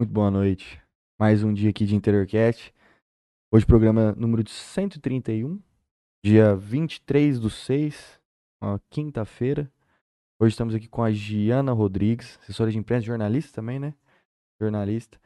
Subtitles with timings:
[0.00, 0.80] Muito boa noite.
[1.18, 2.72] Mais um dia aqui de InteriorCast.
[3.52, 5.60] Hoje programa número 131,
[6.24, 8.20] dia 23 do 6,
[8.62, 9.68] uma quinta-feira.
[10.40, 13.92] Hoje estamos aqui com a Giana Rodrigues, assessora de imprensa, jornalista também, né?
[14.60, 15.18] Jornalista.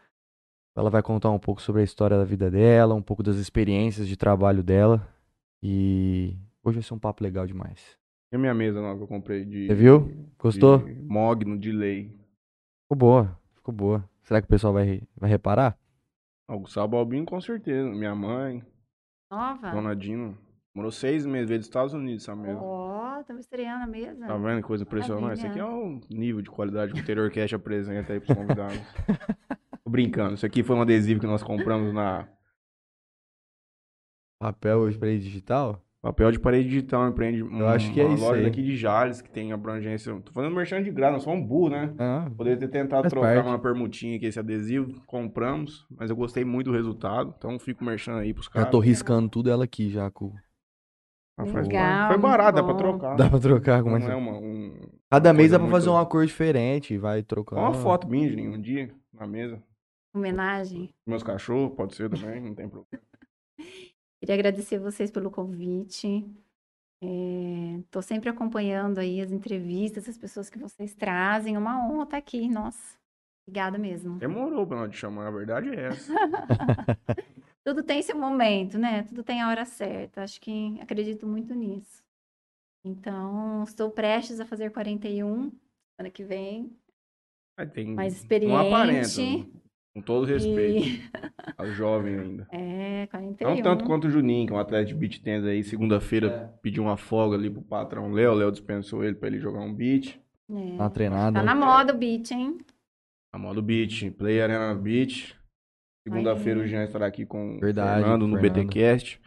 [0.74, 4.08] Ela vai contar um pouco sobre a história da vida dela, um pouco das experiências
[4.08, 5.06] de trabalho dela.
[5.62, 6.34] E
[6.64, 7.98] hoje vai ser um papo legal demais.
[8.32, 9.66] E a minha mesa nova que eu comprei de.
[9.66, 10.30] Você viu?
[10.38, 10.78] Gostou?
[10.78, 12.04] De mogno, de lei.
[12.84, 14.11] Ficou boa, ficou boa.
[14.22, 15.78] Será que o pessoal vai, vai reparar?
[16.48, 17.88] Ah, O Gustavo Balbino, com certeza.
[17.90, 18.62] Minha mãe,
[19.30, 19.70] Nova?
[19.70, 20.36] Dona Dina.
[20.74, 22.58] Morou seis meses, veio dos Estados Unidos essa mesa.
[22.58, 24.26] Ó, estamos estreando a mesa.
[24.26, 25.36] Tá vendo que coisa impressionante?
[25.38, 28.78] Isso aqui é o nível de qualidade que o Interior Cash apresenta aí pros convidados.
[29.84, 30.34] Tô brincando.
[30.34, 32.26] Isso aqui foi um adesivo que nós compramos na
[34.40, 35.80] Papel spray digital?
[36.02, 38.44] Papel de Parede Digital, empreende Eu acho que é uma isso loja aí.
[38.44, 40.12] daqui de Jales, que tem abrangência.
[40.20, 41.94] Tô fazendo merchan de graça, nós somos burro, né?
[41.96, 43.46] Ah, Poderia ter tentado trocar parte.
[43.48, 45.00] uma permutinha aqui, esse adesivo.
[45.06, 47.32] Compramos, mas eu gostei muito do resultado.
[47.38, 48.70] Então fico merchan aí pros já caras.
[48.70, 50.10] tô riscando tudo ela aqui já.
[50.10, 50.34] Com...
[51.38, 52.08] Ah, Legal.
[52.08, 53.16] Foi barato, dá pra trocar.
[53.16, 54.10] Dá pra trocar com Não mais.
[54.10, 54.74] é uma, um...
[55.08, 57.62] Cada uma mês dá pra fazer muito- uma cor diferente, vai trocando.
[57.62, 59.62] Uma foto minha, Juninho, um dia, na mesa.
[60.14, 60.92] Homenagem.
[61.06, 63.02] Meus cachorros, pode ser também, não tem problema.
[64.22, 66.24] Queria agradecer vocês pelo convite.
[67.80, 71.56] Estou sempre acompanhando aí as entrevistas, as pessoas que vocês trazem.
[71.56, 72.96] Uma honra estar aqui, nossa.
[73.44, 74.18] Obrigada mesmo.
[74.18, 76.14] Demorou pra nós te chamar, a verdade é essa.
[77.66, 79.02] Tudo tem seu momento, né?
[79.02, 80.22] Tudo tem a hora certa.
[80.22, 82.04] Acho que acredito muito nisso.
[82.84, 85.50] Então, estou prestes a fazer 41
[85.98, 86.70] ano que vem.
[87.96, 89.50] Mais experiente.
[89.94, 90.86] Com todo respeito.
[90.86, 91.02] E...
[91.58, 92.48] ao jovem ainda.
[92.50, 93.50] É, 41.
[93.56, 96.58] Não tanto quanto o Juninho, que é um atleta de beat tennis aí, segunda-feira É.
[96.62, 100.18] pediu uma folga ali pro patrão Léo, Léo dispensou ele pra ele jogar um beat.
[100.50, 100.76] É.
[100.76, 101.38] Tá treinada.
[101.38, 102.58] Tá na moda o beat, hein?
[103.34, 105.34] A modo beat, Play Arena Beat.
[106.06, 108.66] Segunda-feira o Jean estará aqui com Verdade, o Fernando no Fernando.
[108.66, 109.20] BTcast.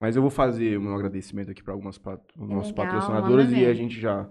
[0.00, 3.50] Mas eu vou fazer o meu agradecimento aqui para algumas pat- os nossos Legal, patrocinadores
[3.50, 4.28] e a gente já,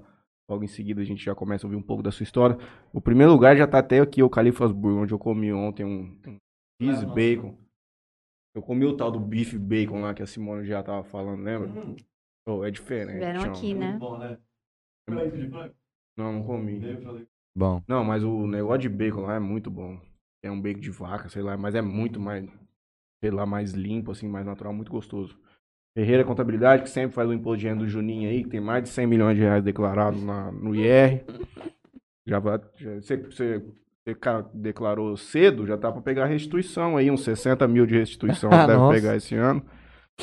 [0.49, 2.57] logo em seguida, a gente já começa a ouvir um pouco da sua história.
[2.93, 6.37] O primeiro lugar já tá até aqui, o Califasburgo, onde eu comi ontem um, um
[6.81, 7.57] cheese bacon.
[8.55, 11.69] Eu comi o tal do beef bacon lá que a Simone já tava falando, lembra?
[12.47, 13.19] Oh, é diferente.
[13.41, 13.55] Chama.
[13.55, 13.99] aqui, né?
[16.17, 16.81] Não, não comi.
[17.55, 19.99] Bom, Não, mas o negócio de bacon lá é muito bom.
[20.43, 22.49] É um bacon de vaca, sei lá, mas é muito mais,
[23.21, 25.37] sei lá, mais limpo, assim, mais natural, muito gostoso.
[25.97, 28.83] Ferreira Contabilidade, que sempre faz o imposto de renda do Juninho aí, que tem mais
[28.83, 31.25] de 100 milhões de reais declarados na, no IR.
[32.23, 33.65] Já vai, já, você, você,
[34.05, 34.15] você
[34.53, 38.67] declarou cedo, já tá pra pegar a restituição aí, uns 60 mil de restituição que
[38.67, 39.65] deve pegar esse ano.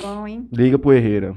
[0.01, 0.49] Bom, hein?
[0.53, 1.35] Liga pro Herrera.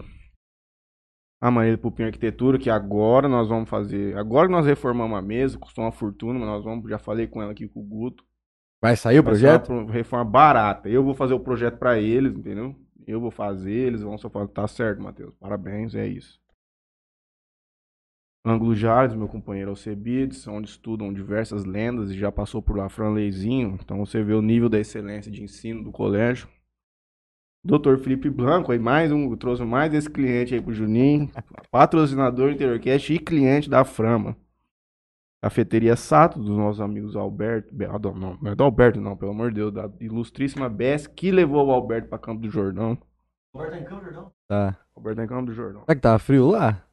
[1.41, 4.15] A Marília Pupim Arquitetura, que agora nós vamos fazer.
[4.17, 6.87] Agora que nós reformamos a mesa, custou uma fortuna, mas nós vamos.
[6.87, 8.23] Já falei com ela aqui com o Guto.
[8.79, 9.91] vai sair o Vai ser uma projeto?
[9.91, 10.89] reforma barata.
[10.89, 12.75] Eu vou fazer o projeto pra eles, entendeu?
[13.07, 15.33] Eu vou fazer, eles vão só falar, tá certo, Matheus.
[15.39, 16.39] Parabéns, é isso.
[18.45, 23.77] Ângulo Jales, meu companheiro Alcebides, onde estudam diversas lendas e já passou por lá Franleizinho.
[23.81, 26.49] Então você vê o nível da excelência de ensino do colégio.
[27.63, 27.97] Dr.
[27.97, 31.29] Felipe Blanco, aí mais um, trouxe mais esse cliente aí pro Juninho,
[31.69, 34.37] patrocinador do Interiorcast e cliente da Frama.
[35.41, 39.31] Cafeteria Sato, dos nossos amigos Alberto, Be- ah, não, não é do Alberto não, pelo
[39.31, 42.97] amor de Deus, da ilustríssima Bess, que levou o Alberto pra Campo do Jordão.
[44.47, 44.77] Tá.
[44.95, 45.81] Alberto tá em Campo do Jordão.
[45.81, 46.83] Será que tá frio lá?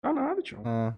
[0.00, 0.60] Tá nada, tio.
[0.64, 0.94] Ah.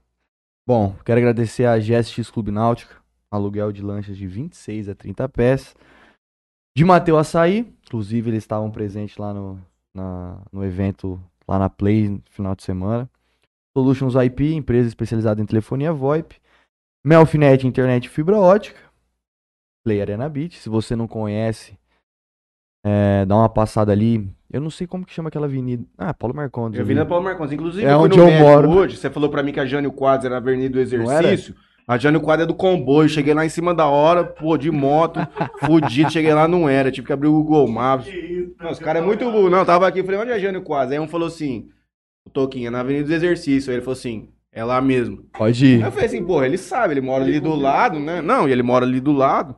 [0.67, 2.97] Bom, quero agradecer a GSX Clube Náutica,
[3.31, 5.75] aluguel de lanchas de 26 a 30 pés.
[6.77, 9.59] De Mateu Açaí, inclusive eles estavam presentes lá no,
[9.95, 11.19] na- no evento,
[11.49, 13.09] lá na Play, no final de semana.
[13.77, 16.37] Solutions IP, empresa especializada em telefonia VoIP.
[17.05, 18.79] Melfinet, internet e fibra ótica.
[19.85, 21.79] Play Arena Beat, se você não conhece,
[22.85, 24.29] é, dá uma passada ali.
[24.51, 25.85] Eu não sei como que chama aquela avenida.
[25.97, 26.79] Ah, Paulo Marcondes.
[26.79, 26.95] Eu ali.
[26.95, 27.53] vim na Paulo Marcondes.
[27.53, 28.71] Inclusive, É eu fui onde no eu moro.
[28.71, 28.97] hoje.
[28.97, 30.81] Você falou pra mim que a Jânio Quadros era na Avenida do?
[30.81, 31.55] Exercício.
[31.87, 33.09] A Jânio Quadros é do comboio.
[33.09, 35.21] Cheguei lá em cima da hora, pô, de moto,
[35.65, 36.11] fudido.
[36.11, 36.91] Cheguei lá, não era.
[36.91, 38.07] Tive que abrir o Google Maps.
[38.59, 39.49] Não, os caras é muito burro.
[39.51, 40.93] Não, tava aqui, falei, onde é a Jânio Quadros?
[40.93, 41.71] Aí um falou assim,
[42.27, 43.71] o Toquinho, é na Avenida do Exercício.
[43.71, 44.29] Aí ele falou assim,
[44.59, 45.23] é lá mesmo.
[45.33, 45.83] Pode ir.
[45.83, 48.21] Aí eu falei assim, porra, ele sabe, ele mora ali do lado, né?
[48.21, 49.55] Não, e ele mora ali do lado.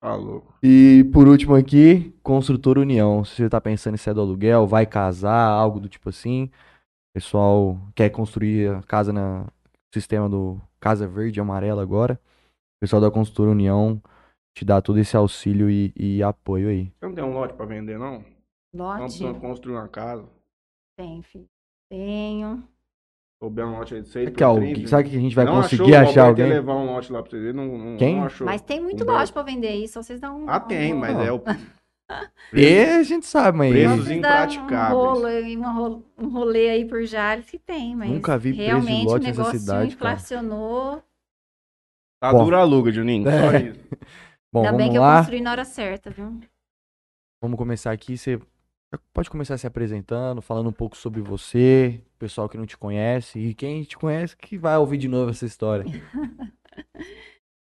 [0.00, 0.54] Tá louco.
[0.62, 3.22] E por último aqui, Construtor União.
[3.24, 6.44] Se você tá pensando em sair do aluguel, vai casar, algo do tipo assim.
[6.44, 9.46] O pessoal quer construir a casa no
[9.92, 12.14] sistema do Casa Verde e Amarela agora.
[12.14, 14.00] O pessoal da Construtor União
[14.56, 16.92] te dá todo esse auxílio e, e apoio aí.
[16.98, 18.24] Você não tem um lote pra vender, não?
[18.72, 19.02] Não Lote?
[19.02, 20.26] precisa construir uma casa.
[20.96, 21.46] Tem, filho.
[21.90, 22.62] Tenho.
[23.40, 25.62] Souber um lote aí de 6 Será que, alguém, será que a gente vai não
[25.62, 26.48] conseguir achou, o achar alguém?
[26.48, 28.16] levar um lote lá pra vocês não, não, Quem?
[28.16, 28.44] não achou.
[28.46, 29.20] Mas tem muito Humberto.
[29.20, 30.50] lote pra vender aí, só vocês dão um.
[30.50, 31.40] Ah, tem, um- mas é o
[32.52, 35.56] E a gente sabe, mas Preços impraticáveis.
[35.56, 39.06] Um, rolo, um rolê aí por Jales que tem, mas Nunca vi preço de realmente
[39.06, 40.12] lote o nessa negócio cidade, cara.
[40.12, 41.02] inflacionou.
[42.20, 42.44] Tá Bom.
[42.44, 43.24] dura aluga, Juninho.
[43.30, 43.62] Só É.
[43.62, 43.80] isso.
[44.52, 45.18] bom, Ainda bem vamos que eu lá.
[45.18, 46.40] construí na hora certa, viu?
[47.42, 48.16] Vamos começar aqui.
[48.16, 48.40] Você
[49.12, 53.54] pode começar se apresentando, falando um pouco sobre você, pessoal que não te conhece e
[53.54, 55.84] quem te conhece que vai ouvir de novo essa história.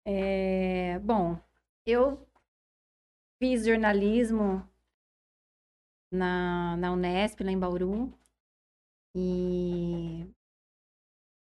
[0.06, 1.40] É, bom,
[1.86, 2.26] eu
[3.42, 4.62] fiz jornalismo
[6.12, 8.12] na, na Unesp, lá em Bauru.
[9.16, 10.26] E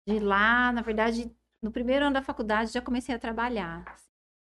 [0.08, 3.84] de lá, na verdade, no primeiro ano da faculdade já comecei a trabalhar.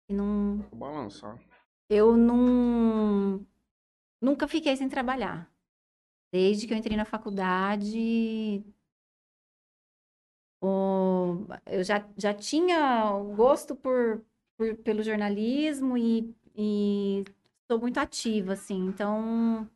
[0.09, 1.39] E não, Vou balançar.
[1.89, 3.45] eu não,
[4.21, 5.49] nunca fiquei sem trabalhar.
[6.33, 8.63] Desde que eu entrei na faculdade,
[11.65, 14.23] eu já, já tinha o gosto por,
[14.57, 17.23] por- pelo jornalismo e, e
[17.69, 18.85] sou muito ativa, assim.
[18.87, 19.69] Então,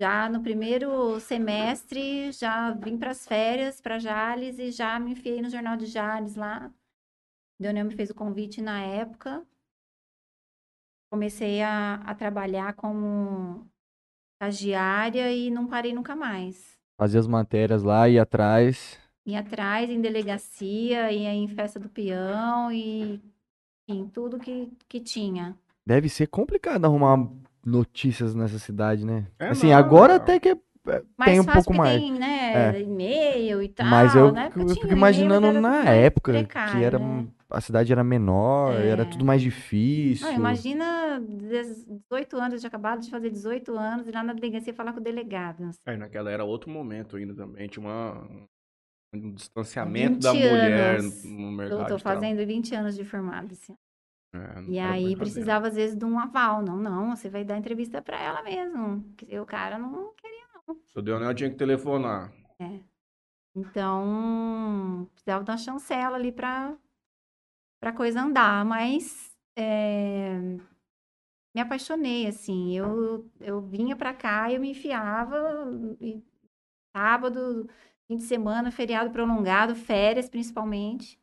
[0.00, 5.40] já no primeiro semestre, já vim para as férias, para Jales, e já me enfiei
[5.40, 6.70] no Jornal de Jales lá.
[7.60, 9.46] Leonel me fez o convite na época
[11.10, 13.66] comecei a, a trabalhar como
[14.34, 16.76] estagiária e não parei nunca mais.
[16.98, 18.98] Fazer as matérias lá e atrás.
[19.26, 23.20] Ia atrás em delegacia, ia em festa do peão e
[23.88, 25.56] em tudo que, que tinha.
[25.86, 27.28] Deve ser complicado arrumar
[27.64, 29.26] notícias nessa cidade, né?
[29.38, 30.58] É, assim, não, agora até que é,
[31.16, 32.00] Mais tem um fácil pouco mais.
[32.00, 32.80] tem, né, É.
[32.80, 33.86] e-mail e tal.
[33.86, 37.26] Mas eu, na época eu tinha fico imaginando era na época que precário, era né?
[37.50, 39.04] a cidade era menor, era É.
[39.04, 40.26] tudo mais difícil.
[40.26, 44.72] Não, imagina 18 anos, eu tinha acabado de fazer 18 anos, e lá na delegacia
[44.74, 45.64] falar com o delegado.
[45.64, 45.78] assim.
[45.86, 47.66] É, naquela era outro momento ainda também.
[47.68, 48.26] Tinha uma,
[49.14, 51.24] um distanciamento da 20 mulher anos.
[51.24, 51.78] no Eu mercado.
[51.88, 52.20] tô de trabalho.
[52.20, 53.78] fazendo 20 anos de formado esse ano.
[54.34, 56.60] É, E era aí precisava, às vezes, de um aval.
[56.62, 59.00] Não, não, você vai dar entrevista pra ela mesmo.
[59.16, 60.35] Porque o cara não queria.
[60.84, 62.32] Se eu dei anel, eu tinha que telefonar.
[63.54, 66.76] Então, precisava dar uma chancela ali pra,
[67.80, 68.64] pra coisa andar.
[68.64, 70.38] Mas é,
[71.54, 72.76] me apaixonei, assim.
[72.76, 75.36] Eu, eu vinha pra cá e eu me enfiava.
[76.00, 76.22] E,
[76.94, 77.68] sábado,
[78.06, 81.18] fim de semana, feriado prolongado, férias principalmente.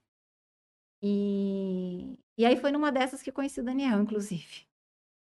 [1.03, 4.65] E, e aí foi numa dessas que eu conheci o Daniel, inclusive.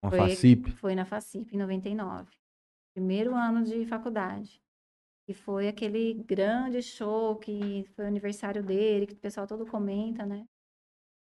[0.02, 0.70] Uma Foi- FACIP.
[0.72, 2.30] Foi na FACIP, em 99.
[2.94, 4.62] Primeiro ano de faculdade.
[5.28, 10.24] E foi aquele grande show que foi o aniversário dele, que o pessoal todo comenta,
[10.24, 10.46] né?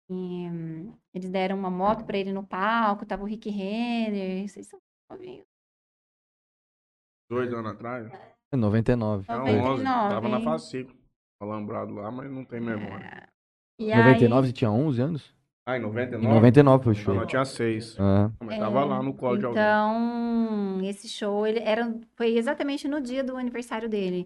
[0.09, 4.47] E, hum, eles deram uma moto pra ele no palco, tava o Rick Renner.
[4.47, 5.45] Vocês são novinhos.
[7.29, 8.11] Dois anos atrás.
[8.51, 9.25] É 99.
[9.27, 9.83] Era 99, 11.
[9.83, 10.41] Tava na?
[10.41, 10.95] Facico.
[11.41, 13.29] Alambrado lá, mas não tem memória.
[13.79, 15.36] E 99 aí, você tinha 11 anos?
[15.67, 16.33] Ah, em Em 99?
[16.33, 17.15] 99 foi o Não, show.
[17.15, 17.97] eu tinha seis.
[17.99, 19.61] Ah, Mas tava É, lá no colo de alguém.
[19.61, 24.25] Então, esse show ele era, foi exatamente no dia do aniversário dele.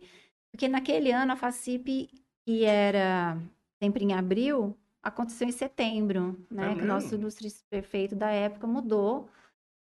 [0.52, 2.10] Porque naquele ano a FACIP,
[2.46, 3.38] que era
[3.82, 6.74] sempre em abril, aconteceu em setembro, né?
[6.74, 9.28] É que o nosso ilustre prefeito da época mudou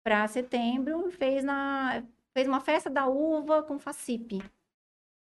[0.03, 2.03] para setembro e fez, na,
[2.35, 4.41] fez uma festa da uva com FACIP.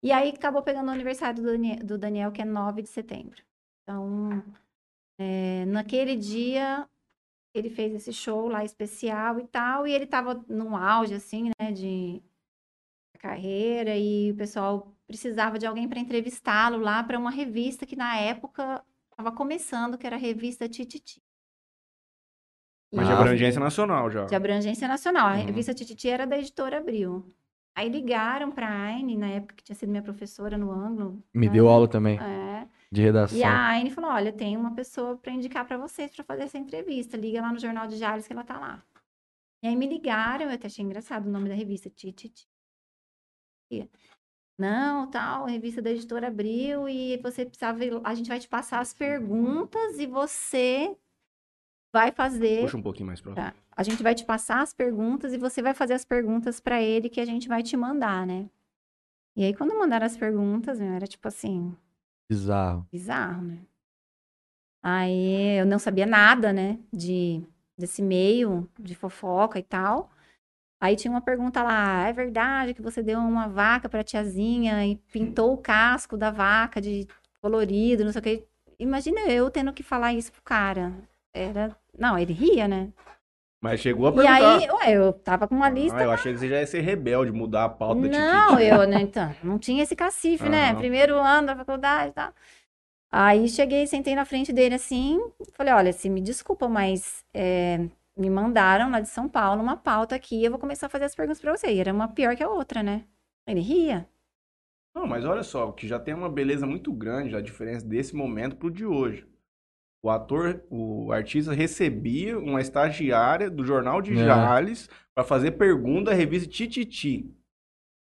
[0.03, 3.41] E aí acabou pegando o aniversário do Daniel, do Daniel, que é 9 de setembro.
[3.83, 4.43] Então,
[5.21, 6.87] é, naquele dia,
[7.53, 11.71] ele fez esse show lá especial e tal, e ele tava num auge, assim, né,
[11.71, 12.21] de
[13.19, 18.17] carreira, e o pessoal precisava de alguém para entrevistá-lo lá para uma revista que na
[18.17, 21.21] época estava começando, que era a revista Tititi.
[22.93, 24.25] Mas de abrangência nacional já.
[24.25, 25.27] De abrangência nacional.
[25.27, 25.45] A Uhum.
[25.45, 27.25] revista Tititi era da editora Abril.
[27.75, 31.23] Aí ligaram para a Aine, na época que tinha sido minha professora no ângulo.
[31.33, 31.53] me né?
[31.53, 32.67] deu aula também, É.
[32.91, 33.37] de redação.
[33.37, 36.57] E a Aine falou: olha, tem uma pessoa para indicar para vocês para fazer essa
[36.57, 37.15] entrevista.
[37.15, 38.83] Liga lá no Jornal de Jales que ela tá lá.
[39.63, 42.47] E aí me ligaram, eu até achei engraçado o nome da revista, Tititi.
[44.57, 47.79] Não, tal, revista da editora Abril, e você precisava.
[48.03, 50.95] A gente vai te passar as perguntas e você
[51.93, 52.61] vai fazer.
[52.61, 53.53] Puxa um pouquinho mais pra Tá.
[53.75, 57.09] A gente vai te passar as perguntas e você vai fazer as perguntas para ele
[57.09, 58.49] que a gente vai te mandar, né?
[59.35, 61.75] E aí, quando mandaram as perguntas, meu, era tipo assim,
[62.29, 62.85] Bizarro.
[62.91, 63.59] bizarro, né?
[64.83, 67.43] Aí eu não sabia nada, né, de
[67.77, 70.09] desse meio de fofoca e tal.
[70.81, 74.95] Aí tinha uma pergunta lá, é verdade que você deu uma vaca pra tiazinha e
[75.11, 77.07] pintou o casco da vaca de
[77.39, 78.47] colorido, não sei o que.
[78.79, 80.91] Imagina eu tendo que falar isso pro cara.
[81.33, 82.91] Era, não, ele ria, né?
[83.59, 84.61] Mas chegou a E perguntar.
[84.61, 85.97] aí, ué, eu tava com uma lista.
[85.97, 88.59] Ah, eu achei que você já ia ser rebelde, mudar a pauta Não, Tititi.
[88.59, 90.73] eu, né, então, não tinha esse cacife, né?
[90.73, 90.75] Aham.
[90.75, 92.33] Primeiro ano da faculdade e tal.
[93.11, 95.19] Aí cheguei, sentei na frente dele assim,
[95.55, 97.79] falei, olha, se me desculpa, mas é,
[98.17, 101.15] me mandaram lá de São Paulo uma pauta aqui, eu vou começar a fazer as
[101.15, 101.73] perguntas pra você.
[101.73, 103.05] E era uma pior que a outra, né?
[103.47, 104.07] Ele ria.
[104.95, 108.55] Não, mas olha só, que já tem uma beleza muito grande a diferença desse momento
[108.55, 109.25] pro de hoje.
[110.03, 114.25] O ator, o artista recebia uma estagiária do jornal de É.
[114.25, 117.29] Jales pra fazer pergunta à revista Tititi.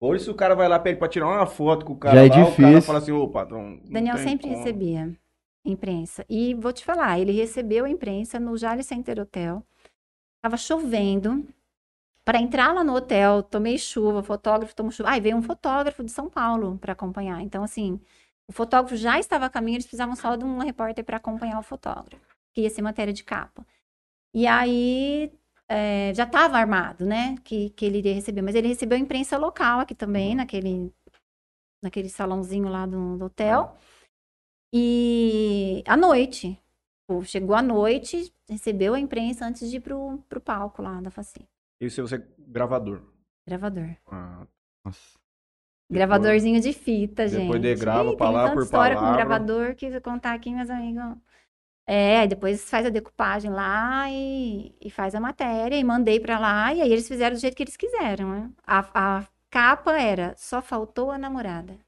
[0.00, 2.28] Hoje, se o cara vai lá pra tirar uma foto com o cara Já é
[2.28, 2.82] lá, o cara difícil.
[2.82, 3.78] fala assim, ô patrão.
[3.84, 4.56] Daniel sempre como.
[4.56, 5.16] recebia
[5.64, 6.24] imprensa.
[6.28, 9.64] E vou te falar, ele recebeu a imprensa no Jales Center Hotel.
[10.42, 11.46] Tava chovendo.
[12.24, 15.10] Para entrar lá no hotel, tomei chuva, o fotógrafo tomou chuva.
[15.10, 17.40] Aí veio um fotógrafo de São Paulo para acompanhar.
[17.42, 18.00] Então, assim,
[18.52, 21.62] o fotógrafo já estava a caminho, eles precisavam só de um repórter para acompanhar o
[21.62, 23.66] fotógrafo, que ia ser matéria de capa.
[24.34, 25.32] E aí
[25.66, 27.36] é, já estava armado, né?
[27.42, 28.42] Que, que ele iria receber.
[28.42, 30.92] Mas ele recebeu a imprensa local aqui também, naquele,
[31.82, 33.74] naquele salãozinho lá do, do hotel.
[34.72, 36.58] E à noite.
[37.08, 41.10] Pô, Chegou à noite, recebeu a imprensa antes de ir pro, pro palco lá da
[41.10, 41.48] Faci.
[41.80, 43.02] Esse é você gravador.
[43.46, 43.96] Gravador.
[44.06, 44.46] Ah,
[44.84, 45.21] Nossa.
[45.92, 47.42] Gravadorzinho de fita, gente.
[47.42, 49.24] depois de grava Ih, palavra por história com palavra.
[49.24, 51.16] gravador que contar aqui, meus amigos.
[51.86, 56.72] É, depois faz a decupagem lá e, e faz a matéria e mandei pra lá.
[56.72, 58.52] E aí eles fizeram do jeito que eles quiseram, né?
[58.66, 61.78] A, a capa era Só Faltou a Namorada.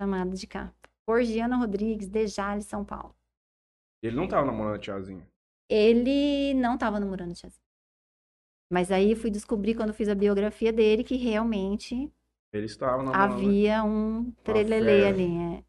[0.00, 0.74] Chamada de capa.
[1.04, 3.14] Por Giana Rodrigues, de Jales, São Paulo.
[4.02, 5.26] ele não tava namorando a tiazinha.
[5.68, 7.60] Ele não tava namorando a Tiazinha.
[8.70, 12.12] Mas aí fui descobrir quando fiz a biografia dele que realmente
[12.56, 13.32] Ele estava namorando.
[13.32, 15.36] havia um trelelê ali.
[15.38, 15.64] É.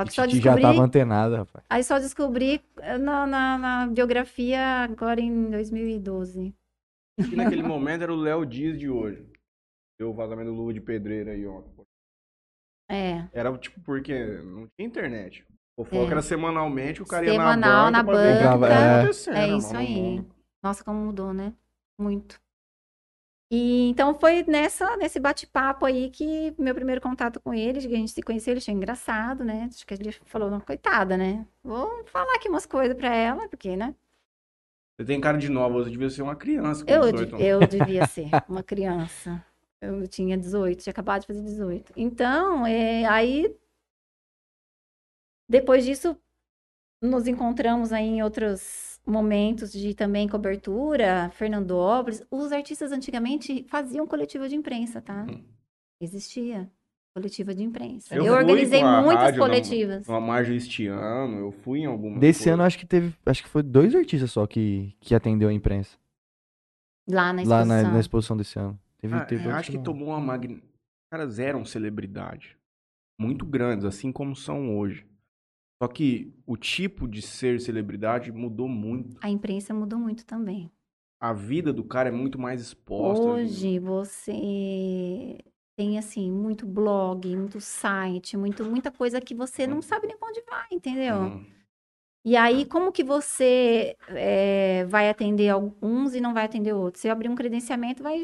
[0.00, 0.62] Só que só Titi já descobri.
[0.62, 1.64] tava antenada, rapaz.
[1.70, 6.54] Aí só descobri eh, na, na, na biografia agora em 2012.
[7.28, 9.24] Que naquele momento era o Léo Dias de hoje.
[9.98, 11.70] Deu o vazamento do Luva de Pedreira aí ontem.
[12.90, 13.24] É.
[13.32, 15.46] Era tipo porque não tinha internet.
[15.76, 16.10] O foco É.
[16.10, 18.74] era semanalmente, o cara ia Semanal na na banca que banca.
[18.74, 19.44] É.
[19.44, 20.24] É isso aí.
[20.62, 21.52] Nossa, como mudou, né?
[22.00, 22.40] Muito.
[23.56, 27.96] E então foi nessa, nesse bate-papo aí que meu primeiro contato com ele, que a
[27.98, 29.68] gente se conheceu, ele achou engraçado, né?
[29.72, 31.46] Acho que ele falou, não, coitada, né?
[31.62, 33.94] Vou falar aqui umas coisas pra ela, porque, né?
[34.96, 37.46] Você tem cara de nova, você devia ser uma criança com Eu, 18 de- anos.
[37.46, 39.44] eu devia ser uma criança.
[39.80, 41.92] Eu tinha 18, tinha acabado de fazer 18.
[41.96, 43.54] Então, é, aí,
[45.48, 46.16] depois disso,
[47.02, 52.22] nos encontramos aí em outros momentos de também cobertura, Fernandópolis.
[52.30, 55.26] Os artistas antigamente faziam coletiva de imprensa, tá?
[55.28, 55.42] Hum.
[56.00, 56.70] Existia
[57.14, 58.14] coletiva de imprensa.
[58.14, 60.08] Eu Eu, fui organizei com a muitas rádio na- coletivas.
[60.08, 62.54] Uma margem este ano, eu fui em alguma Desse coisa.
[62.54, 63.14] ano, acho que teve.
[63.24, 65.96] Acho que foi dois artistas só que, que atendeu a imprensa.
[67.08, 67.92] Lá na Lá na, exposição.
[67.92, 68.78] na exposição desse ano.
[68.98, 69.84] Teve, Ah, teve outros acho que não.
[69.84, 70.54] tomou uma magn...
[70.56, 70.62] Os
[71.12, 72.56] caras eram celebridade.
[73.20, 75.06] Muito grandes, assim como são hoje.
[75.82, 79.16] Só que o tipo de ser celebridade mudou muito.
[79.20, 80.70] A imprensa mudou muito também.
[81.20, 83.26] A vida do cara é muito mais exposta.
[83.26, 85.38] Hoje você
[85.76, 90.28] tem assim muito blog, muito site, muito, muita coisa que você não sabe nem pra
[90.28, 91.16] onde vai, entendeu?
[91.16, 91.46] Hum.
[92.26, 97.02] E aí, como que você eh, vai atender alguns e não vai atender outros?
[97.02, 98.22] Se eu abrir um credenciamento, vai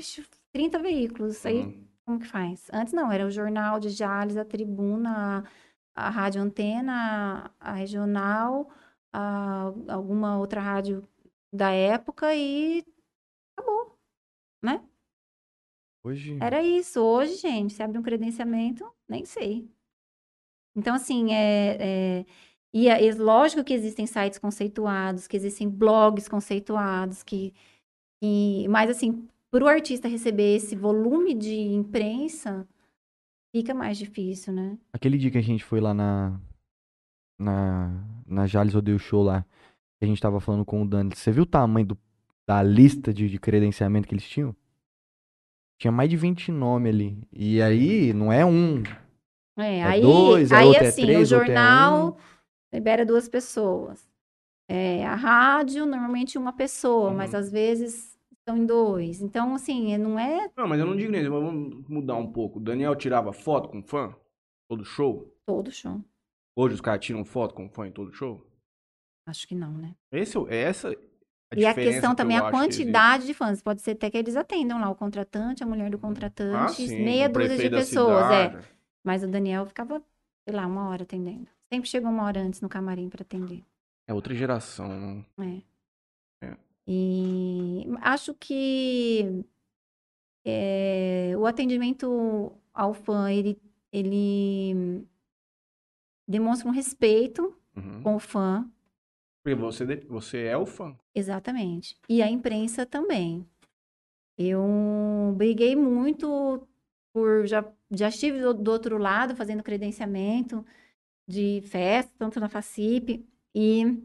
[0.53, 1.45] 30 veículos.
[1.45, 1.85] Aí, Hum.
[2.07, 2.67] como que faz?
[2.73, 5.45] Antes não, era o jornal de Jales, a Tribuna, a,
[6.07, 8.71] a Rádio Antena, a, a Regional,
[9.13, 11.07] a- alguma outra rádio
[11.53, 12.85] da época e
[13.57, 13.99] acabou,
[14.63, 14.85] né?
[16.03, 16.39] Hoje.
[16.41, 17.01] Era isso.
[17.01, 19.69] Hoje, gente, você abre um credenciamento, nem sei.
[20.75, 22.27] Então, assim, é, é-
[22.73, 27.53] e é, é lógico que existem sites conceituados, que existem blogs conceituados, que,
[28.23, 32.69] que mas assim, para o artista receber esse volume de imprensa,
[33.53, 34.79] fica mais difícil, né?
[34.93, 36.41] Aquele dia que a gente foi lá na.
[37.39, 38.05] Na.
[38.27, 39.43] Na Jales Odeio Show lá.
[39.99, 41.11] Que a gente tava falando com o Dani.
[41.15, 41.99] Você viu o tamanho do,
[42.47, 44.55] da lista de, de credenciamento que eles tinham?
[45.79, 47.19] Tinha mais de 20 nomes ali.
[47.33, 48.83] E aí, não é um.
[49.59, 52.19] É, É aí, dois, aí aí outro é assim, três, o outro é jornal
[52.73, 54.09] libera duas pessoas.
[54.69, 57.41] É, a rádio, normalmente uma pessoa, mas Uhum.
[57.41, 58.10] às vezes
[58.41, 59.21] estão em dois.
[59.21, 62.59] Então, assim, não é Não, mas eu não digo nem vamos mudar um pouco.
[62.59, 64.15] O Daniel tirava foto com fã?
[64.69, 65.35] Todo show?
[65.47, 66.01] todo show.
[66.55, 68.47] Hoje os caras tiram foto com fã em todo show?
[69.27, 69.95] Acho que não, né?
[70.13, 70.91] Esse, é é essa
[71.53, 73.61] a e a questão que também, a quantidade de fãs.
[73.61, 77.03] Pode ser até que eles atendam lá o contratante, a mulher do Ah, contratante, sim,
[77.03, 78.49] meia dúzia de pessoas, é.
[78.49, 78.69] cidade.
[79.05, 80.03] Mas o Daniel ficava,
[80.47, 81.49] sei lá, uma hora atendendo.
[81.73, 83.65] Sempre chegou uma hora antes no camarim para atender.
[84.07, 84.89] É outra geração.
[84.89, 85.25] né?
[85.39, 85.70] É.
[86.93, 89.45] E acho que
[90.45, 93.57] é, o atendimento ao fã, ele,
[93.93, 95.07] ele
[96.27, 98.03] demonstra um respeito Uhum.
[98.03, 98.69] com o fã,
[99.45, 100.97] Porque você, você é o fã.
[101.15, 101.97] exatamente.
[102.09, 103.47] E a imprensa também.
[104.37, 106.67] Eu briguei muito
[107.13, 110.67] por já já estive do, do outro lado fazendo credenciamento
[111.29, 114.03] de festa, tanto na FACIP, e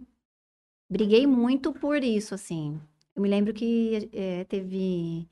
[0.90, 2.80] briguei muito por isso, assim.
[3.16, 5.28] Eu me lembro que eh, teve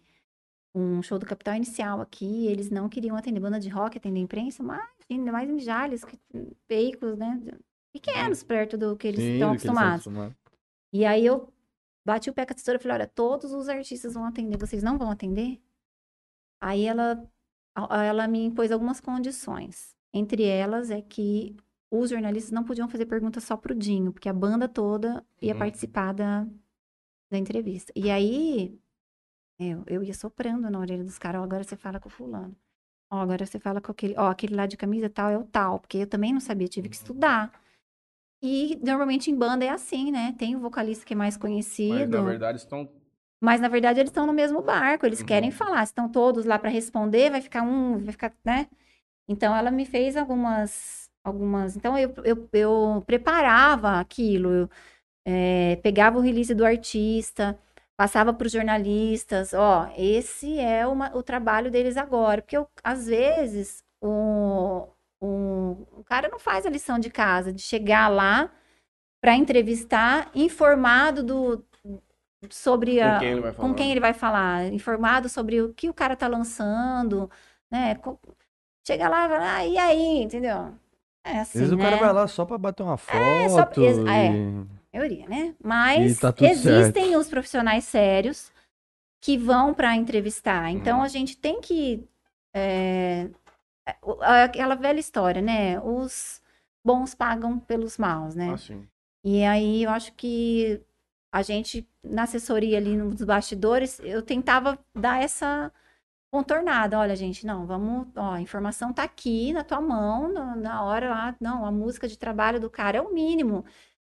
[0.75, 4.63] um show do Capital Inicial aqui, eles não queriam atender banda de rock, atender imprensa,
[4.63, 6.19] mas ainda mais em Jales, que-
[6.69, 7.41] veículos, né,
[7.93, 10.07] pequenos perto do que eles Sim, estão eles acostumados.
[10.07, 10.37] acostumados.
[10.93, 11.51] E aí eu
[12.05, 14.83] bati o pé com a assessora e falei, olha, todos os artistas vão atender, vocês
[14.83, 15.61] não vão atender?
[16.61, 17.29] Aí ela,
[17.91, 19.95] ela me impôs algumas condições.
[20.13, 21.55] Entre elas é que
[21.99, 25.59] os jornalistas não podiam fazer perguntas só pro Dinho, porque a banda toda ia Uhum.
[25.59, 26.45] participar da,
[27.31, 27.91] da entrevista.
[27.95, 28.77] E aí
[29.59, 32.55] eu, eu ia soprando na orelha dos caras, ó, agora você fala com o fulano.
[33.11, 35.79] Ó, agora você fala com aquele, ó, aquele lá de camisa tal é o tal,
[35.79, 37.51] porque eu também não sabia, tive que estudar.
[38.41, 40.33] E normalmente em banda é assim, né?
[40.37, 41.93] Tem o vocalista que é mais conhecido.
[41.93, 42.89] Mas na verdade estão.
[43.41, 45.25] Mas na verdade eles estão no mesmo barco, eles Uhum.
[45.25, 45.85] querem falar.
[45.85, 48.67] Se estão todos lá para responder, vai ficar um, vai ficar, né?
[49.27, 51.75] Então ela me fez algumas, algumas.
[51.75, 54.69] Então eu, eu, eu preparava aquilo, eu,
[55.25, 57.57] eh, pegava o release do artista,
[57.97, 63.07] passava para os jornalistas, ó, esse é uma- o trabalho deles agora, porque eu, às
[63.07, 64.87] vezes o,
[65.21, 68.51] o, o cara não faz a lição de casa, de chegar lá
[69.21, 71.65] para entrevistar, informado do
[72.51, 73.75] sobre Com a, quem ele vai com falar.
[73.75, 77.29] quem ele vai falar, informado sobre o que o cara tá lançando,
[77.71, 77.95] né?
[78.87, 80.77] Chega lá e fala, ah, e aí, entendeu?
[81.25, 82.01] É Às assim, vezes o cara né?
[82.01, 83.49] vai lá só pra bater uma foto.
[83.49, 84.31] só pra- ex- é.
[84.33, 85.55] e- maioria, né?
[85.63, 88.51] Mas E tá existem os profissionais sérios
[89.21, 90.69] que vão para entrevistar.
[90.71, 91.03] Então Uhum.
[91.03, 92.07] a gente tem que
[92.55, 93.29] é,
[93.87, 95.79] é, aquela velha história, né?
[95.79, 96.41] Os
[96.85, 98.51] bons pagam pelos maus, né?
[98.51, 98.87] Assim.
[99.25, 100.81] E aí eu acho que
[101.33, 105.71] a gente, na assessoria ali nos bastidores, eu tentava dar essa
[106.33, 106.99] contornada.
[106.99, 111.09] Olha, gente, não, vamos, ó, a informação tá aqui na tua mão, na, na hora
[111.09, 113.63] lá, não, a música de trabalho do cara é o mínimo.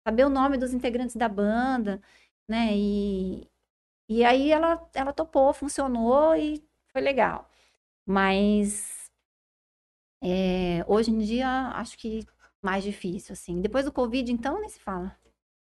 [0.06, 2.00] Saber o nome dos integrantes da banda,
[2.48, 2.70] né?
[2.76, 3.50] E,
[4.08, 7.50] e aí ela, ela topou, funcionou e foi legal.
[8.06, 9.10] Mas
[10.22, 12.26] é, hoje em dia acho que
[12.62, 13.60] mais difícil, assim.
[13.60, 15.16] Depois do Covid, então, nem se fala.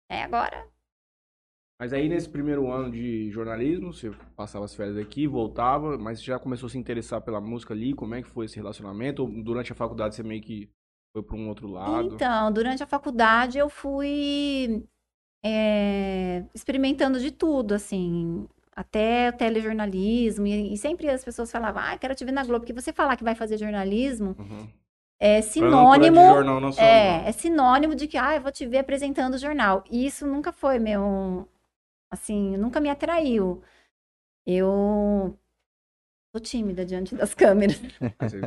[0.10, 0.75] É agora.
[1.80, 6.40] Mas aí nesse primeiro ano de jornalismo, você passava as férias aqui, voltava, mas já
[6.40, 7.94] começou a se interessar pela música ali?
[7.94, 9.24] Como é que foi esse relacionamento?
[9.24, 10.70] Ou durante a faculdade você meio que
[11.14, 12.16] foi para um outro lado?
[12.16, 14.86] Então, durante a faculdade eu fui
[15.44, 21.98] é, experimentando de tudo, assim, até o telejornalismo, e, e sempre as pessoas falavam, ah,
[21.98, 24.68] quero te ver na Globo, porque você falar que vai fazer jornalismo Uhum.
[25.20, 29.38] é sinônimo, jornal é, é sinônimo de que, ah, eu vou te ver apresentando o
[29.38, 29.84] jornal.
[29.92, 31.48] E isso nunca foi meu,
[32.16, 33.62] assim, nunca me atraiu.
[34.46, 35.38] Eu
[36.34, 37.80] sou tímida diante das câmeras.
[38.20, 38.42] Você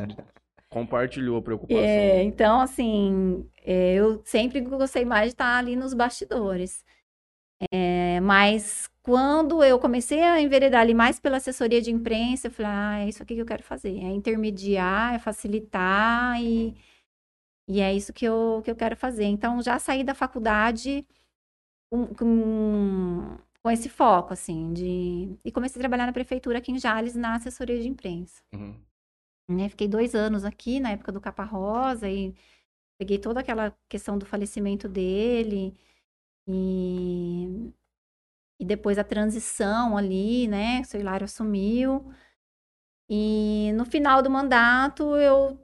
[0.69, 1.83] compartilhou a preocupação.
[1.83, 6.85] É, então, assim, é, eu sempre gostei mais de estar ali nos bastidores.
[7.71, 12.71] É, mas quando eu comecei a enveredar ali mais pela assessoria de imprensa, eu falei,
[12.71, 13.97] ah, é isso aqui que eu quero fazer.
[13.97, 16.75] É intermediar, é facilitar e,
[17.67, 19.25] e é isso que eu, que eu quero fazer.
[19.25, 21.05] Então, já saí da faculdade
[21.91, 25.37] com, com, com esse foco, assim, de...
[25.43, 28.75] E comecei a trabalhar na prefeitura aqui em Jales, na assessoria de imprensa Uhum.
[29.49, 29.69] né?
[29.69, 32.33] Fiquei dois anos aqui na época do Capa Rosa e
[32.99, 35.75] peguei toda aquela questão do falecimento dele
[36.47, 37.73] e,
[38.59, 40.81] e depois a transição ali, né?
[40.81, 42.11] O seu Hilário assumiu.
[43.09, 45.59] E no final do mandato eu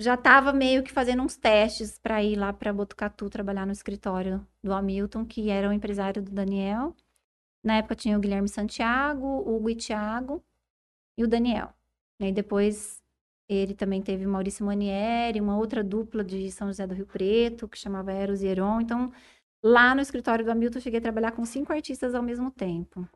[0.00, 4.46] já estava meio que fazendo uns testes para ir lá para Botucatu trabalhar no escritório
[4.64, 6.96] do Hamilton, que era o empresário do Daniel.
[7.62, 10.42] Na época tinha o Guilherme Santiago, o Hugo e Thiago
[11.18, 11.74] e o Daniel.
[12.18, 13.02] E aí depois
[13.46, 17.76] ele também teve Maurício Manieri, uma outra dupla de São José do Rio Preto, que
[17.76, 18.80] chamava Eros e Heron.
[18.80, 19.12] Então,
[19.62, 23.06] lá no escritório do Hamilton, eu cheguei a trabalhar com cinco artistas ao mesmo tempo.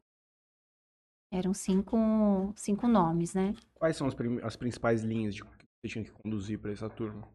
[1.33, 3.55] Eram cinco, cinco nomes, né?
[3.75, 5.43] Quais são as, as principais linhas de
[5.85, 7.29] você tinha que conduzir para essa turma?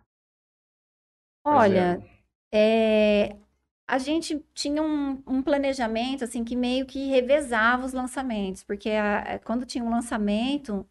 [1.44, 2.02] Olha,
[2.54, 3.38] é,
[3.88, 9.36] a gente tinha um, um planejamento, assim, que meio que revezava os lançamentos, porque a-
[9.36, 10.88] a- quando tinha um lançamento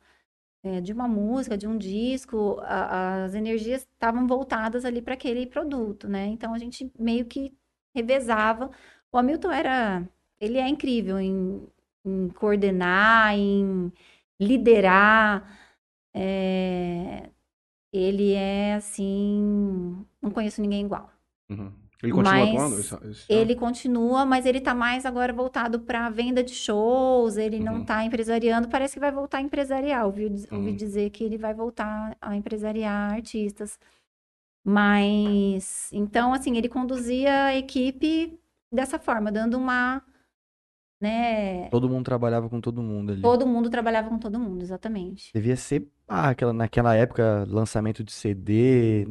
[0.65, 5.47] é, de uma música, de um disco, a- as energias estavam voltadas ali para aquele
[5.47, 6.27] produto, né?
[6.29, 7.57] Então a gente meio que
[7.95, 8.71] revezava.
[9.13, 10.09] O Hamilton era,
[10.41, 11.67] ele é incrível em,
[12.05, 13.93] em coordenar, em
[14.41, 15.59] liderar.
[16.15, 17.31] É,
[17.93, 21.11] ele é assim, não conheço ninguém igual.
[21.51, 21.73] Uhum.
[22.01, 22.79] Ele continua Mas atuando?
[22.81, 27.59] Esse, esse Ele continua, mas ele tá mais agora voltado para venda de shows, ele
[27.59, 27.85] não Uhum.
[27.85, 30.07] tá empresariando, parece que vai voltar a empresariar.
[30.07, 30.77] Ouvi Uhum.
[30.77, 33.79] dizer que ele vai voltar a empresariar artistas.
[34.65, 38.39] Mas, então, assim, ele conduzia a equipe
[38.71, 40.03] dessa forma, dando uma,
[41.01, 43.23] né, Todo mundo trabalhava com todo mundo ali.
[43.23, 45.33] todo mundo trabalhava com todo mundo, exatamente.
[45.35, 49.07] Devia ser, ah, aquela, naquela época, lançamento de CD,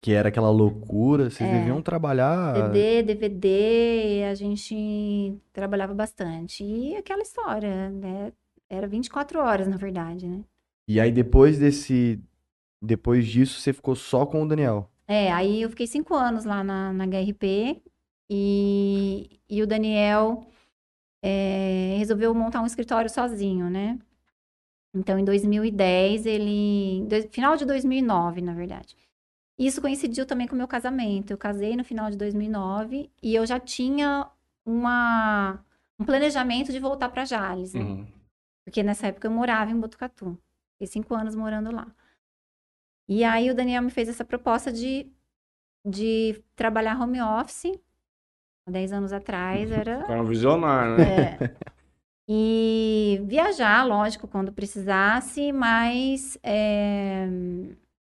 [0.00, 1.30] que era aquela loucura.
[1.30, 1.52] Vocês É.
[1.58, 2.54] deviam trabalhar.
[2.54, 6.64] CD, DVD, a gente trabalhava bastante.
[6.64, 8.32] E aquela história, né?
[8.68, 10.40] Era 24 horas, na verdade, né?
[10.88, 12.20] E aí depois desse.
[12.82, 14.90] Depois disso, você ficou só com o Daniel.
[15.06, 17.82] É, aí eu fiquei cinco anos lá na, na HRP
[18.30, 20.46] e, e o Daniel
[21.22, 23.98] é, resolveu montar um escritório sozinho, né?
[24.94, 27.04] Então, em 2010, ele...
[27.08, 28.96] dois- final de 2009, na verdade.
[29.58, 31.30] Isso coincidiu também com o meu casamento.
[31.30, 34.26] Eu casei no final de 2009 e eu já tinha
[34.64, 35.62] uma,
[35.98, 37.82] um planejamento de voltar para Jales, né?
[37.82, 38.06] Uhum.
[38.64, 40.36] Porque nessa época eu morava em Botucatu.
[40.72, 41.86] Fiquei cinco anos morando lá.
[43.08, 45.10] E aí o Daniel me fez essa proposta de,
[45.86, 47.78] de trabalhar home office.
[48.66, 50.04] Há 10 anos atrás era.
[50.04, 51.34] Cara, um visionário, né?
[51.34, 51.56] é.
[52.32, 57.26] E viajar, lógico, quando precisasse, mas é,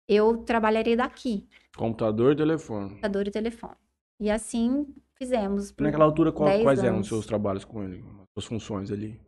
[0.08, 2.90] eu trabalharia daqui, Computador e telefone.
[2.90, 3.74] computador e telefone.
[4.20, 5.74] E assim fizemos.
[5.80, 7.08] Naquela altura, qual- 10 quais eram os anos.
[7.08, 8.04] seus trabalhos com ele?
[8.38, 9.20] As suas funções ali?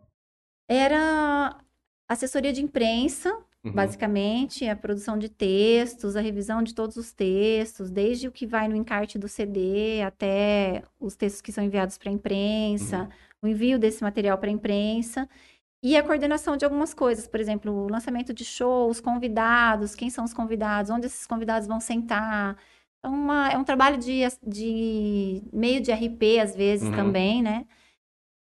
[0.70, 1.58] Era
[2.08, 3.74] assessoria de imprensa, Uhum.
[3.74, 8.68] Basicamente, a produção de textos, a revisão de todos os textos, desde o que vai
[8.68, 13.08] no encarte do CD até os textos que são enviados para a imprensa,
[13.42, 15.28] o envio desse material para a imprensa
[15.84, 20.26] e a coordenação de algumas coisas, por exemplo, o lançamento de shows, convidados, quem são
[20.26, 22.58] os convidados, onde esses convidados vão sentar.
[23.04, 26.96] É, uma- é um trabalho de, de meio de RP, às vezes, Uhum.
[26.96, 27.66] também, né?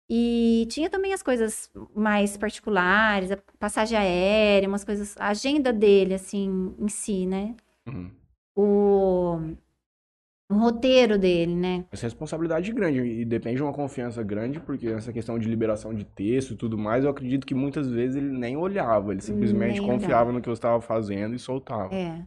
[0.09, 6.13] E tinha também as coisas mais particulares, a passagem aérea, umas coisas, a agenda dele,
[6.13, 7.55] assim, em si, né?
[7.87, 8.11] Uhum.
[8.55, 9.39] O,
[10.49, 11.85] o roteiro dele, né?
[11.91, 16.05] Essa responsabilidade grande e depende de uma confiança grande, porque essa questão de liberação de
[16.05, 19.89] texto e tudo mais, eu acredito que muitas vezes ele nem olhava, ele simplesmente Nem
[19.89, 20.31] confiava olhava.
[20.31, 21.93] no que você estava fazendo e soltava.
[21.93, 22.25] É.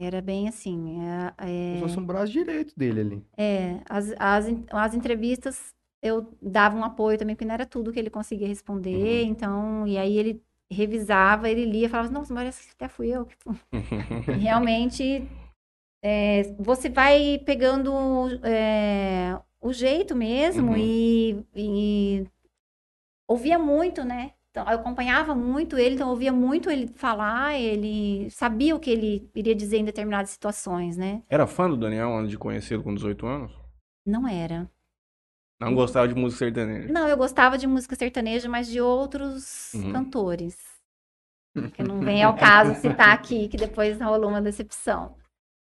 [0.00, 0.98] Era bem assim.
[1.02, 3.26] É, Como é, se fosse um braço direito dele ali.
[3.36, 7.98] é, as, as, as entrevistas eu dava um apoio também, porque não era tudo que
[7.98, 13.08] ele conseguia responder, então, e aí ele revisava, ele lia, falava, nossa, mas até fui
[13.08, 13.28] eu
[14.40, 15.28] realmente
[16.02, 17.92] é, você vai pegando
[18.44, 20.76] é, o jeito mesmo Uhum.
[20.76, 22.26] e, e
[23.28, 24.32] ouvia muito, né?
[24.50, 28.90] Então, eu acompanhava muito ele, então eu ouvia muito ele falar, ele sabia o que
[28.90, 31.22] ele iria dizer em determinadas situações, né?
[31.28, 33.52] Era fã do Daniel antes de conhecê-lo com 18 anos?
[34.04, 34.68] Não era.
[35.60, 36.92] Não gostava de música sertaneja.
[36.92, 39.92] Não, eu gostava de música sertaneja, mas de outros Uhum.
[39.92, 40.56] cantores.
[41.74, 45.16] Que não vem ao caso citar aqui, que depois rolou uma decepção.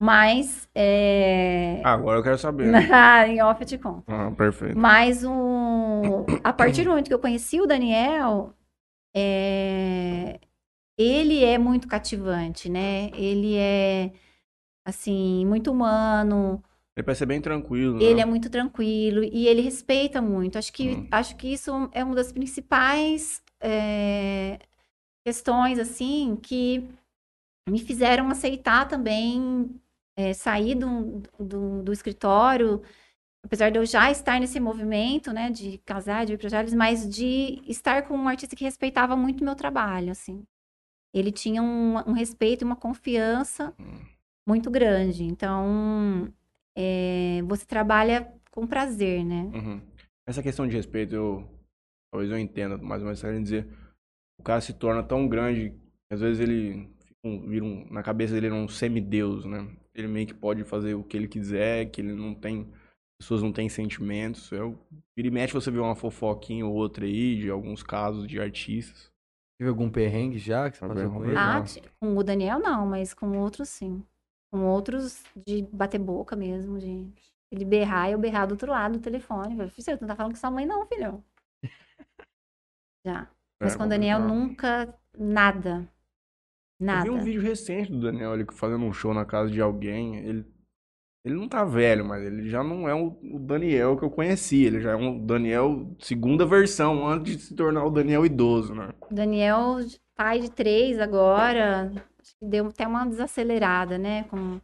[0.02, 1.82] Mas, é...
[1.84, 2.72] Ah, agora eu quero saber.
[3.28, 4.04] em off eu te conto.
[4.08, 4.78] Ah, perfeito.
[4.78, 6.24] Mas o...
[6.42, 8.54] a partir do momento que eu conheci o Daniel,
[9.14, 10.40] é,
[10.98, 13.10] ele é muito cativante, né?
[13.14, 14.12] Ele é,
[14.86, 16.62] assim, muito humano,
[16.96, 18.04] Ele parece ser bem tranquilo, né?
[18.04, 20.58] ele é muito tranquilo e ele respeita muito.
[20.58, 21.08] Acho que, Hum.
[21.10, 24.58] acho que isso é uma das principais é,
[25.24, 26.88] questões, assim, que
[27.68, 29.79] me fizeram aceitar também
[30.20, 32.82] é, sair do, do, do escritório,
[33.44, 37.08] apesar de eu já estar nesse movimento, né, de casar, de ir para Jales, mas
[37.08, 40.44] de estar com um artista que respeitava muito meu trabalho, assim.
[41.14, 44.00] Ele tinha um, um respeito e uma confiança Hum.
[44.48, 45.24] muito grande.
[45.24, 46.32] Então,
[46.76, 49.42] é, você trabalha com prazer, né?
[49.54, 49.80] Uhum.
[50.26, 51.48] Essa questão de respeito, eu
[52.12, 53.68] talvez eu entenda mais ou menos tá querendo dizer.
[54.38, 55.74] O cara se torna tão grande,
[56.10, 56.88] às vezes ele
[57.24, 59.68] um- vira um, na cabeça dele ele é um semideus, né?
[59.94, 62.62] Ele meio que pode fazer o que ele quiser, que ele não tem,
[63.20, 64.50] as pessoas não têm sentimentos.
[64.52, 64.78] Eu,
[65.16, 69.10] vira e mexe você vê uma fofoquinha ou outra aí de alguns casos de artistas.
[69.58, 71.36] Teve algum perrengue já que você passou com ele?
[71.36, 71.62] Ah,
[72.00, 74.02] com o Daniel não, mas com outros sim.
[74.50, 77.06] Com outros de bater boca mesmo, de
[77.52, 79.50] ele berrar e eu berrar do outro lado do telefone.
[79.52, 81.22] Eu falei, Filho, você não tá falando com sua mãe não, filhão.
[83.06, 83.28] Já.
[83.60, 84.34] Mas É com o Daniel complicado.
[84.34, 85.88] nunca, nada.
[86.80, 87.02] Eu Nada.
[87.04, 90.16] vi um vídeo recente do Daniel ele fazendo um show na casa de alguém.
[90.16, 90.46] Ele
[91.24, 94.64] Ele não tá velho, mas ele já não é o o Daniel que eu conheci.
[94.64, 98.88] Ele já é um Daniel segunda versão, antes de se tornar o Daniel idoso, né?
[99.10, 99.76] Daniel,
[100.16, 104.24] pai de três agora, acho que deu até uma desacelerada, né?
[104.24, 104.58] Com,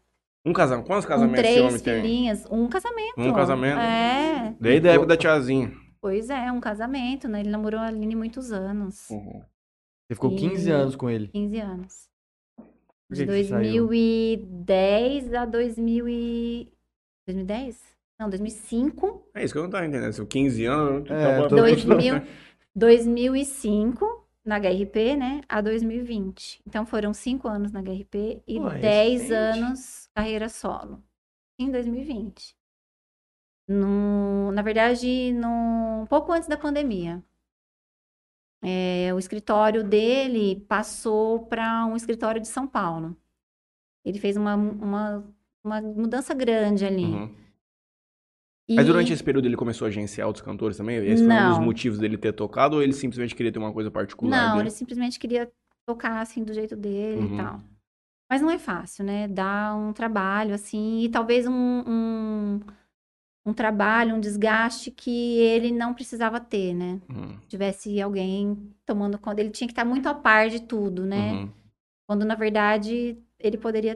[0.47, 0.87] Um casamento.
[0.87, 2.01] Quantos com casamentos esse homem três tem?
[2.03, 2.47] filhinhas.
[2.51, 3.15] Um casamento.
[3.21, 3.79] Um casamento?
[3.81, 5.71] É, Desde a época da tiazinha.
[6.01, 7.41] pois é, um casamento, né?
[7.41, 9.11] Ele namorou a Aline muitos anos.
[9.11, 9.43] Uhum.
[10.09, 11.29] Você ficou 15 E- anos com ele.
[11.29, 12.09] 15 anos.
[13.11, 13.87] De que que você saiu?
[13.87, 16.73] 2010 a 2000 e...
[17.29, 17.97] 2010?
[18.21, 19.29] Não, 2005.
[19.35, 20.17] É isso que eu não tava entendendo.
[20.17, 21.11] Eu 15 anos.
[21.11, 22.23] eu É, tava- tô- 2000,
[22.75, 25.41] 2005 na HRP, né?
[25.49, 26.61] A 2020.
[26.67, 29.33] Então foram cinco anos na HRP e Pô, é 10 recente.
[29.35, 31.03] anos carreira solo.
[31.59, 32.55] Em 2020.
[33.69, 37.23] No, na verdade, no, um pouco antes da pandemia.
[38.67, 43.17] É, o escritório dele passou para um escritório de São Paulo.
[44.05, 45.25] Ele fez uma, uma,
[45.65, 47.05] uma mudança grande ali.
[47.05, 47.35] Uhum.
[48.69, 50.97] E- Mas durante esse período ele começou a agenciar outros cantores também?
[50.97, 51.65] Esse foi um dos Não.
[51.65, 54.63] motivos dele ter tocado ou ele simplesmente queria ter uma coisa particular Não, dele?
[54.65, 55.51] ele simplesmente queria
[55.87, 57.35] tocar assim do jeito dele Uhum.
[57.35, 57.61] e tal.
[58.29, 59.29] Mas não é fácil, né?
[59.29, 62.61] Dá um trabalho assim e talvez um, um,
[63.47, 67.01] um trabalho, um desgaste que ele não precisava ter, né?
[67.09, 67.39] Uhum.
[67.47, 71.33] Tivesse alguém tomando conta, ele tinha que estar muito a par de tudo, né?
[71.33, 71.51] Uhum.
[72.09, 73.93] Quando na verdade ele poderia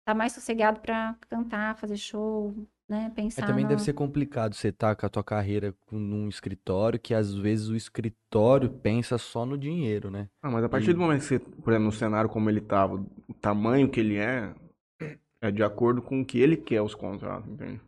[0.00, 2.54] estar mais sossegado para cantar, fazer show,
[2.88, 3.04] né?
[3.08, 3.68] Mas Pensar também no...
[3.68, 7.76] deve ser complicado você estar com a tua carreira num escritório que às vezes o
[7.76, 10.30] escritório pensa só no dinheiro, né?
[10.42, 12.94] Ah, mas a partir do momento que você, por exemplo, no cenário como ele tava,
[13.28, 14.54] o tamanho que ele é,
[15.42, 17.82] é de acordo com o que ele quer os contratos, entende?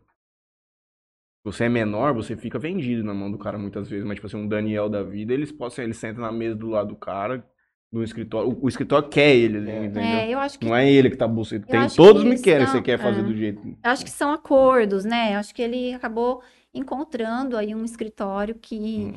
[1.51, 4.27] Se você é menor, você fica vendido na mão do cara muitas vezes, mas tipo
[4.27, 7.45] assim, um Daniel da vida, eles possam, ele senta na mesa do lado do cara,
[7.91, 10.01] no escritório, o, o escritório quer ele, ali, entendeu?
[10.01, 12.39] É, eu acho que Não é ele que tá buscando, tem acho todos que me
[12.39, 13.23] querem, não- você quer fazer é.
[13.23, 13.61] do jeito.
[13.65, 15.35] Eu acho que são acordos, né?
[15.35, 16.41] Eu acho que ele acabou
[16.73, 19.13] encontrando aí um escritório que,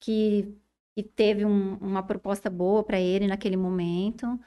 [0.00, 0.54] que,
[0.94, 4.38] que teve um- uma proposta boa para ele naquele momento.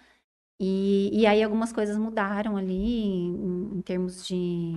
[0.59, 4.73] E, e aí algumas coisas mudaram ali em, em termos de,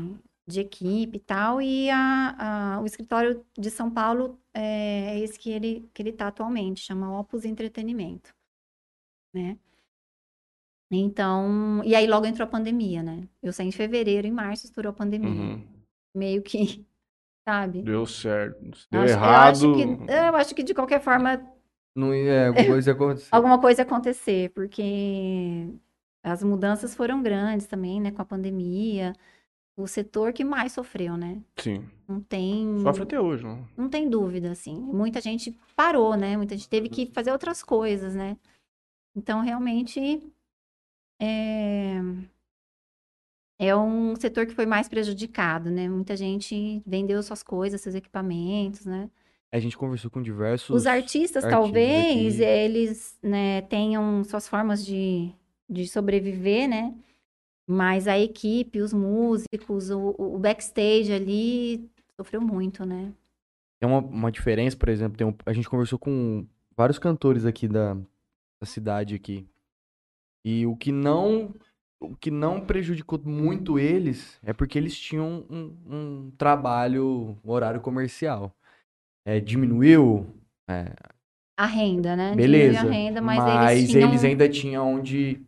[0.47, 1.61] de equipe e tal.
[1.63, 6.11] E a, a- o escritório de São Paulo é, é esse que ele, que ele
[6.11, 8.35] está atualmente, chama Opus Entretenimento,
[9.35, 9.59] né?
[10.91, 13.27] Então, e aí logo entrou a pandemia, né?
[13.43, 15.67] Eu saí em fevereiro, em março estourou a pandemia Uhum.
[16.15, 16.87] meio que,
[17.49, 17.83] sabe?
[17.83, 18.77] Deu certo.
[18.77, 19.65] Se Deu acho- errado.
[19.65, 19.75] Eu acho,
[20.07, 21.43] que, eu acho que de qualquer forma
[21.97, 23.29] Não é, alguma coisa aconteceu.
[23.33, 25.69] alguma coisa ia acontecer, porque
[26.23, 29.15] as mudanças foram grandes também, né, com a pandemia.
[29.77, 31.43] O setor que mais sofreu, né?
[31.57, 31.85] Sim.
[32.07, 33.67] Não tem, Sofre até hoje, não?
[33.77, 34.77] não tem dúvida, assim.
[34.77, 36.37] Muita gente parou, né?
[36.37, 38.37] Muita gente teve que fazer outras coisas, né?
[39.17, 40.23] Então, realmente,
[41.21, 41.95] é,
[43.59, 45.89] é um setor que foi mais prejudicado, né?
[45.89, 49.09] Muita gente vendeu suas coisas, seus equipamentos, né?
[49.53, 50.75] A gente conversou com diversos.
[50.75, 52.45] Os artistas, artistas talvez, aqui.
[52.45, 55.31] eles, né, tenham suas formas de,
[55.69, 56.95] de sobreviver, né?
[57.67, 63.13] Mas a equipe, os músicos, o, o backstage ali sofreu muito, né?
[63.81, 66.47] Tem uma, uma diferença, por exemplo, tem um- a gente conversou com
[66.77, 69.47] vários cantores aqui da, da cidade aqui.
[70.45, 71.55] E o que não
[72.01, 77.81] o que não prejudicou muito eles é porque eles tinham um, um trabalho, um horário
[77.81, 78.53] comercial.
[79.25, 80.27] É, diminuiu,
[80.69, 80.93] é,
[81.57, 82.35] A renda, né?
[82.35, 82.83] beleza.
[82.91, 84.25] Renda, mas, mas eles tinham...
[84.25, 85.41] ainda tinham onde.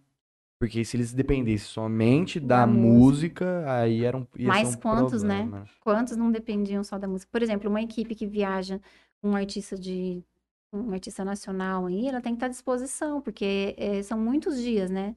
[0.64, 5.42] Porque se eles dependessem somente da, Da música, aí era um, Mas um quantos, né?
[5.42, 5.68] problema.
[5.81, 7.31] Quantos não dependiam só da música?
[7.31, 8.81] Por exemplo, uma equipe que viaja
[9.20, 10.24] com um artista de
[10.72, 14.90] um artista nacional aí, ela tem que estar à disposição, porque eh, são muitos dias,
[14.90, 15.14] né?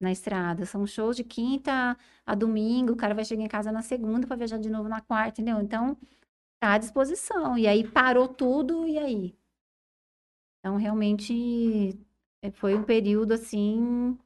[0.00, 0.66] Na estrada.
[0.66, 4.36] São shows de quinta a domingo, o cara vai chegar em casa na segunda para
[4.36, 5.60] viajar de novo na quarta, entendeu?
[5.62, 5.96] Então,
[6.60, 7.56] tá à disposição.
[7.58, 9.34] E aí parou tudo, e aí?
[10.60, 11.98] Então, realmente,
[12.42, 14.18] eh, foi um período assim.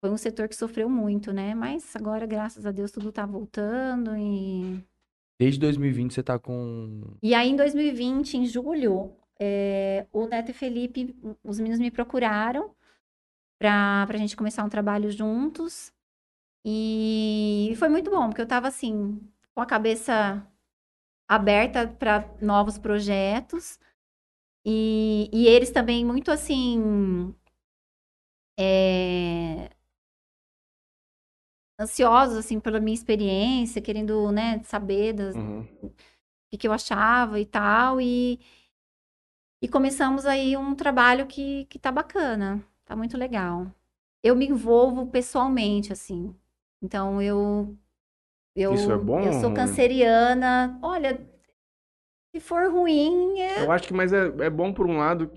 [0.00, 1.54] Foi um setor que sofreu muito, né?
[1.54, 4.82] Mas agora, graças a Deus, tudo tá voltando e
[5.38, 7.16] Desde 2020 você tá com.
[7.22, 12.74] e aí, em 2020, em julho, eh, o Neto e Felipe, os meninos me procuraram
[13.58, 15.92] para a gente começar um trabalho juntos.
[16.64, 19.20] E foi muito bom, porque eu tava assim,
[19.54, 20.46] com a cabeça
[21.28, 23.78] aberta para novos projetos.
[24.64, 27.34] E, e eles também muito assim.
[28.58, 29.70] eh,
[31.80, 35.60] ansiosos assim pela minha experiência, querendo, né, saber das, Uhum.
[35.82, 35.90] o
[36.50, 38.00] que, que eu achava e tal.
[38.00, 38.38] E,
[39.62, 43.66] e começamos aí um trabalho que, que tá bacana, tá muito legal.
[44.22, 46.34] Eu me envolvo pessoalmente, assim.
[46.82, 47.76] Então eu
[48.56, 50.78] Eu, Isso é bom, Eu sou canceriana.
[50.82, 51.20] Olha,
[52.34, 55.30] se for ruim, é- Eu acho que, mas é, é bom por um lado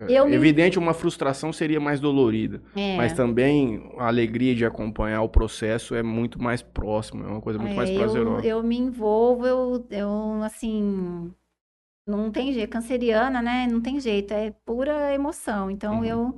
[0.00, 2.62] é, Eu me- evidente, uma frustração seria mais dolorida.
[2.76, 2.84] é.
[2.94, 7.58] Mas também a alegria de acompanhar o processo é muito mais próximo, é uma coisa
[7.58, 8.42] muito É, mais eu, prazerosa.
[8.42, 11.32] eu me envolvo, eu, eu, assim,
[12.06, 13.66] não tem jeito, canceriana, né?
[13.68, 15.70] Não tem jeito, é pura emoção.
[15.70, 16.04] Então, Uhum.
[16.04, 16.36] eu,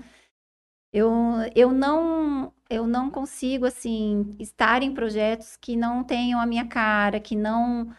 [0.92, 1.10] eu,
[1.56, 7.20] eu não, eu não consigo, assim, estar em projetos que não tenham a minha cara,
[7.20, 7.94] que não,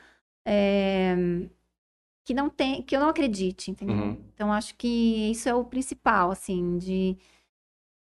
[0.46, 1.16] é,
[2.28, 3.96] que não tem, que eu não acredite, entendeu?
[3.96, 4.18] Uhum.
[4.34, 7.18] Então, acho que isso é o principal, assim, de,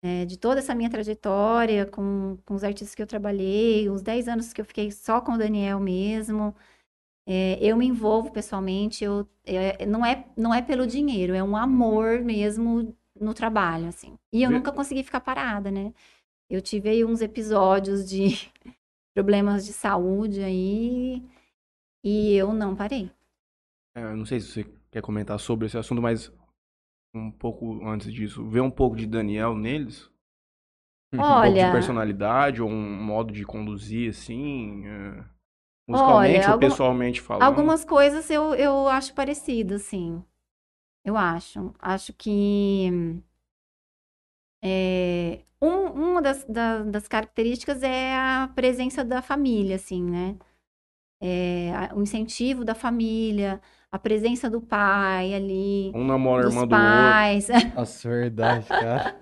[0.03, 4.27] é, de toda essa minha trajetória com, com os artistas que eu trabalhei, os 10
[4.27, 6.55] anos que eu fiquei só com o Daniel mesmo.
[7.27, 11.57] É, eu me envolvo pessoalmente, eu, é, não é, não é pelo dinheiro, é um
[11.57, 14.13] amor mesmo no trabalho, assim.
[14.31, 15.91] E eu nunca consegui ficar parada, né?
[16.47, 18.51] Eu tive aí uns episódios de
[19.15, 21.23] problemas de saúde aí
[22.03, 23.09] e eu não parei.
[23.95, 26.31] É, eu não sei se você quer comentar sobre esse assunto, mas
[27.13, 30.09] um pouco antes disso, ver um pouco de Daniel neles?
[31.13, 35.25] Um pouco Olha, de personalidade ou um modo de conduzir, assim, é,
[35.87, 37.45] musicalmente Olha, ou alguma- pessoalmente falando?
[37.47, 40.23] Algumas coisas eu, eu acho parecido, assim.
[41.05, 41.73] Eu acho.
[41.79, 42.89] Acho que
[44.63, 50.37] é, um- uma das, da- das características é a presença da família, assim, né?
[51.21, 56.75] É, o incentivo da família, a presença do pai ali, Um namora dos irmã do
[56.75, 56.79] outro.
[56.81, 57.47] pais.
[57.75, 59.15] Nossa, verdade, cara.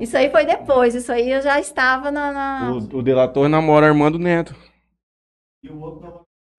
[0.00, 3.86] Isso aí foi depois, isso aí eu já estava na, na, O, o delator namora
[3.86, 4.54] a irmã do neto.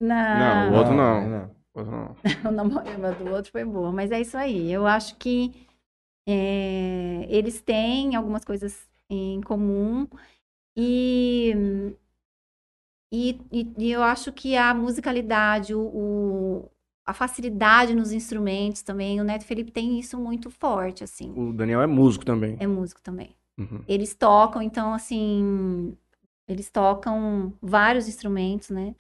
[0.01, 1.29] Não, o outro não.
[1.29, 1.51] não.
[1.73, 2.15] O outro não.
[2.49, 3.91] o namorado do outro foi boa.
[3.91, 4.71] Mas é isso aí.
[4.71, 5.53] Eu acho que
[6.27, 10.07] é, eles têm algumas coisas em comum
[10.77, 11.53] e,
[13.11, 16.71] e, e- e eu acho que a musicalidade, o, o-
[17.07, 21.33] a facilidade nos instrumentos também, o Neto Felipe tem isso muito forte, assim.
[21.37, 22.57] O Daniel é músico também.
[22.59, 23.33] É músico também.
[23.57, 23.81] Uhum.
[23.87, 25.97] Eles tocam, então, assim,
[26.49, 28.93] eles tocam vários instrumentos, né?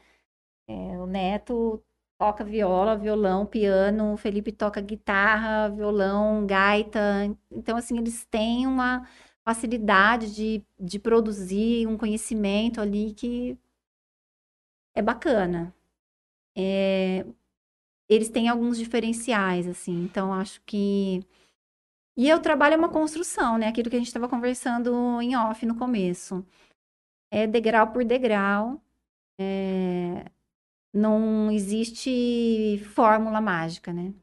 [0.69, 1.83] É, o Neto
[2.17, 6.99] toca viola, violão, piano, o Felipe toca guitarra, violão, gaita.
[7.51, 9.05] Então, assim, eles têm uma
[9.43, 13.57] facilidade de, de produzir um conhecimento ali que
[14.95, 15.75] é bacana.
[16.57, 17.25] É,
[18.09, 21.21] eles têm alguns diferenciais, assim, então acho que.
[22.17, 23.67] E o trabalho é uma construção, né?
[23.67, 26.45] Aquilo que a gente estava conversando em off no começo.
[27.31, 28.81] É degrau por degrau.
[29.39, 30.25] É,
[30.93, 34.13] Não existe fórmula mágica, né?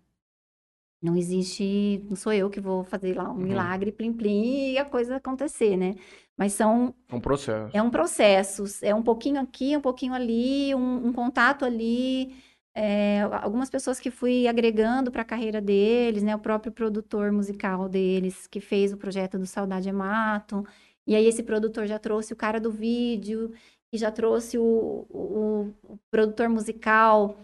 [1.02, 2.04] Não existe.
[2.08, 3.42] Não sou eu que vou fazer lá um Uhum.
[3.42, 5.94] milagre, plim, plim, e a coisa acontecer, né?
[6.36, 7.72] Mas são É um processo.
[7.72, 12.34] é um processo, é um pouquinho aqui, um pouquinho ali, um, um contato ali.
[12.74, 16.34] É, algumas pessoas que fui agregando para a carreira deles, né?
[16.34, 20.66] O próprio produtor musical deles, que fez o projeto do Saudade é Mato.
[21.06, 23.52] E aí esse produtor já trouxe o cara do vídeo,
[23.92, 27.36] e já trouxe o, o, o produtor musical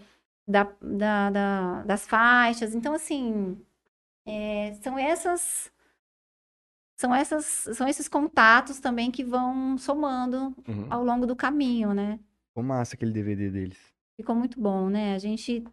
[0.48, 2.74] da, da- da- das faixas.
[2.74, 3.56] Então, assim,
[4.26, 5.72] é, são essas
[6.96, 10.86] são essas são esses contatos também que vão somando Uhum.
[10.90, 12.18] ao longo do caminho, né?
[12.48, 13.89] Ficou massa aquele DVD deles.
[14.20, 15.14] Ficou muito bom, né?
[15.14, 15.64] A gente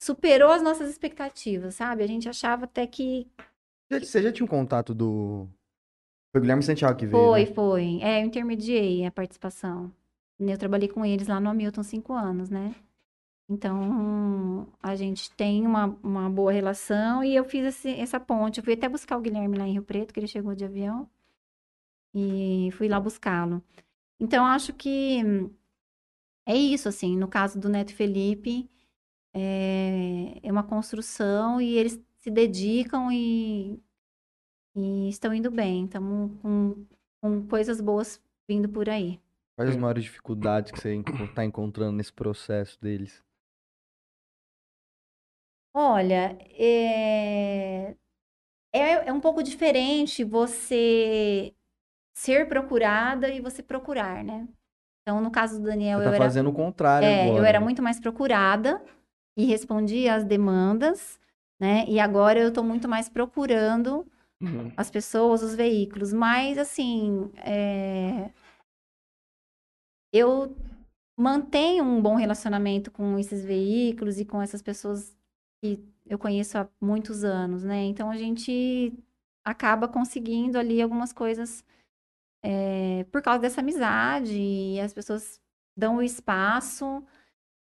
[0.00, 2.02] superou as nossas expectativas, sabe?
[2.02, 3.26] A gente achava até que
[3.90, 5.46] Você já tinha um contato do.
[6.32, 7.20] Foi o Guilherme Santiago que veio.
[7.20, 7.46] foi, né?
[7.54, 7.98] foi.
[8.02, 9.92] É, eu intermediei a participação.
[10.38, 12.74] Eu trabalhei com eles lá no Hamilton cinco anos, né?
[13.48, 18.58] Então, a gente tem uma, uma boa relação e eu fiz esse- essa ponte.
[18.58, 21.08] Eu fui até buscar o Guilherme lá em Rio Preto, que ele chegou de avião,
[22.14, 23.62] e fui lá buscá-lo.
[24.20, 25.22] Então, acho que
[26.46, 27.16] é isso, assim.
[27.16, 28.70] No caso do Neto Felipe,
[29.34, 33.82] é, é uma construção e eles se dedicam e,
[34.76, 35.84] e estão indo bem.
[35.86, 36.86] Estamos com,
[37.22, 39.20] com coisas boas vindo por aí.
[39.54, 43.22] Quais as maiores dificuldades que você enco- tá encontrando nesse processo deles?
[45.74, 47.96] Olha, é...
[48.72, 51.54] É, é um pouco diferente você
[52.14, 54.48] ser procurada e você procurar, né?
[55.06, 57.38] Então, no caso do Daniel, Você eu tá era, fazendo o contrário é, agora.
[57.38, 58.82] eu era muito mais procurada
[59.36, 61.20] e respondia às demandas,
[61.60, 61.84] né?
[61.86, 64.04] E agora eu tô muito mais procurando
[64.42, 64.72] Uhum.
[64.76, 66.12] as pessoas, os veículos.
[66.12, 68.30] Mas, assim, é,
[70.12, 70.52] eu
[71.16, 75.16] mantenho um bom relacionamento com esses veículos e com essas pessoas
[75.62, 77.84] que eu conheço há muitos anos, né?
[77.84, 78.92] Então, a gente
[79.44, 81.64] acaba conseguindo ali algumas coisas
[82.46, 85.40] é, por causa dessa amizade e as pessoas
[85.76, 87.04] dão o espaço,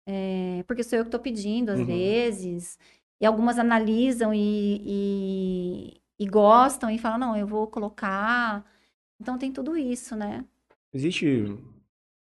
[0.07, 1.85] é, porque sou eu que estou pedindo às Uhum.
[1.87, 2.77] vezes,
[3.21, 8.65] e algumas analisam e, e, e gostam e falam, não, eu vou colocar.
[9.21, 10.45] Então tem tudo isso, né?
[10.93, 11.25] Existe.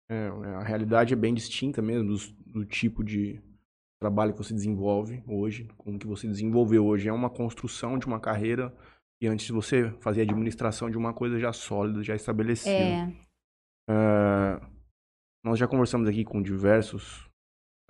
[0.09, 3.41] é, a realidade é bem distinta mesmo dos- do, tipo de
[4.01, 7.09] trabalho que você desenvolve hoje, com o que você desenvolveu hoje.
[7.09, 8.75] É uma construção de uma carreira
[9.23, 12.73] e antes você fazia administração de uma coisa já sólida, já estabelecida.
[12.73, 13.31] É,
[13.91, 14.61] É,
[15.45, 17.29] nós já conversamos aqui com diversos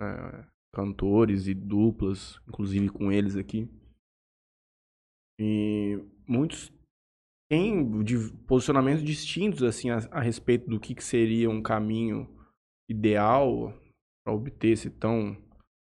[0.01, 3.69] é, cantores e duplas, inclusive com eles aqui.
[5.39, 6.71] E muitos
[7.49, 12.27] têm de- posicionamentos distintos assim a, a respeito do que, que seria um caminho
[12.89, 13.73] ideal
[14.25, 15.35] para obter esse tão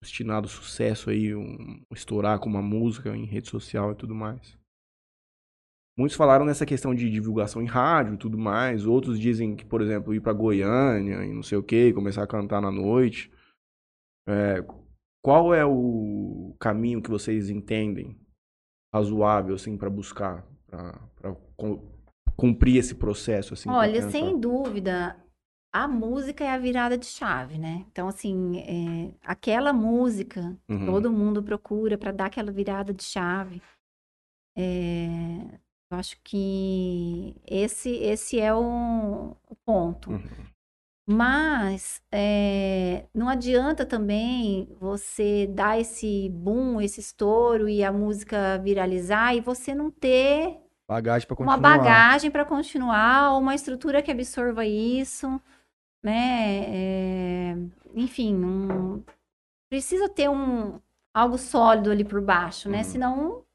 [0.03, 4.57] destinado sucesso aí, um, estourar com uma música em rede social e tudo mais.
[5.97, 8.85] Muitos falaram nessa questão de divulgação em rádio e tudo mais.
[8.85, 12.27] Outros dizem que, por exemplo, ir pra Goiânia e não sei o que, começar a
[12.27, 13.31] cantar na noite.
[14.27, 14.63] É,
[15.23, 18.17] qual é o caminho que vocês entendem
[18.93, 21.35] razoável, assim, para buscar, para
[22.35, 23.69] cumprir esse processo, assim?
[23.69, 25.21] Olha, sem dúvida,
[25.73, 27.85] a música é a virada de chave, né?
[27.91, 30.85] Então, assim, é, aquela música Uhum.
[30.85, 33.61] todo mundo procura para dar aquela virada de chave.
[34.57, 35.59] É,
[35.91, 40.11] eu acho que esse, esse é o, o ponto.
[40.11, 40.21] Uhum.
[41.07, 49.35] Mas é, não adianta também você dar esse boom, esse estouro e a música viralizar
[49.35, 55.41] e você não ter Bagagem uma bagagem para continuar, uma estrutura que absorva isso,
[56.03, 56.65] né?
[57.53, 57.57] É,
[57.95, 59.03] enfim, um-
[59.69, 60.79] precisa ter um
[61.13, 62.79] algo sólido ali por baixo, né?
[62.79, 62.83] Uhum.
[62.83, 63.45] Senão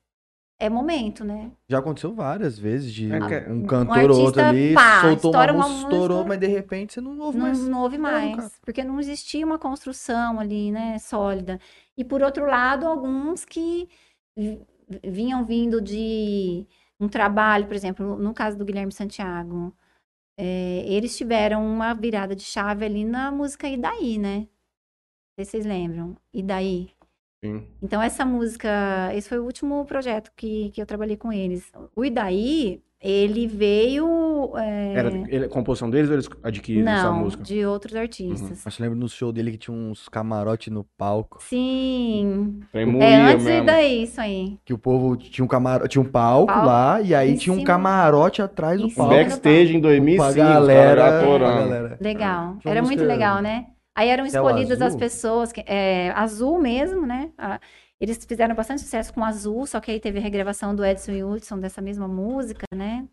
[0.59, 1.51] é momento, né?
[1.69, 5.31] Já aconteceu várias vezes de É que- um um cantor ou outro ali pá, soltou
[5.33, 7.59] uma estoura uma música, estourou, música, mas de repente você não ouve Não, mais.
[7.69, 8.11] não houve nunca.
[8.13, 11.61] mais, porque não existia uma construção ali, né, sólida.
[11.97, 13.89] E por outro lado, alguns que
[14.37, 14.61] vi-
[15.05, 16.67] vinham vindo de
[16.99, 19.75] um trabalho, por exemplo, no caso do Guilherme Santiago,
[20.39, 24.39] é, eles tiveram uma virada de chave ali na música E Daí, né?
[25.39, 26.17] Não sei se vocês lembram.
[26.33, 26.91] E Daí?
[27.47, 27.63] Sim.
[27.83, 28.69] Então, essa música,
[29.15, 31.71] esse foi o último projeto que, que eu trabalhei com eles.
[31.95, 34.53] O Idaí, ele veio.
[34.57, 37.43] é, Era ele, a composição deles ou eles adquiriram essa não, música?
[37.43, 37.47] Uhum.
[37.47, 38.67] de outros artistas.
[38.67, 41.39] Acho que lembro no show dele que tinha uns camarote no palco.
[41.43, 42.61] Sim.
[42.73, 43.67] É antes mesmo.
[43.67, 44.59] daí, isso aí.
[44.65, 45.87] Que o povo tinha um, camaro...
[45.89, 49.13] tinha um palco Palco lá e aí tinha um camarote atrás do palco.
[49.15, 51.69] do Backstage em Pra 2005, galera, os caras já pra atorando.
[51.71, 51.99] galera.
[52.01, 52.45] Legal.
[52.45, 53.67] Uma Era muito música- legal, né?
[53.97, 57.33] Aí eram Céu escolhidas as pessoas, que, é, Azul mesmo, né?
[57.39, 57.59] Ah,
[57.99, 61.25] eles fizeram bastante sucesso com Azul, só que aí teve a regravação do Edson e
[61.25, 63.09] Hudson dessa mesma música, né?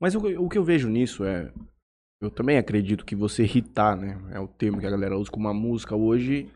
[0.00, 1.52] Mas o, o que eu vejo nisso é.
[2.18, 4.18] Eu também acredito que você hitar, né?
[4.32, 6.50] É o termo que a galera usa com uma música hoje.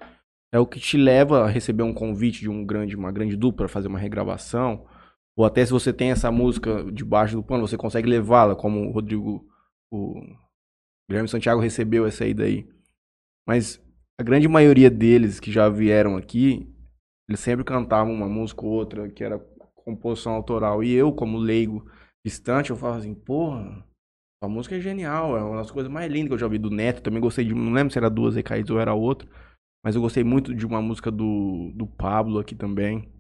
[0.51, 3.67] É o que te leva a receber um convite de um grande, uma grande dupla
[3.67, 4.87] para fazer uma regravação.
[5.37, 8.91] Ou até se você tem essa música debaixo do pano, você consegue levá-la, como o
[8.91, 9.47] Rodrigo,
[9.91, 10.23] o
[11.09, 12.74] Guilherme Santiago recebeu essa aí daí.
[13.47, 13.81] Mas
[14.19, 16.73] a grande maioria deles que já vieram aqui,
[17.29, 19.39] eles sempre cantavam uma música ou outra que era
[19.75, 20.83] composição autoral.
[20.83, 21.91] E eu, como leigo
[22.25, 23.85] distante, eu falo assim, porra,
[24.43, 26.71] a música é genial, é uma das coisas mais lindas que eu já ouvi do
[26.71, 27.03] Neto.
[27.03, 29.29] Também gostei de, não lembro se era duas recaídas ou era outra,
[29.85, 33.13] mas eu gostei muito de uma música do, do Pablo aqui também.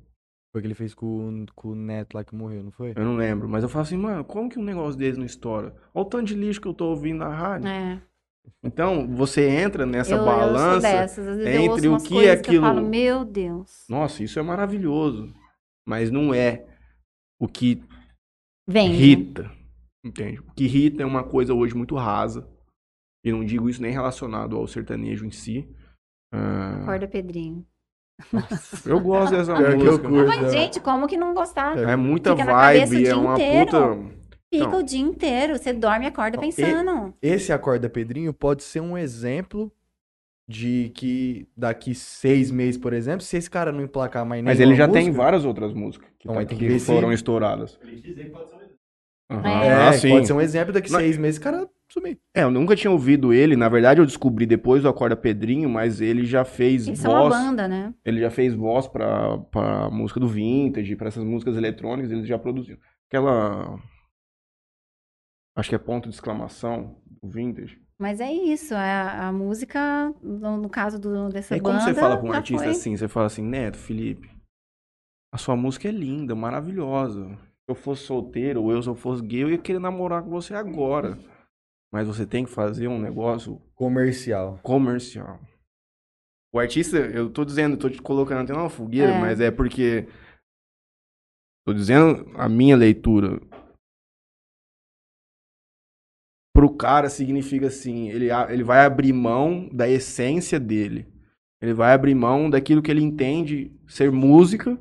[0.52, 2.92] Foi o que ele fez com, com o Neto lá que morreu, não foi?
[2.94, 5.74] Eu não lembro, mas eu falo assim, mano, como que um negócio desse não estoura?
[5.92, 7.68] Olha o tanto de lixo que eu tô ouvindo na rádio.
[7.68, 8.00] É.
[8.62, 10.80] Então, você entra nessa eu, balança.
[10.80, 11.26] dessas.
[11.28, 13.84] Às vezes eu ouço entre o que é coisas que eu falo, aquilo- meu Deus.
[13.88, 15.32] Nossa, isso é maravilhoso.
[15.86, 16.64] Mas não é
[17.40, 17.82] o que
[18.68, 18.88] Vem.
[18.90, 18.94] né?
[18.96, 19.50] Rita.
[20.04, 20.40] Entende?
[20.40, 22.48] O que irrita é uma coisa hoje muito rasa.
[23.24, 25.68] E não digo isso nem relacionado ao sertanejo em si.
[26.32, 27.66] Ah, Acorda, Pedrinho.
[28.86, 30.08] eu gosto dessa que eu música.
[30.08, 30.26] curto.
[30.28, 30.50] Mas, né?
[30.50, 31.76] gente, como que não gostar?
[31.78, 33.66] É muita Fica na cabeça o vibe, é uma inteiro.
[33.66, 34.14] puta.
[34.54, 34.80] Fica Então.
[34.80, 35.56] o dia inteiro.
[35.58, 37.14] Você dorme e acorda Não, pensando.
[37.22, 39.70] Esse Acorda Pedrinho pode ser um exemplo
[40.48, 44.74] de que daqui seis meses, por exemplo, se esse cara não emplacar mais Mas ele
[44.74, 47.12] já tem música- várias outras músicas que, Então, tá- tem que que ver se- foram
[47.12, 47.78] estouradas.
[49.30, 49.48] Aham.
[49.48, 49.66] É.
[49.66, 50.10] É, Ah, sim.
[50.10, 52.18] pode ser um exemplo daqui Mas- seis meses, o cara sumir.
[52.34, 53.56] É, eu nunca tinha ouvido ele.
[53.56, 57.22] Na verdade, eu descobri depois do Acorda Pedrinho, mas ele já fez Eles são uma
[57.22, 57.34] voz.
[57.34, 57.94] banda, né?
[58.04, 62.38] Ele já fez voz pra, pra música do Vintage, pra essas músicas eletrônicas, ele já
[62.38, 62.76] produziu.
[63.08, 63.78] Aquela.
[65.56, 67.80] Acho que é ponto de exclamação do Vintage.
[67.98, 68.74] Mas é isso.
[68.74, 71.84] A, a música, no, no caso do, dessa como banda.
[71.84, 72.72] você fala pra um artista foi.
[72.72, 74.28] assim, você fala assim, Neto, Felipe,
[75.32, 77.28] a sua música é linda, maravilhosa.
[77.36, 80.30] Se eu fosse solteiro ou eu se eu fosse gay, eu ia querer namorar com
[80.30, 81.16] você agora.
[81.92, 84.58] mas você tem que fazer um negócio Comercial.
[84.62, 85.38] comercial.
[86.52, 89.20] O artista, eu tô dizendo, tô te colocando até numa fogueira, É.
[89.20, 90.06] mas é porque.
[91.66, 93.40] Tô dizendo a minha leitura.
[96.54, 101.06] Pro cara significa assim, ele, ele vai abrir mão da essência dele.
[101.60, 104.78] Ele vai abrir mão daquilo que ele entende ser música.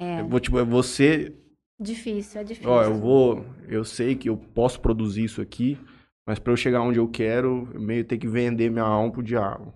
[0.00, 1.32] É Eu vou, tipo, é você
[1.78, 2.70] difícil, é difícil.
[2.70, 3.46] Ó, eu vou.
[3.68, 5.78] Eu sei que eu posso produzir isso aqui,
[6.26, 9.22] mas pra eu chegar onde eu quero, eu meio ter que vender minha alma pro
[9.22, 9.72] diabo.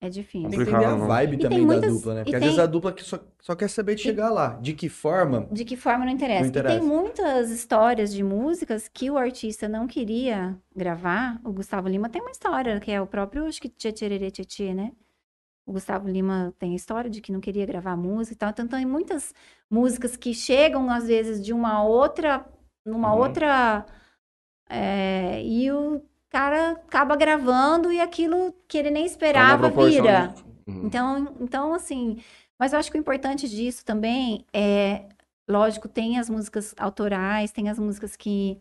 [0.00, 0.48] É difícil.
[0.50, 1.08] Tem que entender a não.
[1.08, 2.20] vibe E também tem da muitas- dupla, né?
[2.20, 4.50] e Porque às tem- vezes a dupla que só, só quer saber de chegar lá.
[4.60, 5.48] De que forma?
[5.50, 6.40] De que forma não interessa.
[6.40, 6.78] Não E interessa.
[6.78, 11.40] tem muitas histórias de músicas que o artista não queria gravar.
[11.44, 14.92] O Gustavo Lima tem uma história, que é o próprio, acho que Tchê Tchê, né?
[15.66, 18.50] O Gustavo Lima tem a história de que não queria gravar música e tal.
[18.50, 19.34] Então tem muitas
[19.68, 22.46] músicas que chegam, às vezes, de uma outra.
[22.86, 23.18] Numa Uhum.
[23.20, 23.84] outra.
[24.70, 30.34] é, e o cara acaba gravando e aquilo que ele nem Toma esperava vira.
[30.66, 30.82] Uhum.
[30.84, 32.18] Então, então, assim,
[32.58, 35.06] mas eu acho que o importante disso também é,
[35.48, 38.58] lógico, tem as músicas autorais, tem as músicas que,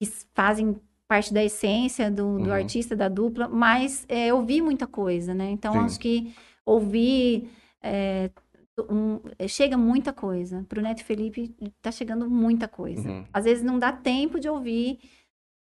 [0.00, 2.52] que fazem parte da essência do, do Uhum.
[2.52, 5.50] artista, da dupla, mas é, ouvir muita coisa, né?
[5.50, 5.78] Então, Sim.
[5.80, 7.50] acho que ouvir
[7.82, 8.30] é,
[8.88, 10.64] um- é, chega muita coisa.
[10.68, 13.08] Pro Neto Felipe tá chegando muita coisa.
[13.10, 13.24] Uhum.
[13.32, 15.00] Às vezes não dá tempo de ouvir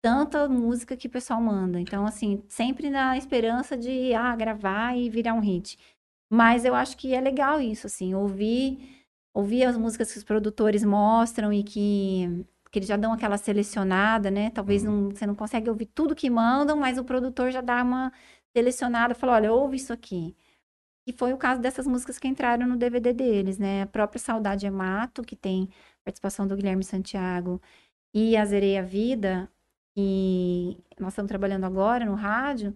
[0.02, 1.80] tanta música que o pessoal manda.
[1.80, 5.78] Então, assim, sempre na esperança de ah, gravar e virar um hit.
[6.30, 8.78] Mas eu acho que é legal isso, assim, ouvir,
[9.34, 14.30] ouvir as músicas que os produtores mostram e que, que eles já dão aquela selecionada,
[14.30, 14.50] né?
[14.50, 15.04] Talvez Uhum.
[15.08, 18.12] não, você não consegue ouvir tudo que mandam, mas o produtor já dá uma
[18.56, 20.36] selecionada, fala, olha, ouve isso aqui.
[21.06, 23.82] E foi o caso dessas músicas que entraram no DVD deles, né?
[23.82, 25.68] A própria Saudade é Mato, que tem
[26.04, 27.60] participação do Guilherme Santiago,
[28.14, 29.50] e A Zerei a Vida,
[30.08, 32.72] que nós estamos trabalhando agora no rádio,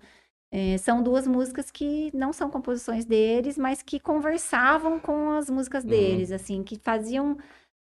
[0.51, 5.85] eh, são duas músicas que não são composições deles, mas que conversavam com as músicas
[5.85, 5.91] Uhum.
[5.91, 7.37] deles, assim, que faziam,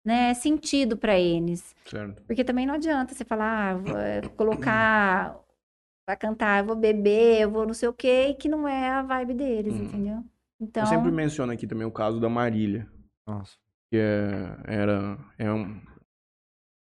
[0.04, 1.74] né, sentido para eles.
[1.86, 2.22] Certo.
[2.26, 5.38] Porque também não adianta você falar, ah, vou, eh, colocar,
[6.06, 8.90] vai cantar, eu vou beber, eu vou não sei o quê, e que não é
[8.90, 9.84] a vibe deles, Uhum.
[9.84, 10.24] entendeu?
[10.60, 12.86] Então, Eu sempre menciono aqui também o caso da Marília,
[13.26, 13.56] Nossa.
[13.90, 15.80] que é, era, é um,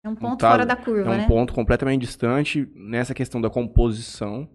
[0.03, 1.27] é um ponto caso- fora da curva, é um né?
[1.27, 4.49] ponto completamente distante nessa questão da composição.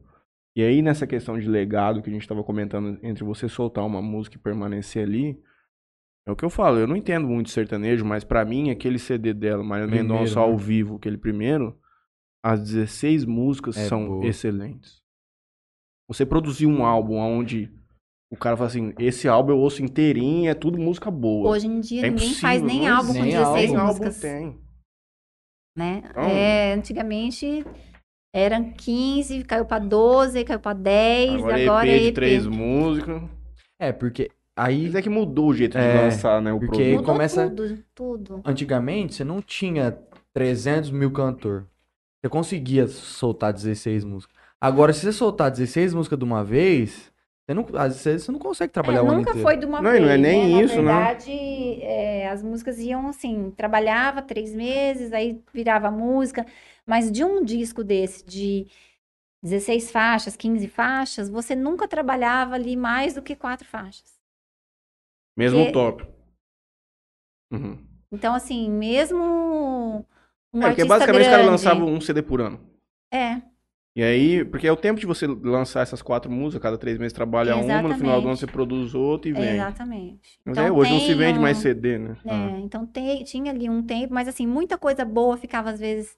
[0.54, 4.02] E aí, nessa questão de legado que a gente estava comentando entre você soltar uma
[4.02, 5.40] música e permanecer ali,
[6.26, 6.78] é o que eu falo.
[6.78, 10.42] Eu não entendo muito sertanejo, mas pra mim, aquele CD dela, Maria Mendonça né?
[10.46, 11.78] ao vivo, aquele primeiro,
[12.44, 14.26] as 16 músicas É são boa.
[14.26, 15.00] excelentes.
[16.08, 17.72] Você produzir um álbum onde
[18.30, 21.48] o cara fala assim: esse álbum eu ouço inteirinho, é tudo música boa.
[21.50, 23.38] Hoje em dia É ninguém faz nem álbum com existe.
[23.38, 24.60] 16 Nem álbum músicas, tem.
[25.76, 26.02] Né?
[26.10, 27.64] Então- É, antigamente
[28.34, 33.22] eram 15, caiu pra 12, caiu pra 10, Agora, agora EP é de três músicas.
[33.80, 36.52] É, porque aí, Mas é que mudou o jeito de É, lançar, né?
[36.52, 37.04] O porque produto.
[37.06, 38.40] Começa- tudo, tudo.
[38.44, 39.98] antigamente, você não tinha
[40.32, 41.66] 300 mil cantor.
[42.24, 44.34] Você conseguia soltar 16 músicas.
[44.60, 47.11] Agora, se você soltar 16 músicas de uma vez,
[47.46, 49.48] você não, às vezes você não consegue trabalhar É, o ano nunca inteiro.
[49.48, 50.62] foi de uma Não, vez, não é nem né?
[50.62, 50.82] isso, né?
[50.82, 56.46] Na verdade, é, as músicas iam assim, trabalhava três meses, aí virava música,
[56.86, 58.66] mas de um disco desse, de
[59.42, 64.14] 16 faixas, 15 faixas, você nunca trabalhava ali mais do que quatro faixas.
[65.36, 66.06] Mesmo Porque- o top.
[67.52, 67.84] Uhum.
[68.12, 70.06] Então, assim, mesmo
[70.52, 72.60] um é, porque basicamente os caras grande- lançavam um CD por ano.
[73.12, 73.42] É,
[73.94, 77.12] E aí, porque é o tempo de você lançar essas quatro músicas, cada três meses
[77.12, 78.38] trabalha uma, no final do ano Exatamente.
[78.40, 79.54] você produz outra e vem.
[79.54, 80.40] exatamente.
[80.46, 82.16] Mas Então, é, hoje não se vende um- mais CD, né?
[82.24, 86.16] É, então tem, tinha ali um tempo, mas assim, muita coisa boa ficava às vezes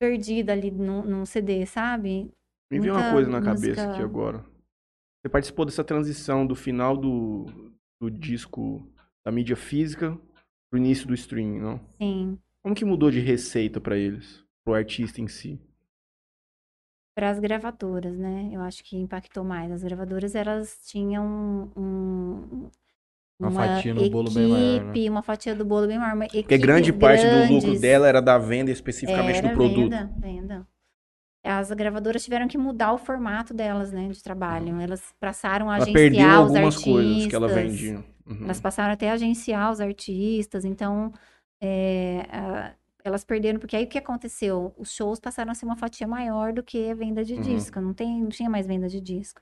[0.00, 2.30] perdida ali num, num CD, sabe?
[2.70, 4.44] Me veio uma muita coisa na música- cabeça aqui agora.
[5.20, 7.46] Você participou dessa transição do final do,
[8.00, 8.88] do disco
[9.26, 10.16] da mídia física
[10.70, 11.80] pro início do streaming, não?
[12.00, 14.44] Sim, Como que mudou de receita pra eles?
[14.64, 15.60] Pro artista em si?
[17.20, 18.48] Para as gravadoras, né?
[18.50, 19.70] Eu acho que impactou mais.
[19.70, 22.70] As gravadoras, elas tinham um,
[23.38, 24.90] Uma fatia no bolo bem maior, né?
[24.90, 26.14] equipe, uma fatia do bolo bem maior.
[26.14, 27.80] uma Porque grande parte do lucro grandes.
[27.82, 29.90] dela era da venda especificamente Era do produto.
[29.90, 30.66] Venda, venda.
[31.44, 34.80] As gravadoras tiveram que mudar o formato delas, né, de trabalho.
[34.80, 36.84] Elas passaram a Ela agenciar os algumas artistas.
[36.84, 38.04] coisas que ela vendia.
[38.26, 38.44] Uhum.
[38.44, 41.12] Elas passaram até a agenciar os artistas, então
[41.60, 42.72] é, a-
[43.10, 44.74] elas perderam, porque aí o que aconteceu?
[44.78, 47.40] Os shows passaram a ser uma fatia maior do que a venda de Uhum.
[47.42, 49.40] disco, não, tem, não tinha mais venda de disco.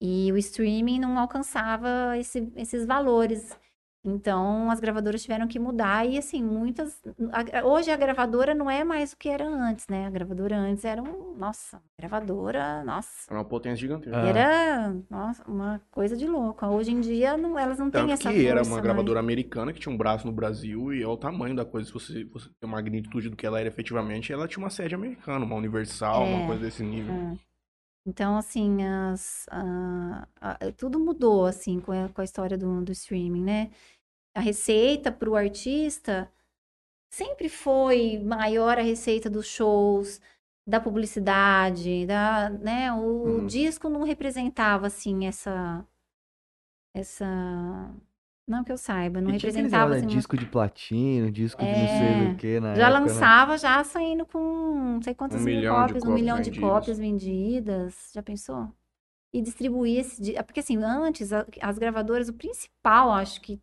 [0.00, 3.56] E o streaming não alcançava esse- esses valores.
[4.02, 6.98] Então, as gravadoras tiveram que mudar e, assim, muitas...
[7.32, 10.06] a- hoje, a gravadora não é mais o que era antes, né?
[10.06, 11.36] A gravadora antes era um...
[11.36, 13.30] Nossa, gravadora, nossa.
[13.30, 14.16] É uma potência gigantesca.
[14.18, 14.26] Ah.
[14.28, 16.64] Era, nossa, uma coisa de louco.
[16.66, 18.82] Hoje em dia, não, elas não têm Tanto essa que era uma mais.
[18.82, 21.86] gravadora americana que tinha um braço no Brasil e é o tamanho da coisa.
[21.86, 24.94] Se você, você tem uma magnitude do que ela era efetivamente, ela tinha uma sede
[24.94, 27.12] americana, uma universal, É, uma coisa desse nível.
[27.14, 27.49] É.
[28.06, 32.92] Então, assim, as, a- a- tudo mudou, assim, com a, com a história do, do
[32.92, 33.70] streaming, né?
[34.34, 36.30] A receita para o artista
[37.10, 40.20] sempre foi maior a receita dos shows,
[40.66, 42.92] da publicidade, da, né?
[42.92, 42.98] O
[43.40, 43.46] Uhum.
[43.46, 45.86] disco não representava, assim, essa...
[46.94, 47.30] Essa...
[48.50, 51.66] Não que eu saiba, não E tinha representava, negócio, né, assim, disco de platino, disco
[51.66, 53.20] de não sei É, do que na já época, né?
[53.22, 54.38] lançava já saindo com
[54.94, 56.60] não sei quantas Um mil de cópias, um milhão de vendidas.
[56.60, 58.10] cópias vendidas.
[58.14, 58.72] Já pensou?
[59.32, 60.22] E distribuir esse.
[60.22, 61.30] di- Porque assim, antes,
[61.62, 63.60] as gravadoras, o principal, acho que,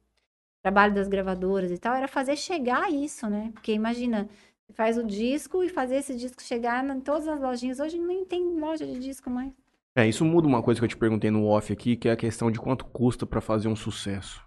[0.63, 3.51] trabalho das gravadoras e tal, era fazer chegar isso, né?
[3.53, 4.29] Porque imagina,
[4.67, 7.79] você faz o disco e fazer esse disco chegar em todas as lojinhas.
[7.79, 9.53] Hoje nem tem loja de disco mais.
[9.95, 12.17] É, isso muda uma coisa que eu te perguntei no off aqui, que é a
[12.17, 14.41] questão de quanto custa pra fazer um sucesso.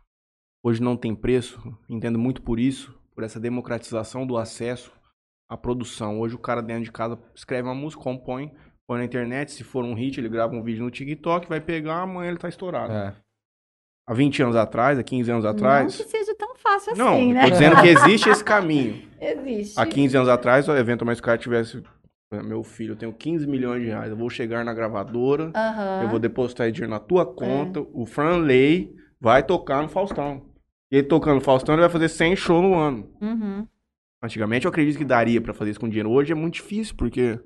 [0.63, 1.59] Hoje não tem preço,
[1.89, 4.93] entendo muito por isso, por essa democratização do acesso
[5.49, 6.21] à produção.
[6.21, 8.53] Hoje o cara dentro de casa escreve uma música, compõe,
[8.87, 12.03] põe na internet, se for um hit, ele grava um vídeo no TikTok, vai pegar,
[12.03, 12.93] amanhã ele tá estourado.
[12.93, 13.15] É.
[14.07, 15.97] Há 20 anos atrás, há 15 anos Não atrás...
[15.97, 17.45] que seja tão fácil Não, assim, né?
[17.45, 19.09] tô dizendo que existe esse caminho.
[19.21, 19.79] Existe.
[19.79, 21.83] Há 15 anos atrás, o evento mais caro tivesse...
[22.33, 26.03] Meu filho, eu tenho 15 milhões de reais, eu vou chegar na gravadora, Aham.
[26.05, 27.25] eu vou depositar dinheiro na tua É.
[27.25, 27.81] conta.
[27.93, 30.43] O Franley vai tocar no Faustão.
[30.91, 33.17] E ele tocando Faustão, ele vai fazer 100 shows no ano.
[33.21, 33.69] Uhum.
[34.23, 36.11] Antigamente eu acredito que daria pra fazer isso com dinheiro.
[36.11, 37.41] Hoje é muito difícil, porque.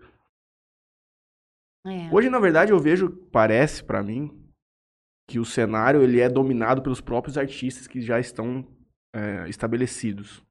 [1.87, 2.11] É.
[2.13, 4.31] Hoje, na verdade, eu vejo, parece pra mim,
[5.29, 8.67] que o cenário ele é dominado pelos próprios artistas que já estão
[9.15, 10.43] é, estabelecidos.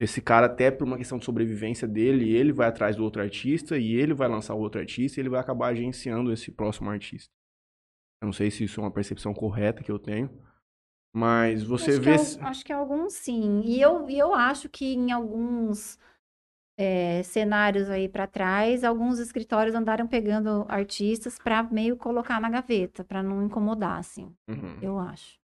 [0.00, 3.78] Esse cara, até por uma questão de sobrevivência dele, ele vai atrás do outro artista
[3.78, 7.30] e ele vai lançar o outro artista e ele vai acabar agenciando esse próximo artista.
[8.20, 10.28] Eu não sei se isso é uma percepção correta que eu tenho,
[11.12, 12.16] mas você acho vê.
[12.16, 13.62] Que acho que alguns sim.
[13.64, 15.98] E eu, e eu acho que em alguns
[16.76, 23.04] é, cenários aí pra trás, alguns escritórios andaram pegando artistas pra meio colocar na gaveta,
[23.04, 24.34] pra não incomodar, assim.
[24.48, 24.78] Uhum.
[24.80, 25.38] Eu acho.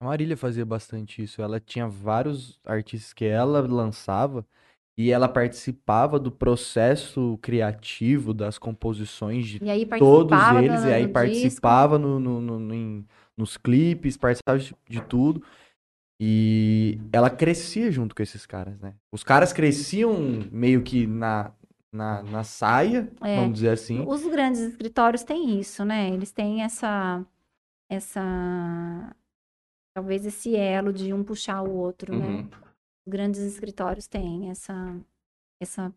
[0.00, 1.40] A Marília fazia bastante isso.
[1.40, 4.46] Ela tinha vários artistas que ela lançava
[4.96, 11.08] e ela participava do processo criativo das composições de E todos eles, do- e aí
[11.08, 13.04] participava no, no- no- em-
[13.36, 15.42] nos clipes, participava de, de tudo.
[16.20, 18.94] E ela crescia junto com esses caras, né?
[19.12, 20.14] Os caras cresciam
[20.52, 21.50] meio que na,
[21.92, 23.36] na, na saia, É.
[23.36, 24.04] vamos dizer assim.
[24.06, 26.10] Os grandes escritórios têm isso, né?
[26.10, 27.26] Eles têm essa,
[27.90, 28.22] essa,
[29.96, 32.26] talvez esse elo de um puxar o outro, né?
[32.26, 32.48] Uhum.
[32.63, 32.63] Os
[33.06, 34.96] grandes escritórios têm essa,
[35.60, 35.92] essa,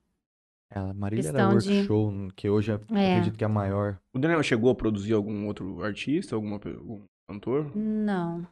[0.69, 1.57] Ela, Marília era Questão
[2.27, 3.13] de- que hoje eu É.
[3.15, 3.99] acredito que é a maior.
[4.13, 7.75] O Daniel chegou a produzir algum outro artista, alguma, algum cantor?
[7.75, 8.45] não,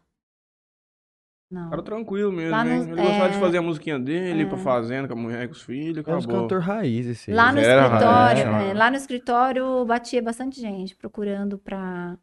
[1.52, 1.70] não.
[1.70, 4.58] Cara tranquilo mesmo, Lá nos- Ele gostava de é, fazer a musiquinha dele, ir pra
[4.58, 4.62] é.
[4.62, 6.42] fazenda com a mulher, com os filhos, É os acabou.
[6.44, 7.32] cantor raiz esse.
[7.32, 12.18] Lá no Era escritório, raiz, é, lá no escritório batia bastante gente procurando pra.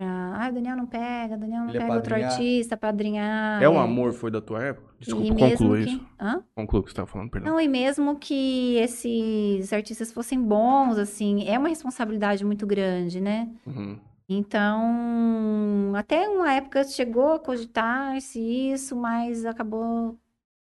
[0.00, 2.32] Ah, o Daniel não pega, o Daniel não Ele é pega outro padrinhar.
[2.32, 3.62] artista, padrinhar.
[3.62, 4.92] É o amor foi da tua época?
[5.00, 5.82] Desculpa, mesmo conclua que...
[5.84, 6.06] isso.
[6.20, 6.44] Hã?
[6.54, 7.52] Conclua o que você tava falando, perdão.
[7.52, 13.48] Não, e mesmo que esses artistas fossem bons, assim, é uma responsabilidade muito grande, né?
[13.66, 13.98] Uhum.
[14.28, 20.18] Então, até uma época chegou a cogitar-se isso, mas acabou.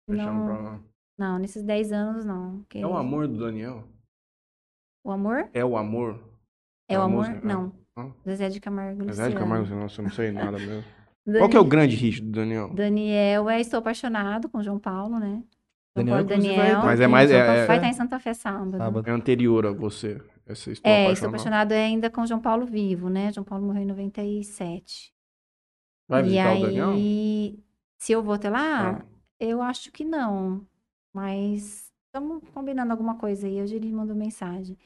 [0.09, 0.81] Deixando pra Não, lá.
[1.19, 2.65] não, nesses 10 anos não.
[2.75, 3.85] É o amor do Daniel?
[5.05, 5.49] O amor?
[5.53, 6.21] É o amor?
[6.89, 7.29] É É o amor?
[7.29, 7.47] música.
[7.47, 7.73] Não.
[8.25, 9.41] Zezé de Camargo e Mas é de Luciano.
[9.41, 10.85] Camargo, nossa, eu não sei nada mesmo.
[11.27, 12.71] Dani- Qual que é o grande hit do Daniel?
[12.75, 15.43] Daniel é Estou Apaixonado com João Paulo, né?
[15.95, 16.65] Daniel, e vai Daniel.
[16.67, 18.77] estar Mas é mais- é- é- Vai estar em Santa Fé sábado.
[18.79, 19.09] sábado.
[19.09, 20.21] É anterior a você.
[20.47, 21.13] Essa estou É, apaixonado.
[21.15, 23.33] Estou Apaixonado é ainda com João Paulo vivo, né?
[23.33, 25.13] João Paulo morreu em 97.
[26.09, 26.93] Vai e visitar aí, o Daniel?
[27.99, 29.05] se eu vou até lá, Ah.
[29.41, 30.65] eu acho que não.
[31.13, 33.61] Mas estamos combinando alguma coisa aí.
[33.61, 34.77] Hoje ele mandou mensagem.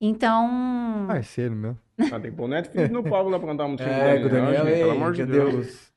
[0.00, 1.76] Então, Parceiro meu.
[2.00, 4.26] Ah, tem que pôr o Netflix no palco lá pra cantar uma música É, com
[4.26, 5.54] o Daniel, gente, pelo amor de Deus.
[5.54, 5.92] os-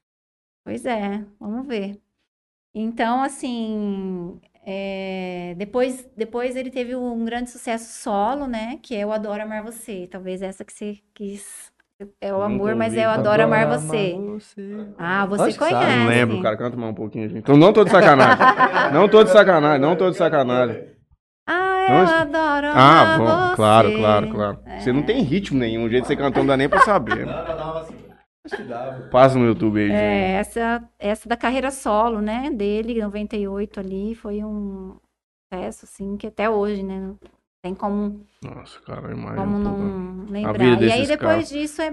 [0.66, 1.98] pois é, vamos ver.
[2.76, 8.80] Então, assim, é, depois, depois ele teve um grande sucesso solo, né?
[8.82, 10.08] Que é Eu Adoro Amar Você.
[10.12, 11.72] Talvez essa que você quis.
[12.20, 13.00] É o amor, mas ouvi.
[13.02, 14.14] é Eu Adoro Amar Você.
[14.18, 14.76] você.
[14.98, 15.58] Ah, você sabe.
[15.76, 15.98] conhece.
[16.00, 16.58] Não lembro, cara.
[16.58, 17.40] Canta mais um pouquinho, gente.
[17.40, 18.38] Então, não tô de sacanagem.
[18.94, 20.84] não tô de sacanagem, não tô de sacanagem.
[21.46, 22.16] Ah, eu Nossa.
[22.22, 23.26] adoro Ah, bom.
[23.50, 23.56] você.
[23.56, 24.60] Claro, claro, claro.
[24.66, 24.80] É.
[24.80, 25.86] Você não tem ritmo nenhum.
[25.86, 27.28] O jeito que você cantou não dá nem pra saber.
[27.30, 28.04] Assim.
[29.10, 29.98] Passa no YouTube aí, gente.
[29.98, 34.98] É, essa, essa da carreira solo, né, dele, 98 ali, foi um
[35.54, 37.18] sucesso, assim, que até hoje, né, não
[37.64, 39.36] tem como, Nossa, cara, imagina.
[39.46, 40.54] como não lembrar.
[40.58, 41.50] vida E aí, depois caras.
[41.50, 41.90] disso, é,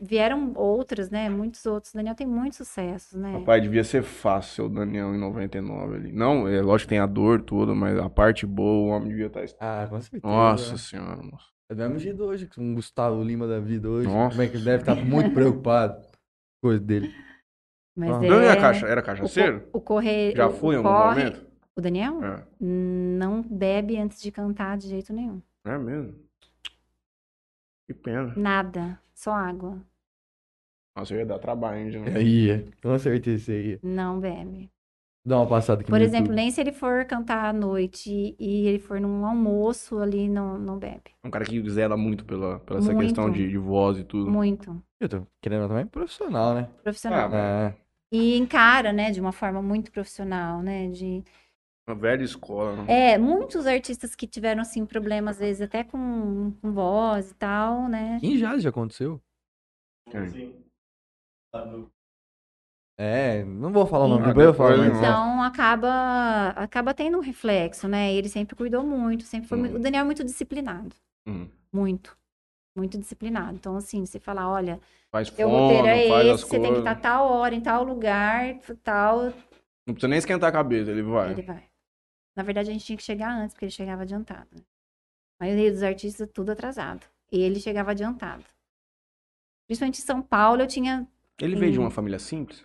[0.00, 1.92] vieram outros, né, muitos outros.
[1.92, 3.32] O Daniel tem muitos sucessos, né.
[3.38, 6.12] Rapaz, devia ser fácil o Daniel em 99 ali.
[6.12, 9.26] Não, é lógico que tem a dor toda, mas a parte boa, o homem devia
[9.26, 9.44] estar.
[9.60, 10.26] Ah, com certeza.
[10.26, 10.78] Nossa né?
[10.78, 11.50] senhora, moço.
[11.70, 14.08] É do mesmo jeito hoje, com o Gustavo Lima da vida hoje.
[14.08, 14.30] Nossa.
[14.30, 17.14] Como é que ele deve estar muito preocupado com coisa dele.
[17.96, 18.24] Mas Ah.
[18.24, 18.28] é...
[18.28, 19.60] Não era, caixa, era o, cachaceiro?
[19.70, 20.34] co- o correr...
[20.36, 21.46] Já o- foi em o algum corre- momento?
[21.76, 22.24] O Daniel?
[22.24, 22.42] É.
[22.60, 25.40] Não bebe antes de cantar de jeito nenhum.
[25.64, 26.14] É mesmo?
[27.90, 28.32] Que pena.
[28.36, 29.00] Nada.
[29.12, 29.84] Só água.
[30.96, 32.08] Nossa, eu ia dar trabalho, hein, Dino?
[32.20, 33.80] Ia, com certeza ia.
[33.82, 34.70] Não bebe.
[35.26, 36.36] Dá uma passada aqui Por no exemplo, YouTube.
[36.36, 40.78] nem se ele for cantar à noite e ele for num almoço ali, não, não
[40.78, 41.10] bebe.
[41.24, 43.06] Um cara que zela muito pela, pela essa Muito.
[43.08, 44.30] questão de, de voz e tudo.
[44.30, 44.80] Muito.
[45.00, 46.68] Eu tô querendo também profissional, né?
[46.82, 47.28] Profissional.
[47.32, 47.90] Ah, É.
[48.12, 50.88] E encara, né, de uma forma muito profissional, né?
[50.88, 51.24] De...
[51.90, 53.14] Uma velha escola, né?
[53.14, 57.88] É, muitos artistas que tiveram, assim, problemas, às vezes, até com, com voz e tal,
[57.88, 58.18] né?
[58.20, 59.20] Quem já já aconteceu?
[60.08, 60.64] Quem?
[62.96, 65.04] É, não vou falar o nome, Ah, depois eu falo, depois mas não.
[65.04, 65.10] é.
[65.10, 68.12] Então, acaba, acaba tendo um reflexo, né?
[68.12, 69.58] Ele sempre cuidou muito, sempre foi...
[69.58, 69.80] muito- Uhum.
[69.80, 70.94] O Daniel é muito disciplinado.
[71.26, 71.48] Hum.
[71.72, 72.16] Muito.
[72.76, 73.56] Muito disciplinado.
[73.56, 74.78] Então, assim, você falar, olha,
[75.10, 76.78] Faz seu fono, roteiro é faz esse, as você tem que coisas.
[76.78, 79.22] estar tal hora, em tal lugar, tal,
[79.86, 81.32] Não precisa nem esquentar a cabeça, ele vai.
[81.32, 81.69] ele vai.
[82.36, 84.48] Na verdade, a gente tinha que chegar antes, porque ele chegava adiantado.
[84.52, 84.62] né?
[85.40, 87.06] A maioria dos artistas, tudo atrasado.
[87.30, 88.44] Ele chegava adiantado.
[89.66, 91.06] Principalmente em São Paulo, eu tinha...
[91.40, 92.64] Ele veio de uma família simples?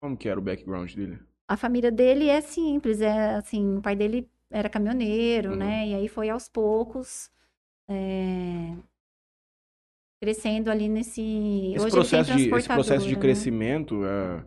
[0.00, 1.18] Como que era o background dele?
[1.48, 5.56] A família dele é simples, é assim, o pai dele era caminhoneiro, Uhum.
[5.56, 5.88] né?
[5.88, 7.30] E aí foi aos poucos...
[7.88, 8.76] é,
[10.22, 11.20] Crescendo ali nesse.
[11.74, 13.20] Esse Hoje processo, de, esse processo de né?
[13.20, 14.44] crescimento é,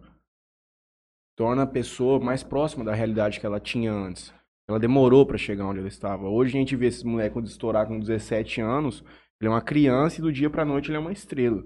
[1.39, 4.33] torna a pessoa mais próxima da realidade que ela tinha antes.
[4.67, 6.27] Ela demorou pra chegar onde ela estava.
[6.27, 9.01] Hoje a gente vê esses moleques quando estourar com 17 anos,
[9.39, 11.63] ele é uma criança e do dia pra noite ele é uma estrela.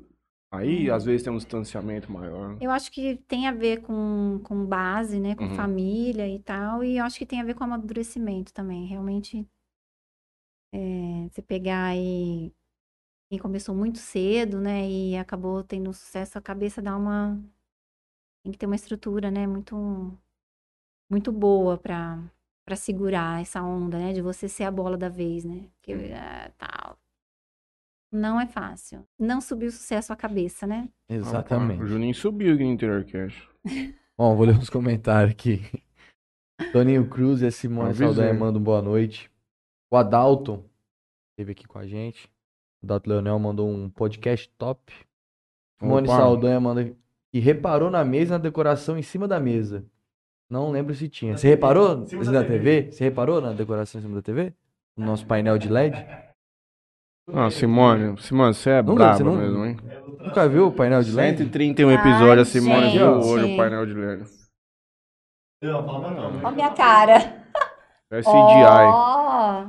[0.53, 0.95] Aí, Uhum.
[0.95, 2.55] às vezes, tem um distanciamento maior.
[2.61, 5.34] Eu acho que tem a ver com, com base, né?
[5.34, 5.55] Com Uhum.
[5.55, 6.84] família e tal.
[6.84, 8.86] E eu acho que tem a ver com amadurecimento também.
[8.86, 9.43] Realmente,
[10.71, 12.53] é, você pegar aí
[13.32, 14.88] quem começou muito cedo, né?
[14.88, 17.41] E acabou tendo sucesso, a cabeça dá uma...
[18.43, 19.47] Tem que ter uma estrutura, né?
[19.47, 20.17] Muito,
[21.09, 22.21] muito boa pra,
[22.65, 24.11] pra segurar essa onda, né?
[24.11, 25.69] De você ser a bola da vez, né?
[25.81, 26.97] Que, ah, tal.
[28.11, 29.07] Não é fácil.
[29.17, 30.89] Não subiu sucesso à cabeça, né?
[31.09, 31.87] O Exatamente.
[31.87, 33.49] Juninho subiu aqui no Interior Cash.
[34.17, 35.61] Bom, vou ler uns comentários aqui.
[36.71, 37.95] Toninho Cruz e a Simone.
[37.95, 39.31] Saldanha mandam boa noite.
[39.89, 40.63] O Adalton
[41.31, 42.27] esteve aqui com a gente.
[42.81, 44.93] O Adalto Leonel mandou um podcast top.
[45.79, 46.17] Simone Opa.
[46.17, 46.95] Saldanha manda
[47.34, 49.84] e reparou na mesa na decoração em cima da mesa.
[50.49, 51.36] Não lembro se tinha.
[51.36, 52.03] Você reparou?
[52.03, 52.91] Em cima Esse da da TV?
[52.91, 54.53] Você reparou na decoração em cima da TV?
[54.95, 56.05] No nosso painel de LED?
[57.34, 59.77] Ah, Simone, Simone, você é Não, você não- mesmo, hein?
[60.19, 61.38] Nunca viu o painel de LED?
[61.38, 62.97] 131 episódios, a Simone gente.
[62.97, 64.23] viu hoje o painel de LED.
[65.63, 66.25] Não, fala mais não.
[66.39, 67.43] Olha a minha cara.
[68.11, 68.29] É CGI.
[68.29, 69.65] Ó,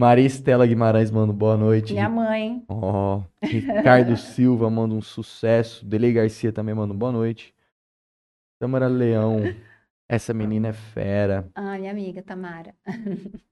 [0.00, 1.92] Maria Estela Guimarães manda boa noite.
[1.92, 2.64] minha mãe.
[2.66, 5.84] Ó, Ricardo Silva manda um sucesso.
[5.84, 7.54] Dele Garcia também manda um boa noite.
[8.58, 9.42] Tamara Leão.
[10.08, 11.46] Essa menina é fera.
[11.54, 12.74] Ah, minha amiga, Tamara.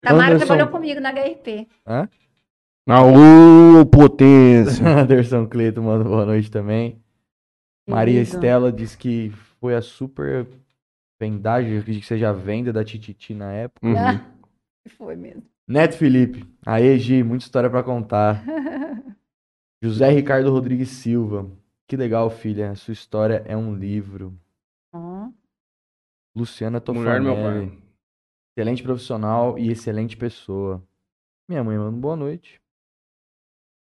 [0.00, 1.66] Tamara Anderson- trabalhou comigo na HRP.
[1.84, 2.08] Hã?
[2.86, 4.86] Na ô, potência.
[5.02, 7.02] Anderson Cleito manda boa noite também.
[7.88, 8.36] Maria Querido.
[8.36, 9.30] Estela diz que
[9.60, 10.46] foi a super
[11.20, 13.84] vendagem, que seja a venda da Tititi na época.
[13.84, 14.41] Uhum.
[14.90, 15.42] Foi mesmo.
[15.66, 16.44] Neto Felipe.
[16.66, 18.42] Aê, Gi, muita história pra contar.
[19.82, 21.50] José Ricardo Rodrigues Silva.
[21.86, 22.74] Que legal, filha.
[22.74, 24.36] Sua história é um livro.
[24.94, 25.32] Mulher
[26.34, 27.24] Luciana Tofanelli.
[27.24, 27.82] meu pai.
[28.56, 30.82] Excelente profissional e excelente pessoa.
[31.48, 32.60] Minha mãe manda boa noite.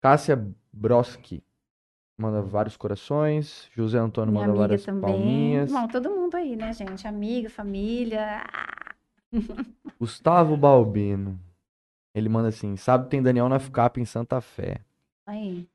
[0.01, 0.37] Cássia
[0.73, 1.43] Broski
[2.19, 3.69] manda vários corações.
[3.75, 5.01] José Antônio minha manda várias também.
[5.03, 5.73] palminhas.
[5.73, 7.07] Bom, todo mundo aí, né, gente?
[7.07, 8.43] Amiga, família.
[8.53, 8.78] Ah,
[9.99, 11.39] Gustavo Balbino.
[12.15, 14.81] Ele manda assim: Sabe, tem Daniel na FCAP em Santa Fé.
[15.27, 15.69] Aí.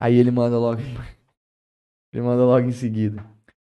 [0.00, 0.80] Aí ele manda logo.
[2.12, 3.24] ele manda logo em seguida.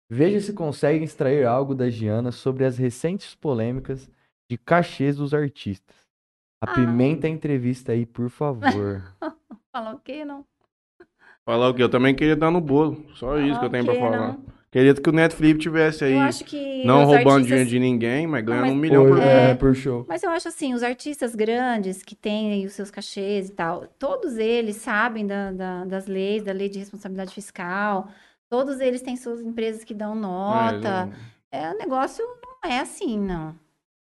[0.10, 4.10] Veja se conseguem extrair algo da Giana sobre as recentes polêmicas
[4.50, 5.96] de cachês dos artistas.
[6.62, 6.72] Ah.
[6.72, 9.04] Apimenta a entrevista aí, por favor.
[9.72, 10.46] Falou o quê, não?
[11.44, 11.84] Falar o quê?
[11.84, 13.04] Eu também queria dar no bolo.
[13.16, 14.34] Só isso que eu tenho pra Ok, falar.
[14.34, 14.55] não.
[14.76, 18.28] Queria que o Netflix tivesse aí, Eu acho que não roubando artistas- dinheiro de ninguém,
[18.28, 19.26] mas ganhando mas- um milhão por mês.
[19.30, 20.06] é, por show.
[20.06, 23.86] Mas eu acho assim, os artistas grandes que têm aí os seus cachês e tal,
[23.98, 28.10] todos eles sabem da- da- das leis, da lei de responsabilidade fiscal,
[28.50, 31.06] todos eles têm suas empresas que dão nota.
[31.10, 31.20] Mas,
[31.54, 32.26] É, o negócio
[32.64, 33.56] não é assim, não.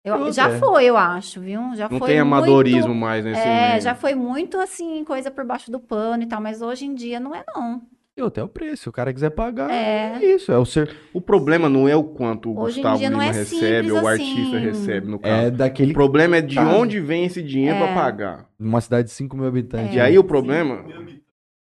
[0.05, 0.59] Eu- Eu já sei.
[0.59, 1.62] foi, eu acho, viu?
[1.77, 3.81] Já Não foi tem amadorismo muito, mais nesse É, meio.
[3.81, 7.19] já foi muito assim, coisa por baixo do pano e tal, mas hoje em dia
[7.19, 7.81] não é, não.
[8.19, 8.83] E até o preço.
[8.85, 10.16] Se o cara quiser pagar, É.
[10.16, 10.51] é isso.
[10.51, 10.95] É o ser.
[11.12, 14.07] O problema não é o quanto o Hoje Gustavo Lima é recebe ou o simples
[14.21, 14.66] artista assim.
[14.66, 15.35] recebe, no caso.
[15.47, 15.91] É daquele.
[15.93, 16.77] O problema é de Caso.
[16.77, 17.95] onde vem esse dinheiro pra É.
[17.95, 18.49] pagar.
[18.59, 19.95] Uma cidade de 5 mil habitantes.
[19.95, 20.03] E É.
[20.03, 20.85] aí o problema.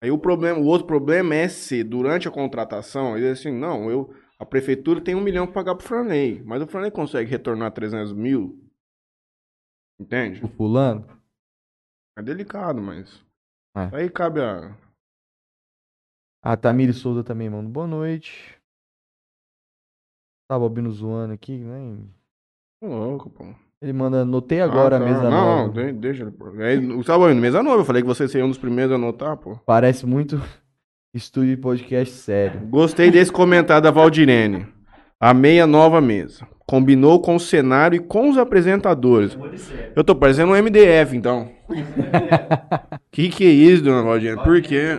[0.02, 3.90] Aí o problema, o outro problema é se durante a contratação, ele diz assim, não,
[3.90, 7.70] eu, a prefeitura tem um milhão pra pagar pro Franley, mas o Franley consegue retornar
[7.72, 8.60] 300 mil.
[9.98, 10.44] Entende?
[10.44, 11.06] O fulano.
[12.18, 13.22] É delicado, mas.
[13.76, 13.88] É.
[13.96, 14.76] Aí cabe a.
[16.44, 17.68] A Tamiri Souza também, mano.
[17.68, 18.54] Boa noite.
[20.46, 21.96] Tá Bobino zoando aqui, né?
[22.82, 23.46] Ô, louco, pô.
[23.80, 25.06] Ele manda, notei agora Ah, a tá.
[25.06, 25.62] mesa não, nova.
[25.62, 26.30] Não, de- deixa ele.
[26.32, 26.60] pôr.
[26.60, 27.80] Aí, indo, mesa nova.
[27.80, 29.56] Eu falei que você seria um dos primeiros a anotar, pô.
[29.64, 30.38] Parece muito
[31.14, 32.60] estúdio de podcast sério.
[32.68, 34.66] Gostei desse comentário da Valdirene.
[35.18, 36.46] Amei a nova mesa.
[36.66, 39.36] Combinou com o cenário e com os apresentadores.
[39.96, 41.50] Eu tô parecendo um MDF, então.
[43.10, 44.42] que que é isso, dona Valdirene?
[44.42, 44.98] Por quê?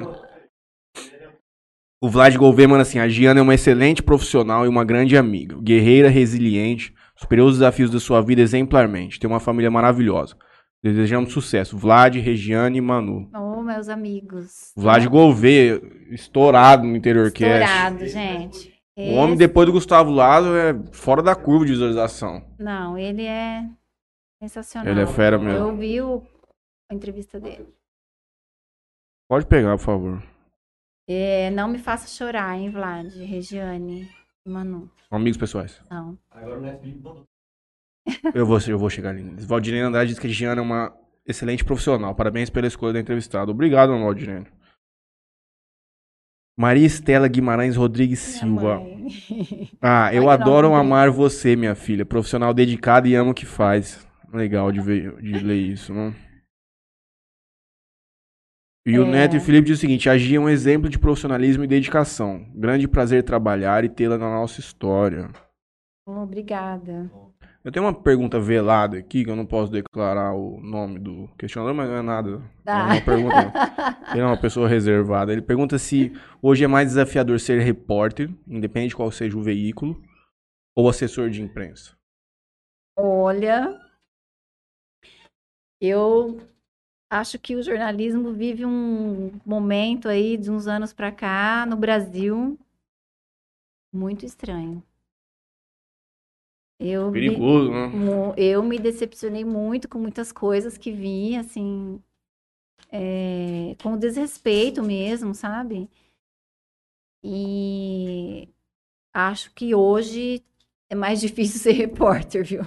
[2.06, 5.58] O Vlad Gouveia manda assim, a Giana é uma excelente profissional e uma grande amiga.
[5.60, 9.20] Guerreira, resiliente, superou os desafios da sua vida exemplarmente.
[9.20, 10.36] Tem uma família maravilhosa.
[10.84, 11.76] Desejamos sucesso.
[11.76, 13.28] Vlad, Regiane e Manu.
[13.34, 14.72] Ô, meus amigos.
[14.78, 15.82] Vlad Gouveia,
[16.12, 17.64] estourado no interior cast.
[17.64, 18.76] Estourado, gente.
[18.96, 22.46] O homem, Esse- depois do Gustavo Lado, é fora da curva de visualização.
[22.60, 23.64] Não, ele é
[24.44, 24.92] sensacional.
[24.92, 25.58] Ele é fera mesmo.
[25.70, 26.22] Eu vi o-
[26.92, 27.66] a entrevista dele.
[29.28, 30.24] Pode pegar, por favor.
[31.08, 34.10] É, não me faça chorar, hein, Vlad, Regiane
[34.46, 34.90] e Manu.
[35.12, 35.80] Amigos pessoais.
[35.90, 36.18] Não.
[36.32, 37.24] Agora o Netflix mandou.
[38.34, 39.24] Eu vou, eu vou chegar ali.
[39.46, 40.96] Valdirene Andrade diz que a Giana é uma
[41.26, 42.14] excelente profissional.
[42.14, 43.50] Parabéns pela escolha da entrevistada.
[43.52, 44.48] Obrigado, Valdirene.
[46.58, 48.80] Maria Estela Guimarães Rodrigues Minha Silva.
[48.80, 49.08] mãe.
[49.82, 52.06] Ah, eu não, adoro não amar você, minha filha.
[52.06, 54.08] Profissional dedicada e ama o que faz.
[54.34, 56.14] Legal de, ver, de ler isso, não?
[58.86, 59.10] E o É.
[59.10, 62.46] Neto e Felipe diz o seguinte: a Gia é um exemplo de profissionalismo e dedicação.
[62.54, 65.30] Grande prazer trabalhar e tê-la na nossa história.
[66.08, 67.10] Obrigada.
[67.64, 71.74] Eu tenho uma pergunta velada aqui, que eu não posso declarar o nome do questionador,
[71.74, 72.30] mas não é nada.
[72.62, 72.86] É Tá.
[72.86, 73.36] uma pergunta.
[74.14, 75.32] Ele é uma pessoa reservada.
[75.32, 76.14] Ele pergunta se
[76.44, 80.00] hoje é mais desafiador ser repórter, independente de qual seja o veículo,
[80.78, 81.96] ou assessor de imprensa.
[83.00, 83.82] Olha,
[85.82, 86.38] eu
[87.10, 92.58] acho que o jornalismo vive um momento aí de uns anos pra cá no Brasil
[93.92, 94.84] muito estranho.
[96.80, 97.88] Eu me- Perigoso, né?
[97.92, 102.02] Mu- Eu me decepcionei muito com muitas coisas que vi, assim,
[102.92, 105.90] é, com desrespeito mesmo, sabe?
[107.24, 108.48] E
[109.14, 110.44] acho que hoje
[110.90, 112.66] é mais difícil ser repórter, viu?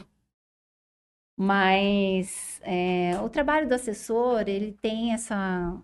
[1.40, 5.80] Mas é, o trabalho do assessor, ele tem essa,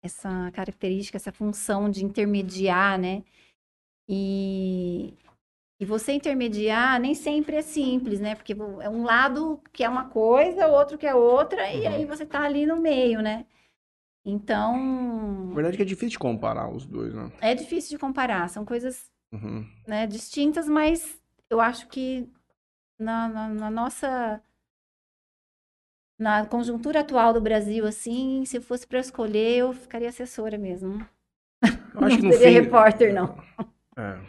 [0.00, 3.24] essa característica, essa função de intermediar, né?
[4.08, 5.12] E,
[5.80, 8.36] e você intermediar nem sempre é simples, né?
[8.36, 12.04] Porque é um lado que é uma coisa, o outro que é outra, e aí
[12.04, 13.46] você tá ali no meio, né?
[14.24, 14.76] Então,
[15.48, 17.32] Na verdade é que é difícil de comparar os dois, né?
[17.40, 18.48] é difícil de comparar.
[18.48, 19.66] São coisas Uhum.
[19.88, 22.28] né, distintas, mas eu acho que
[22.98, 24.40] na, na- na nossa
[26.20, 31.04] na conjuntura atual do Brasil, assim, se eu fosse para escolher, eu ficaria assessora mesmo.
[31.94, 32.64] Eu acho que não no seria fim...
[32.66, 33.42] repórter, não.
[33.96, 34.20] É.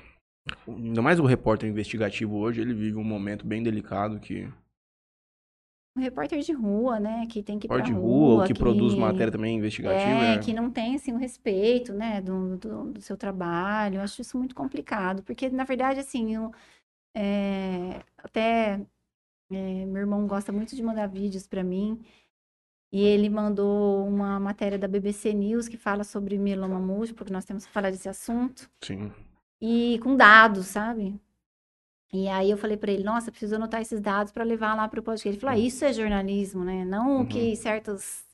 [0.68, 4.50] Ainda mais o repórter investigativo hoje, ele vive um momento bem delicado que
[5.98, 8.60] Um repórter de rua, né, que tem que ir pode de rua, ou que, que
[8.60, 10.26] produz matéria também investigativa.
[10.26, 10.38] É, é.
[10.40, 13.98] que não tem, assim, o respeito, né, do, do, do seu trabalho.
[13.98, 16.52] Eu acho isso muito complicado, porque, na verdade, assim, eu,
[17.16, 18.80] é, até
[19.52, 22.00] é, meu irmão gosta muito de mandar vídeos para mim,
[22.92, 27.46] e ele mandou uma matéria da BBC News que fala sobre mieloma múltiplo, porque nós
[27.46, 29.12] temos que falar desse assunto, Sim.
[29.62, 31.20] e com dados, sabe?
[32.14, 35.00] E aí eu falei para ele, nossa, preciso anotar esses dados para levar lá para
[35.00, 35.30] o podcast.
[35.30, 36.84] Ele falou, ah, isso é jornalismo, né?
[36.84, 37.22] Não Uhum.
[37.22, 38.26] o que certos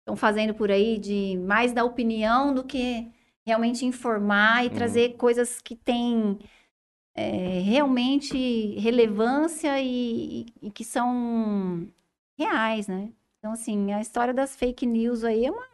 [0.00, 3.10] estão fazendo por aí de mais da opinião do que
[3.46, 4.74] realmente informar e Uhum.
[4.74, 6.38] trazer coisas que têm
[7.16, 11.88] é, realmente relevância e, e que são
[12.38, 13.10] reais, né?
[13.38, 15.66] Então, assim, a história das fake news aí é uma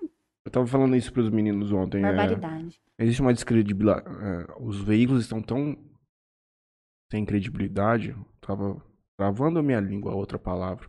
[0.44, 1.98] Eu tava falando isso pros meninos ontem.
[1.98, 2.80] é, Barbaridade.
[2.98, 4.04] existe uma descredibilidade.
[4.60, 5.76] os veículos estão tão
[7.10, 8.16] sem credibilidade.
[8.40, 8.80] Tava
[9.18, 10.88] travando a minha língua a outra palavra.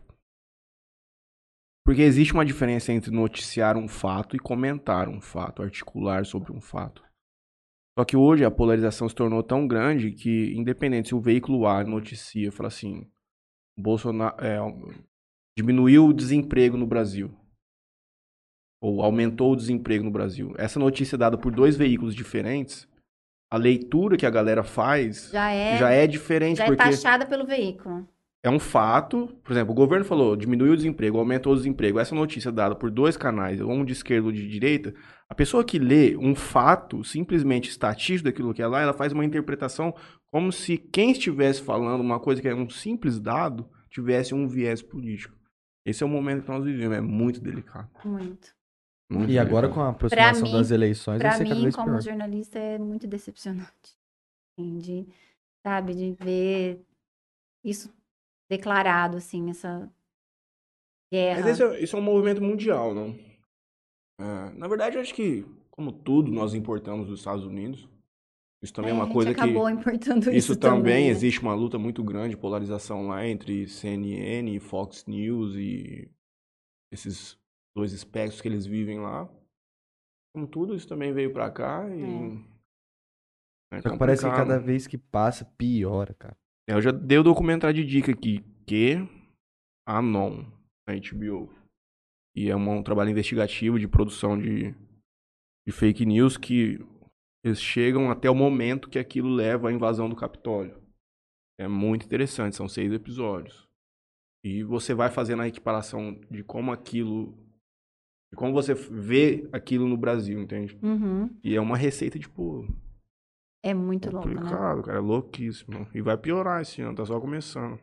[1.84, 6.60] Porque existe uma diferença entre noticiar um fato e comentar um fato, articular sobre um
[6.60, 7.03] fato.
[7.98, 11.84] Só que hoje a polarização se tornou tão grande que, independente se o veículo A
[11.84, 13.08] noticia, fala assim,
[13.78, 14.58] Bolsonaro é,
[15.56, 17.32] diminuiu o desemprego no Brasil,
[18.82, 20.54] ou aumentou o desemprego no Brasil.
[20.58, 22.88] Essa notícia é dada por dois veículos diferentes,
[23.52, 27.24] a leitura que a galera faz Já é, já é diferente, já é porque taxada
[27.24, 28.08] pelo veículo.
[28.44, 29.26] É um fato.
[29.42, 31.98] Por exemplo, o governo falou, diminuiu o desemprego, aumentou o desemprego.
[31.98, 34.94] Essa notícia é dada por dois canais, um de esquerda e um de direita.
[35.28, 39.24] A pessoa que lê um fato simplesmente estatístico daquilo que é lá, ela faz uma
[39.24, 39.94] interpretação
[40.30, 44.82] como se quem estivesse falando uma coisa que é um simples dado tivesse um viés
[44.82, 45.34] político.
[45.86, 47.88] Esse é o momento que nós vivemos, é muito delicado.
[48.04, 48.54] Muito.
[49.10, 49.74] muito E agora delicado.
[49.74, 52.02] com a aproximação mim- das eleições cada mim, vez como pior.
[52.02, 53.96] jornalista, é muito decepcionante.
[54.58, 55.06] Assim, de,
[55.64, 56.80] sabe, de ver
[57.64, 57.93] isso
[58.48, 59.90] declarado, assim, essa
[61.12, 61.40] guerra.
[61.40, 63.18] Mas esse é, isso é um movimento mundial, não?
[64.20, 67.88] É, na verdade, eu acho que, como tudo, nós importamos dos Estados Unidos.
[68.62, 69.40] Isso também é, a uma coisa que.
[69.40, 71.10] acabou importando isso, Isso também, né?
[71.10, 76.10] existe uma luta muito grande, polarização lá entre CNN, Fox News e
[76.90, 77.38] esses
[77.76, 79.28] dois espectros que eles vivem lá.
[80.34, 82.54] Como tudo, isso também veio pra cá e.
[83.70, 86.36] É Só que parece que cada vez que passa, piora, cara.
[86.66, 88.96] Eu já dei o documentário de dica aqui, que
[89.86, 90.44] Anon,
[90.88, 91.52] na HBO.
[92.34, 94.74] E é um, um trabalho investigativo de produção de,
[95.66, 96.78] de fake news que
[97.44, 100.82] eles chegam até o momento que aquilo leva à invasão do Capitólio.
[101.60, 103.68] É muito interessante, são seis episódios.
[104.42, 107.32] E você vai fazendo a equiparação de como aquilo.
[108.32, 110.76] De como você vê aquilo no Brasil, entende?
[110.82, 111.30] Uhum.
[111.44, 112.66] E é uma receita, tipo,
[113.64, 114.34] É muito louco, né?
[114.34, 114.98] complicado, cara.
[114.98, 115.86] É louquíssimo.
[115.94, 117.78] E vai piorar esse ano, tá só começando.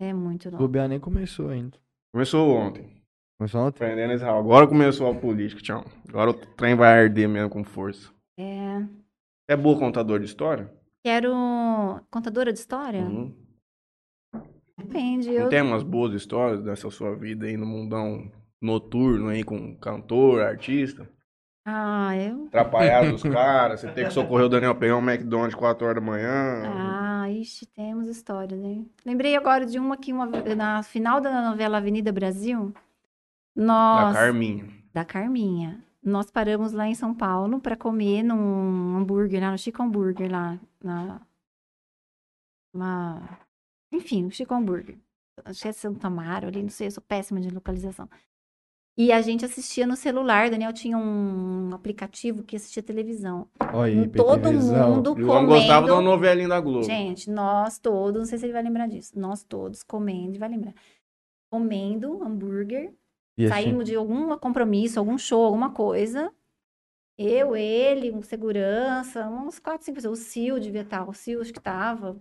[0.00, 0.64] É muito O louco.
[0.66, 1.78] bobear nem começou ainda.
[2.12, 3.00] Começou ontem.
[3.38, 3.78] Começou ontem?
[3.78, 4.38] Prendendo Israel.
[4.38, 5.84] Agora começou a política, tchau.
[6.08, 8.10] Agora o trem vai arder mesmo com força.
[8.36, 8.84] É...
[9.48, 10.72] É boa contador de história?
[11.04, 11.32] Quero...
[12.10, 13.02] Contadora de história?
[13.02, 13.32] Uhum.
[14.76, 15.28] Depende.
[15.28, 15.48] Não Eu...
[15.48, 21.08] tem umas boas histórias dessa sua vida aí no mundão noturno aí com cantor, artista?
[21.64, 22.46] Ah, eu...
[22.46, 26.06] Atrapalhado dos caras, você tem que socorrer o Daniel pegar um McDonald's 4 horas da
[26.06, 26.62] manhã.
[26.64, 28.90] Ah, ixi, temos histórias, hein?
[29.06, 30.26] Lembrei agora de uma que uma...
[30.56, 32.72] na final da novela Avenida Brasil,
[33.54, 34.16] Da nós...
[34.16, 34.66] Carminha.
[34.92, 35.84] da Carminha.
[36.02, 40.58] Nós paramos lá em São Paulo para comer num hambúrguer, lá no Chico Hambúrguer, lá
[40.82, 41.20] na.
[42.74, 43.38] Uma...
[43.92, 44.98] Enfim, o Chico Hambúrguer.
[45.44, 48.08] Acho que é Santo Amaro ali, não sei, eu sou péssima de localização.
[48.96, 53.48] E a gente assistia no celular, Daniel tinha um aplicativo que assistia televisão.
[53.58, 54.96] Aí, Todo PTVzão.
[54.96, 56.10] mundo E o homem gostava de uma comendo.
[56.10, 56.82] novelinha da Globo.
[56.84, 60.74] Gente, nós todos, não sei se ele vai lembrar disso, nós todos comendo, vai lembrar.
[61.50, 62.92] Comendo hambúrguer
[63.38, 66.30] E assim, Saímos de algum compromisso, algum show, alguma coisa.
[67.16, 70.18] Eu, ele, um segurança, uns quatro, cinco pessoas.
[70.20, 72.16] O Sil devia estar, o Sil acho que estava.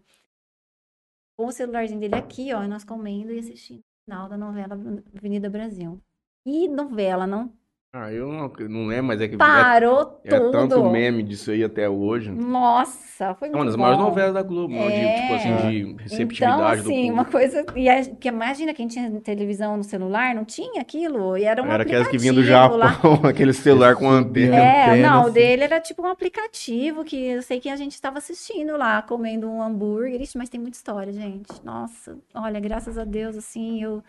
[1.38, 4.74] Com o celularzinho dele aqui, ó, e nós comendo e assistindo o final da novela
[5.18, 6.00] Avenida Brasil.
[6.46, 7.52] E novela, não
[7.94, 10.90] Ah, eu não, não lembro, mas é que é, parou é tanto tudo.
[10.90, 12.32] meme disso aí até hoje.
[12.32, 14.06] Nossa, foi É muito uma das maiores bom.
[14.06, 15.58] novelas da Globo, não, de, tipo assim, É.
[15.58, 17.14] de receptividade Então, do assim, público.
[17.14, 17.66] uma coisa.
[17.76, 21.38] E a, que imagina quem tinha televisão no celular, não tinha aquilo.
[21.38, 22.88] E era um Era aquelas que vinham aplicativo do lá.
[22.94, 24.56] Japão, aquele celular com antena.
[24.56, 25.34] É, antena, não, o assim.
[25.34, 29.50] dele era tipo um aplicativo que eu sei que a gente estava assistindo lá, comendo
[29.50, 30.22] um hambúrguer.
[30.22, 31.50] Ixi, mas tem muita história, gente.
[31.64, 34.02] Nossa, olha, graças a Deus, assim, eu,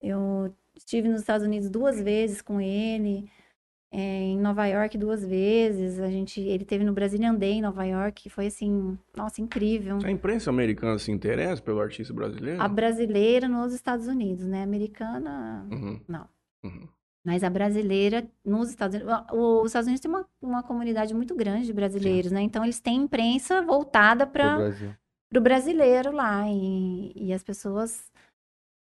[0.00, 3.30] eu estive nos Estados Unidos duas vezes com ele,
[3.92, 5.98] é, em Nova York duas vezes.
[6.00, 9.98] A gente, ele teve no Brazilian Day em Nova York, foi assim, nossa, incrível.
[10.04, 12.60] A imprensa americana se interessa pelo artista brasileiro?
[12.62, 14.62] A brasileira nos Estados Unidos, né?
[14.62, 16.28] Americana, Uhum, não.
[16.64, 16.88] uhum.
[17.24, 19.14] Mas a brasileira nos Estados Unidos.
[19.32, 22.40] o- Os Estados Unidos tem uma, uma comunidade muito grande de brasileiros, né?
[22.40, 24.70] Então eles têm imprensa voltada para
[25.34, 26.44] o brasileiro lá.
[26.48, 28.10] E, e as pessoas.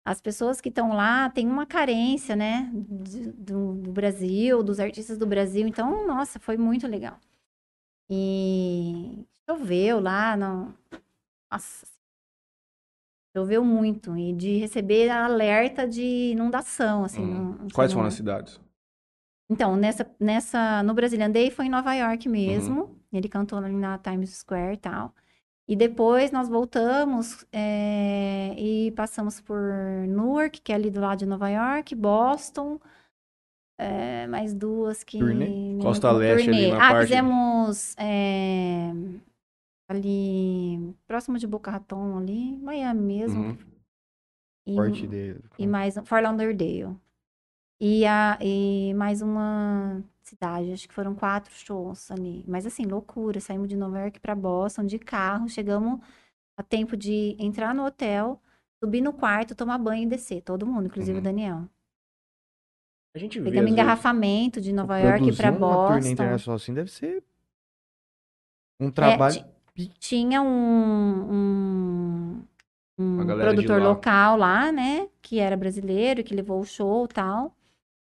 [0.09, 2.71] As pessoas que estão lá têm uma carência, né?
[2.73, 5.69] do, do Brasil, dos artistas do Brasil.
[5.69, 7.19] Então, nossa, foi muito legal.
[8.09, 10.35] E choveu lá.
[10.35, 10.75] No...
[11.53, 11.87] Nossa.
[13.37, 14.17] Choveu muito.
[14.17, 17.23] E de receber alerta de inundação, assim.
[17.23, 17.57] Hum.
[17.59, 18.59] não- Quais foram não- as cidades?
[19.51, 22.81] então, nessa, nessa, no Brazilian Day foi em Nova York mesmo.
[22.85, 22.95] Uhum.
[23.13, 25.15] Ele cantou ali na Times Square e tal.
[25.69, 29.61] E depois nós voltamos é, e passamos por
[30.09, 32.81] Newark, que é ali do lado de Nova York, Boston,
[33.79, 35.19] é, mais duas que.
[35.19, 35.79] Turnê?
[35.83, 36.73] Costa Leste ali turnê.
[36.73, 38.91] na ah, parte- fizemos é,
[39.91, 43.41] ali próximo de Boca Raton, ali, Miami mesmo.
[43.49, 43.59] Uhum.
[44.66, 45.45] E, Forte dele.
[45.59, 46.97] e mais um, Fort Lauderdale.
[47.81, 52.45] E, a, e mais uma cidade, acho que foram quatro shows ali.
[52.47, 53.41] Mas assim, loucura.
[53.41, 56.01] Saímos de Nova York para Boston de carro, chegamos
[56.57, 58.41] a tempo de entrar no hotel,
[58.83, 60.43] subir no quarto, tomar banho e descer.
[60.43, 61.20] Todo mundo, inclusive Uhum.
[61.20, 61.64] o Daniel.
[63.14, 63.45] A gente vê.
[63.47, 66.09] Pegamos vezes- engarrafamento de Nova York para uma turnê Boston.
[66.12, 67.24] internacional assim deve ser
[68.81, 69.45] um É, trabalho.
[69.74, 72.43] ti- tinha um, um,
[72.99, 73.89] um produtor lá.
[73.89, 75.09] local lá, né?
[75.22, 77.57] Que era brasileiro, que levou o show e tal.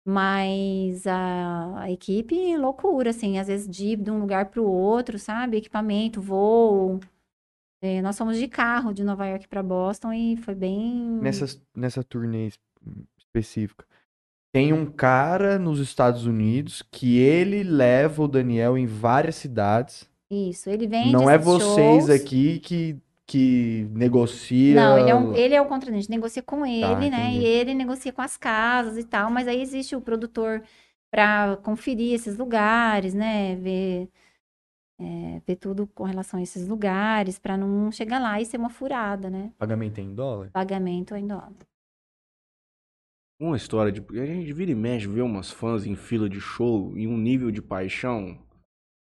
[0.05, 5.19] Mas a, a equipe, loucura, assim, às vezes de, de um lugar para o outro,
[5.19, 5.57] sabe?
[5.57, 6.99] Equipamento, voo.
[7.81, 11.19] É, nós fomos de carro de Nova York para Boston e foi bem.
[11.21, 12.59] Nessas, nessa turnê es-
[13.17, 13.85] específica.
[14.51, 20.09] Tem um cara nos Estados Unidos que ele leva o Daniel em várias cidades.
[20.31, 22.09] Isso, ele vende Não é vocês shows.
[22.09, 22.97] aqui que,
[23.29, 24.73] que negocia.
[24.73, 27.11] Não, ele é, um, ele é o contratante, a gente negocia com ele, né?
[27.11, 27.37] Tá, entendi.
[27.37, 30.63] E ele negocia com as casas e tal, mas aí existe o produtor
[31.11, 33.55] para conferir esses lugares, né?
[33.57, 34.09] Ver,
[34.99, 38.71] é, ver tudo com relação a esses lugares, para não chegar lá e ser uma
[38.71, 39.51] furada, né?
[39.59, 40.49] Pagamento é em dólar?
[40.49, 41.53] Pagamento em dólar.
[43.39, 44.03] Uma história de.
[44.19, 47.51] A gente vira e mexe, vê umas fãs em fila de show em um nível
[47.51, 48.39] de paixão.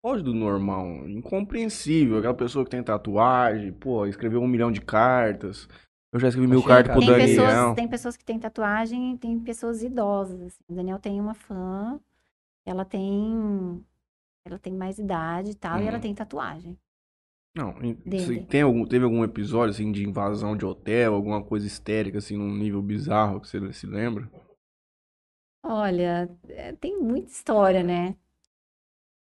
[0.03, 2.17] Foge do normal, incompreensível.
[2.17, 5.65] Aquela pessoa que tem tatuagem, pô, escreveu um milhão de cartas.
[6.13, 7.45] Eu já escrevi mil cartas pro Tem Daniel.
[7.45, 10.41] pessoas, tem pessoas que têm tatuagem e tem pessoas idosas.
[10.41, 10.59] assim.
[10.67, 11.97] O Daniel tem uma fã,
[12.65, 13.83] ela tem.
[14.45, 16.01] Ela tem mais idade e tal, e ela Uhum.
[16.01, 16.77] tem tatuagem.
[17.55, 18.19] Não, Dele.
[18.19, 22.35] se tem algum, teve algum episódio assim de invasão de hotel, alguma coisa histérica assim
[22.35, 24.29] num nível bizarro que você se lembra?
[25.63, 28.17] Olha, é, tem muita história, né?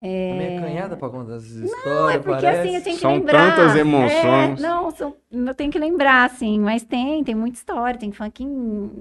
[0.02, 0.34] É...
[0.36, 2.60] meio acanhada pra contar essas Não, histórias, é porque parece.
[2.68, 3.56] assim, eu tenho que São lembrar.
[3.56, 4.62] tantas É, emoções.
[4.62, 8.00] não, são- eu tenho que lembrar, assim, mas tem, tem muita história.
[8.00, 8.46] Tem fã que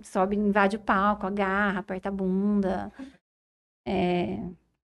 [0.02, 2.90] sobe, invade o palco, agarra, aperta a bunda.
[3.86, 4.38] É,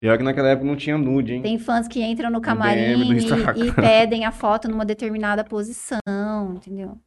[0.02, 1.42] Pior que naquela época não tinha nude, hein?
[1.44, 6.00] tem fãs que entram no camarim e, e pedem a foto numa determinada posição,
[6.56, 6.98] entendeu?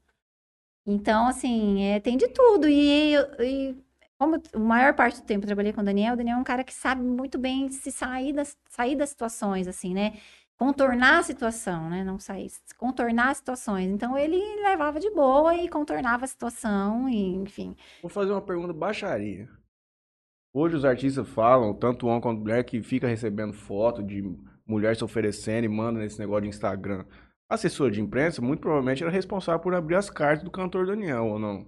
[0.87, 2.69] Então, assim, é, tem de tudo.
[2.69, 3.77] E, e
[4.19, 6.45] como a maior parte do tempo eu trabalhei com o Daniel, o Daniel é um
[6.45, 10.19] cara que sabe muito bem se sair das, sair das situações, assim, né?
[10.57, 12.05] Contornar a situação, né?
[12.05, 13.91] Não sair, contornar as situações.
[13.91, 17.77] Então, ele levava de boa e contornava a situação, e, enfim.
[18.01, 19.49] Vou fazer uma pergunta baixaria.
[20.53, 24.23] Hoje os artistas falam, tanto homem quanto mulher, que fica recebendo foto de
[24.65, 27.05] mulher se oferecendo e manda nesse negócio de Instagram.
[27.49, 31.27] A assessora de imprensa, muito provavelmente, era responsável por abrir as cartas do cantor Daniel,
[31.27, 31.67] ou não?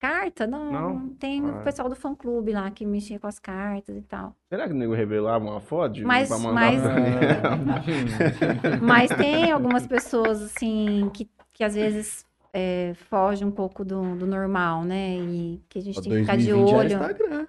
[0.00, 1.08] Carta, não, Não?
[1.18, 1.58] tem Ah.
[1.60, 4.32] o pessoal do fã-clube lá que mexia com as cartas e tal.
[4.48, 6.82] Será que o nego revelava uma foto de, Mas- pra mandar mas-?
[8.80, 14.26] Mas tem algumas pessoas, assim, que, que às vezes é, fogem um pouco do, do
[14.26, 15.16] normal, né?
[15.16, 16.92] E que a gente tem que ficar de 2020 era olho.
[16.92, 17.46] Instagram.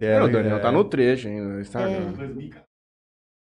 [0.00, 0.72] É, o Daniel tá É.
[0.72, 1.90] no trecho ainda, no Instagram.
[2.08, 2.10] É.
[2.16, 2.50] 2000.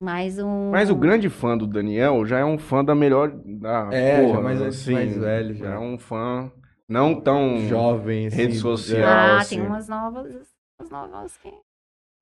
[0.03, 0.71] Mas um.
[0.71, 3.31] Mas o grande fã do Daniel já é um fã da melhor.
[3.45, 5.75] Da, É, já porra, mais- assim, mais velho já.
[5.75, 6.51] É um fã
[6.91, 7.59] não tão.
[7.69, 8.61] Jovem, assim, Rede é.
[8.61, 9.09] social.
[9.09, 9.57] Ah, assim.
[9.57, 10.55] tem umas novas.
[10.79, 11.51] Umas novas que.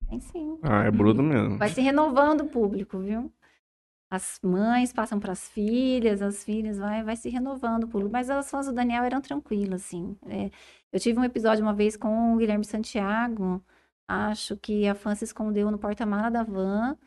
[0.07, 0.57] Tem sim.
[0.63, 1.57] Ah, é bruto mesmo.
[1.57, 3.31] Vai se renovando o público, viu?
[4.11, 8.11] As mães passam para as filhas, as filhas vai, vai se renovando o público.
[8.11, 10.17] Mas as fãs do Daniel eram tranquilas, assim.
[10.27, 10.49] É,
[10.91, 13.63] eu tive um episódio uma vez com o Guilherme Santiago.
[14.07, 16.97] Acho que a fã se escondeu no porta-mala da van.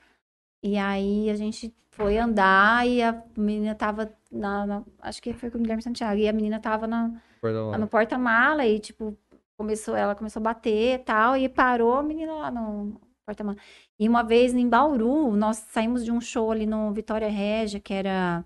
[0.62, 5.50] E aí a gente foi andar e a menina tava na, na- Acho que foi
[5.50, 6.20] com o Guilherme Santiago.
[6.20, 7.10] E a menina tava na,
[7.42, 9.18] Perdão, lá no porta-mala e, tipo,
[9.56, 13.58] começou, ela começou a bater e tal, e parou a menina lá no porta-mala.
[13.98, 17.92] E uma vez em Bauru, nós saímos de um show ali no Vitória Régia, que
[17.92, 18.44] era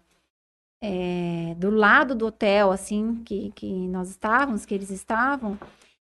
[0.81, 5.59] é, do lado do hotel, assim, que, que nós estávamos, que eles estavam.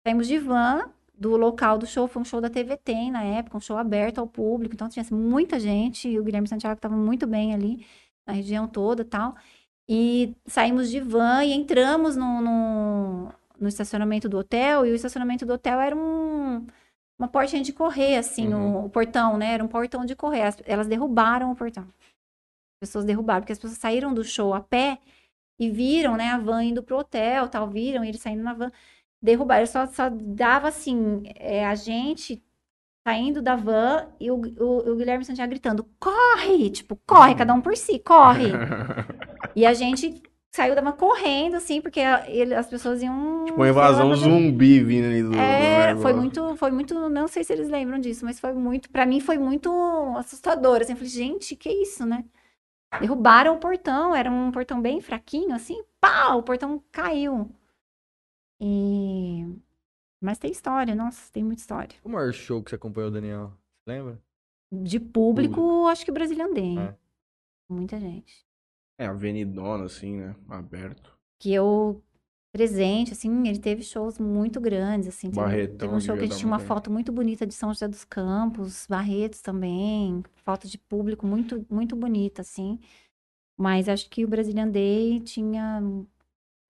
[0.07, 3.61] Saímos de van do local do show, foi um show da TVT na época, um
[3.61, 7.27] show aberto ao público, então tinha assim, muita gente, e o Guilherme Santiago estava muito
[7.27, 7.85] bem ali,
[8.27, 9.35] na região toda e tal.
[9.91, 15.45] E saímos de van e entramos no, no, no estacionamento do hotel, e o estacionamento
[15.45, 16.65] do hotel era um,
[17.19, 18.83] uma portinha de correr, assim, Uhum.
[18.83, 19.55] o, o portão, né?
[19.55, 20.43] Era um portão de correr.
[20.43, 21.85] As- elas derrubaram o portão.
[21.85, 24.99] As pessoas derrubaram, porque as pessoas saíram do show a pé
[25.61, 28.71] e viram, né, a van indo pro hotel, tal, viram eles saindo na van.
[29.23, 32.43] Derrubaram, só, só dava, assim, é, a gente
[33.07, 36.71] saindo da van e o, o, o Guilherme Santiago gritando, corre!
[36.71, 38.53] Tipo, corre, cada um por si, corre!
[39.55, 40.22] E a gente
[40.52, 43.44] saiu, tava correndo, assim, porque ele- as pessoas iam.
[43.44, 46.16] Tipo, uma invasão lá, zumbi vindo ali do, do É, foi negócio.
[46.16, 49.39] muito, foi muito, não sei se eles lembram disso, mas foi muito, pra mim foi
[49.39, 49.70] muito
[50.16, 52.24] assustador, assim, eu falei, gente, que isso, né?
[53.01, 57.48] Derrubaram o portão, era um portão bem fraquinho, assim, pá, o portão caiu.
[58.60, 59.47] E...
[60.20, 61.97] Mas tem história, nossa, tem muita história.
[62.05, 63.52] O maior show que você acompanhou, Daniel?
[63.85, 64.20] Você lembra?
[64.72, 66.78] De público, acho que Brasília Day.
[66.78, 66.94] É.
[67.68, 68.44] Muita gente.
[69.01, 70.36] É, avenidona, assim, né?
[70.47, 71.16] Aberto.
[71.40, 72.02] Que eu,
[72.52, 75.31] presente, assim, ele teve shows muito grandes, assim.
[75.31, 77.89] Barretão teve um show que a gente tinha uma foto muito bonita de São José
[77.89, 82.78] dos Campos, Barretos também, foto de público muito, muito bonita, assim.
[83.59, 85.81] Mas acho que o Brazilian Day tinha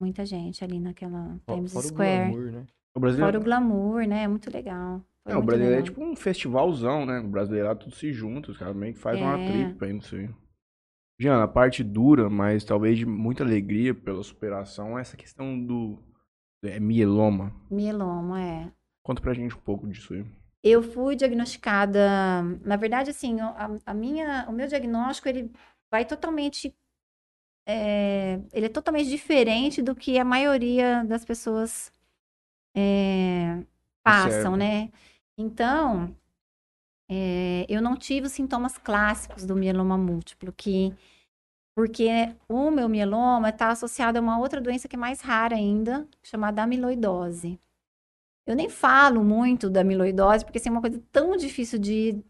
[0.01, 2.31] muita gente ali naquela Times Fora o Square.
[2.31, 2.67] glamour, né?
[2.95, 3.33] O brasileiro.
[3.33, 4.29] Fora o glamour, né?
[4.29, 5.05] Muito legal.
[5.25, 7.19] Foi É, o muito brasileiro é tipo um festivalzão, né?
[7.19, 9.47] O brasileiro tudo se junta, os caras meio que fazem uma É.
[9.47, 10.31] tripa aí, não sei.
[11.21, 15.99] Diana, a parte dura, mas talvez de muita alegria pela superação, é essa questão do
[16.65, 17.55] é, mieloma.
[17.71, 18.73] Mieloma, é.
[19.05, 20.25] Conta pra gente um pouco disso aí.
[20.65, 25.53] Eu fui diagnosticada, na verdade, assim, o- a, a minha, o meu diagnóstico, ele
[25.91, 26.75] vai totalmente,
[27.69, 31.93] é, ele é totalmente diferente do que a maioria das pessoas
[32.75, 33.63] é,
[34.03, 34.57] passam, Observa.
[34.57, 34.91] né?
[35.37, 36.17] Então,
[37.11, 40.95] é, eu não tive os sintomas clássicos do mieloma múltiplo, que
[41.75, 42.09] porque
[42.49, 46.63] o meu mieloma está associado a uma outra doença que é mais rara ainda, chamada
[46.63, 47.59] amiloidose.
[48.47, 52.23] Eu nem falo muito da amiloidose, porque assim, é uma coisa tão difícil de,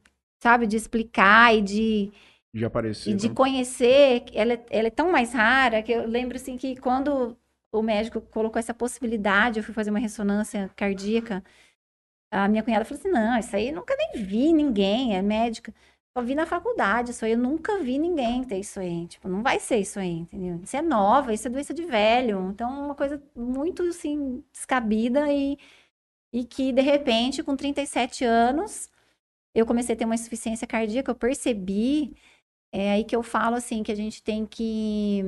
[0.43, 2.13] sabe, de explicar e de,
[2.55, 3.13] Já apareceu.
[3.13, 3.35] e de né?
[3.35, 4.25] conhecer.
[4.33, 7.37] Ela, é- ela é tão mais rara que eu lembro assim que quando
[7.73, 11.43] o médico colocou essa possibilidade, eu fui fazer uma ressonância cardíaca,
[12.31, 15.75] a minha cunhada falou assim: não, isso aí eu nunca nem vi ninguém, é médica.
[16.17, 19.07] Só vi na faculdade, isso aí eu nunca vi ninguém ter isso aí.
[19.07, 20.61] Tipo, não vai ser isso aí, entendeu?
[20.63, 22.51] Isso é nova, isso é doença de velho.
[22.51, 25.57] Então, uma coisa muito, assim, descabida e,
[26.33, 28.89] e que, de repente, com 37 anos,
[29.55, 32.17] eu comecei a ter uma insuficiência cardíaca, eu percebi,
[32.73, 35.23] é aí que eu falo, assim, que a gente tem que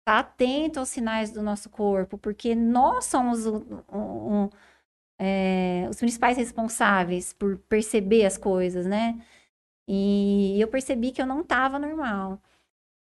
[0.00, 4.50] estar atento aos sinais do nosso corpo, porque nós somos o- o- o-
[5.20, 9.20] é, os principais responsáveis por perceber as coisas, né?
[9.88, 12.40] E eu percebi que eu não estava normal.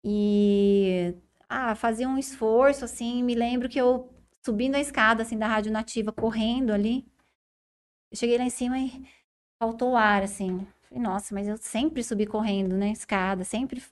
[0.04, 1.14] E
[1.48, 4.10] ah, fazia um esforço, assim, me lembro que eu
[4.44, 7.06] subindo a escada, assim, da Rádio Nativa, correndo ali,
[8.10, 9.04] eu cheguei lá em cima e
[9.62, 10.66] faltou ar, assim.
[10.82, 13.82] Falei, nossa, mas eu sempre subi correndo, né, escada, sempre.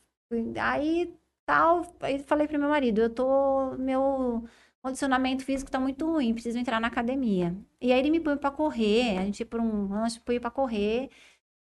[0.60, 1.14] Aí,
[1.46, 4.44] tal, aí falei pro meu marido, eu tô, meu
[4.86, 7.52] condicionamento físico tá muito ruim, preciso entrar na academia.
[7.80, 10.48] E aí ele me põe pra correr, a gente ia por um lanche, põe pra
[10.48, 11.10] correr.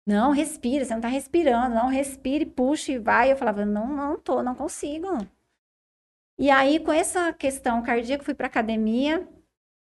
[0.07, 3.29] Não, respira, você não tá respirando, não, respire, puxa e vai.
[3.29, 5.07] Eu falava, não, não tô, não consigo.
[6.39, 9.27] E aí, com essa questão cardíaca, fui pra academia,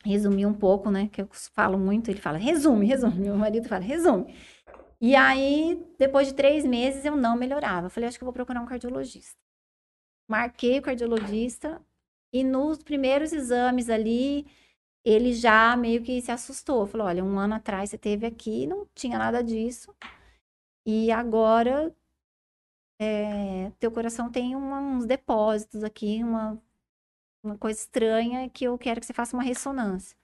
[0.06, 3.84] resumi um pouco, né, que eu falo muito, ele fala, resume, resume, meu marido fala,
[3.84, 4.34] resume.
[5.02, 7.88] E aí, depois de três meses, eu não melhorava.
[7.88, 9.38] Eu falei, acho que vou procurar um cardiologista.
[10.28, 11.82] Marquei o cardiologista
[12.34, 14.46] e nos primeiros exames ali,
[15.06, 16.88] ele já meio que se assustou.
[16.88, 19.96] Falou: olha, um ano atrás você teve aqui, não tinha nada disso.
[20.86, 21.96] E agora
[23.32, 26.62] é, teu coração tem uma- uns depósitos aqui, uma,
[27.44, 30.18] uma coisa estranha que eu quero que você faça uma ressonância.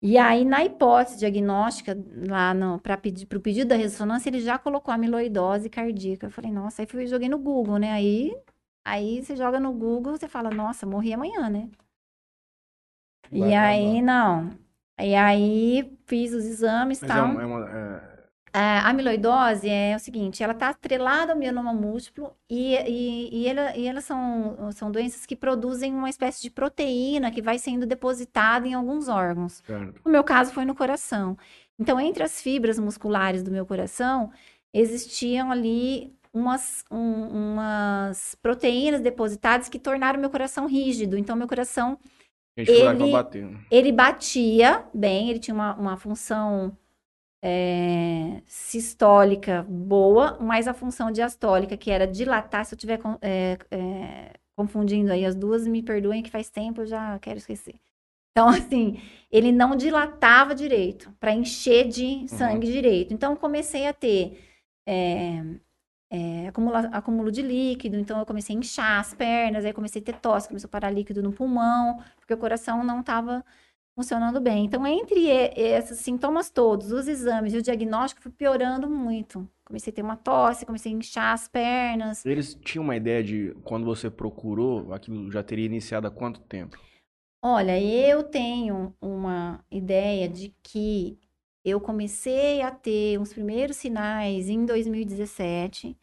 [0.00, 1.96] E aí, na hipótese diagnóstica,
[2.28, 6.26] lá para pedir, pro pedido da ressonância, ele já colocou amiloidose cardíaca.
[6.26, 7.92] Eu falei, nossa, aí fui, joguei no Google, né?
[7.92, 8.32] Aí,
[8.84, 11.70] aí você joga no Google, você fala, nossa, morri amanhã, né?
[13.32, 14.50] E Vai aí, não.
[15.00, 17.24] E aí, fiz os exames e é, tal.
[17.24, 18.18] uma- é uma- é-
[18.52, 23.76] A amiloidose é o seguinte, ela está atrelada ao mieloma múltiplo e, e, e, ela-
[23.76, 28.66] e elas são, são doenças que produzem uma espécie de proteína que vai sendo depositada
[28.66, 29.62] em alguns órgãos.
[29.66, 30.00] certo.
[30.04, 31.36] No meu caso, foi no coração.
[31.78, 34.32] Então, entre as fibras musculares do meu coração,
[34.72, 41.16] existiam ali umas, um- umas proteínas depositadas que tornaram meu coração rígido.
[41.18, 41.98] Então, meu coração
[42.56, 43.48] Ele- bater.
[43.70, 46.76] ele batia bem, ele tinha uma, uma função
[47.40, 52.98] é, sistólica boa, mas a função diastólica, que era dilatar, se eu estiver
[54.56, 57.76] confundindo aí as duas, me perdoem que faz tempo, eu já quero esquecer.
[58.32, 59.00] Então, assim,
[59.30, 63.14] ele não dilatava direito, para encher de sangue direito.
[63.14, 64.40] Então, eu comecei a ter
[66.10, 70.04] é, acumula- acúmulo de líquido, então eu comecei a inchar as pernas, aí comecei a
[70.04, 73.44] ter tosse, começou a parar líquido no pulmão, porque o coração não estava
[73.94, 74.64] funcionando bem.
[74.64, 79.48] Então, entre esses sintomas todos, os exames e o diagnóstico, foi piorando muito.
[79.64, 82.24] Comecei a ter uma tosse, comecei a inchar as pernas.
[82.24, 86.78] Eles tinham uma ideia de quando você procurou, aquilo já teria iniciado há quanto tempo?
[87.42, 91.18] Olha, eu tenho uma ideia de que
[91.68, 95.96] eu comecei a ter os primeiros sinais em 2017,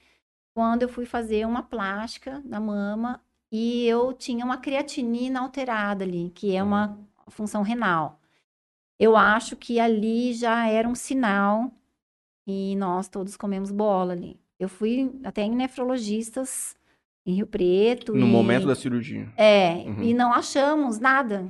[0.56, 3.22] quando eu fui fazer uma plástica na mama
[3.52, 6.98] e eu tinha uma creatinina alterada ali, que é uma
[7.28, 8.20] função renal.
[9.00, 11.72] Eu acho que ali já era um sinal
[12.48, 14.40] e nós todos comemos bola ali.
[14.60, 16.76] Eu fui até em nefrologistas
[17.26, 19.28] em Rio Preto No e- momento da cirurgia.
[19.36, 20.04] é, Uhum.
[20.04, 21.46] e não achamos nada.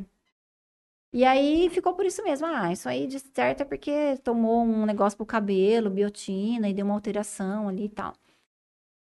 [1.16, 2.46] E aí ficou por isso mesmo.
[2.46, 6.86] Ah, isso aí de certo é porque tomou um negócio pro cabelo, biotina, e deu
[6.86, 8.14] uma alteração ali e tal.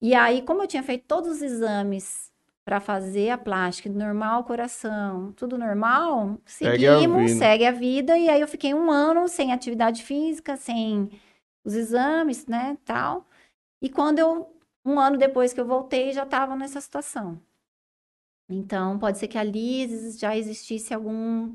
[0.03, 2.33] E aí, como eu tinha feito todos os exames
[2.65, 8.19] para fazer a plástica, normal, coração, tudo normal, Segue a seguimos, segue a vida.
[8.19, 11.09] E aí eu fiquei um ano sem atividade física, sem
[11.65, 13.25] os exames, né, tal.
[13.81, 14.53] E quando eu,
[14.85, 17.41] um ano depois que eu voltei, já estava nessa situação.
[18.49, 21.55] Então, pode ser que ali já existisse algum,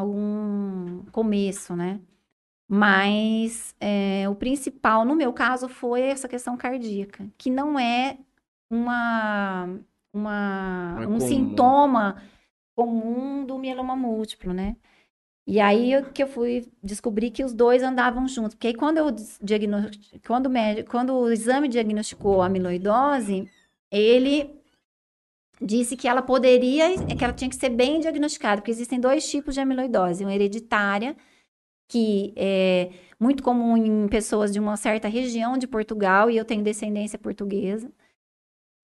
[0.00, 2.00] algum começo, né?
[2.68, 8.18] Mas é, o principal, no meu caso, foi essa questão cardíaca, que não é
[8.70, 9.68] uma,
[10.12, 11.20] uma, é um comum.
[11.20, 12.22] sintoma
[12.76, 14.76] comum do mieloma múltiplo, né?
[15.46, 18.54] E aí eu- que eu fui descobrir que os dois andavam juntos.
[18.54, 19.90] Porque aí quando eu dis- diagno...
[20.26, 23.50] quando o médico, quando o exame diagnosticou a amiloidose,
[23.90, 24.57] ele
[25.60, 29.54] disse que ela poderia, que ela tinha que ser bem diagnosticada, porque existem dois tipos
[29.54, 31.16] de amiloidose, uma hereditária,
[31.90, 36.62] que é muito comum em pessoas de uma certa região de Portugal, e eu tenho
[36.62, 37.90] descendência portuguesa,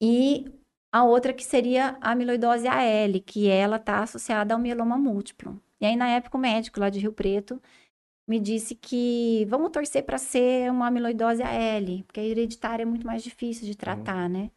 [0.02, 0.46] e
[0.92, 5.60] a outra que seria a amiloidose AL, que ela está associada ao mieloma múltiplo.
[5.80, 7.60] E aí, na época, o médico lá de Rio Preto
[8.28, 13.06] me disse que vamos torcer para ser uma amiloidose AL, porque a hereditária é muito
[13.06, 14.50] mais difícil de tratar, né?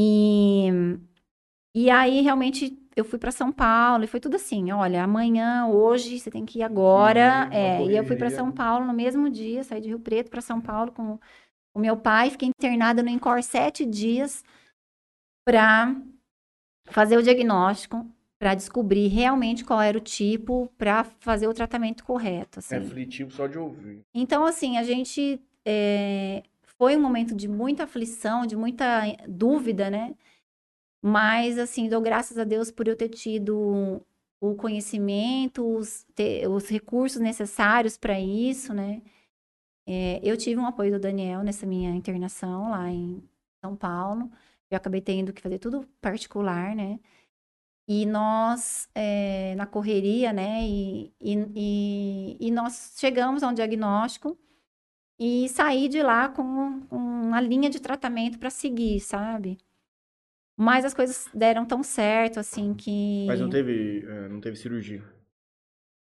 [0.00, 0.68] E,
[1.74, 6.20] e aí, realmente, eu fui para São Paulo e foi tudo assim: olha, amanhã, hoje,
[6.20, 7.48] você tem que ir agora.
[7.52, 8.30] É, e eu fui para.
[8.30, 11.18] São Paulo no mesmo dia, saí de Rio Preto para São Paulo com
[11.74, 14.44] o meu pai, fiquei internada no Incor sete dias
[15.44, 15.96] para
[16.86, 18.06] fazer o diagnóstico,
[18.38, 22.60] para descobrir realmente qual era o tipo, para fazer o tratamento correto.
[22.60, 22.76] Assim.
[22.76, 24.02] É aflitivo só de ouvir.
[24.14, 26.42] Então, assim, a gente é,
[26.78, 30.14] foi um momento de muita aflição, de muita dúvida, né?
[31.02, 34.02] Mas, assim, dou graças a Deus por eu ter tido
[34.40, 39.02] o conhecimento, os, ter- os recursos necessários para isso, né?
[39.86, 43.22] É, eu tive um apoio do Daniel nessa minha internação lá em
[43.64, 44.30] São Paulo.
[44.70, 47.00] Eu acabei tendo que fazer tudo particular, né?
[47.88, 50.62] E nós, é, na correria, né?
[50.66, 54.38] E, e, e, e nós chegamos a um diagnóstico
[55.18, 59.58] e saí de lá com, uma linha de tratamento para seguir, sabe?
[60.56, 63.24] Mas as coisas deram tão certo, assim, que...
[63.26, 65.02] Mas não teve, é, não teve cirurgia.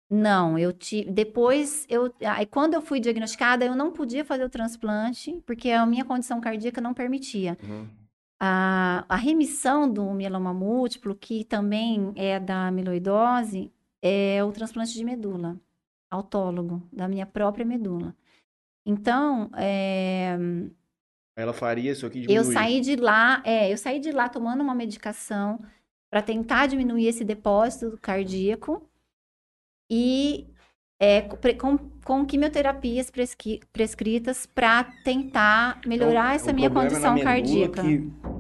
[0.08, 1.10] Não, eu tive.
[1.10, 2.12] Depois, eu.
[2.20, 6.40] Aí, quando eu fui diagnosticada, eu não podia fazer o transplante, porque a minha condição
[6.40, 7.58] cardíaca não permitia.
[7.62, 7.88] Uhum.
[8.38, 15.02] A, a remissão do mieloma múltiplo, que também é da amiloidose, é o transplante de
[15.02, 15.58] medula,
[16.08, 18.14] autólogo, da minha própria medula.
[18.86, 20.36] Então, é,
[21.36, 24.74] Ela faria isso aqui eu saí de lá, é, eu saí de lá tomando uma
[24.76, 25.58] medicação
[26.08, 28.88] para tentar diminuir esse depósito cardíaco
[29.90, 30.46] e
[31.00, 31.22] é,
[31.58, 37.24] com, com quimioterapias presqui- prescritas para tentar melhorar Então, essa o minha é condição medula
[37.24, 37.82] cardíaca.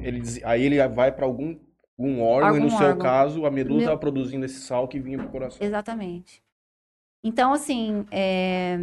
[0.00, 1.58] ele, aí ele vai para algum,
[1.98, 3.02] algum órgão, e no Algum seu órgão.
[3.02, 5.58] caso, a medula Meu- estava produzindo esse sal que vinha pro coração.
[5.66, 6.42] Exatamente.
[7.22, 8.78] Então, assim, é,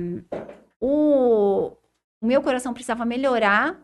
[0.85, 1.69] o,
[2.21, 3.81] o meu coração precisava melhorar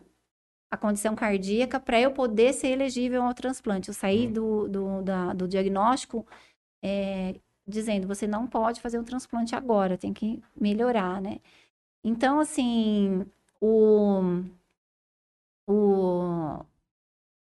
[0.72, 3.90] a condição cardíaca para eu poder ser elegível ao transplante.
[3.90, 4.34] Eu saí Uhum.
[4.34, 6.28] do, do, da- do diagnóstico
[6.84, 7.36] é,
[7.68, 11.40] dizendo, você não pode fazer um transplante agora, tem que melhorar, né?
[12.04, 13.26] Então, assim,
[13.62, 14.22] o,
[15.68, 16.66] o,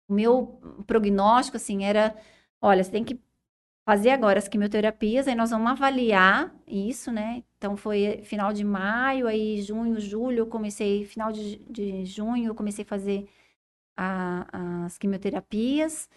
[0.09, 2.17] o meu prognóstico, assim, era,
[2.61, 3.21] olha, você tem que
[3.87, 7.43] fazer agora as quimioterapias, aí nós vamos avaliar isso, né?
[7.59, 12.55] Então foi final de maio, aí junho, julho, eu comecei, final de, de junho, eu
[12.55, 13.29] comecei a fazer
[13.97, 16.09] a- as quimioterapias.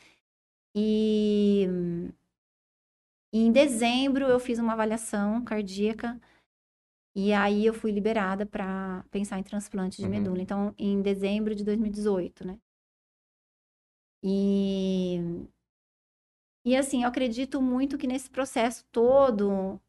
[0.76, 1.68] E,
[3.34, 6.19] e em dezembro eu fiz uma avaliação cardíaca
[7.15, 10.11] e aí eu fui liberada para pensar em transplante de Uhum.
[10.11, 10.41] medula.
[10.41, 12.60] Então, em dezembro de 2018, né?
[14.23, 15.19] E
[16.68, 19.80] e assim, eu acredito muito que nesse processo todo,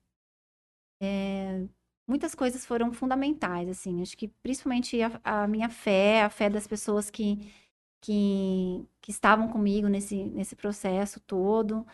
[1.02, 1.66] é,
[2.06, 4.00] muitas coisas foram fundamentais, assim.
[4.02, 7.52] Acho que principalmente a, a minha fé, a fé das pessoas que,
[8.00, 11.84] que, que estavam comigo nesse, nesse processo todo,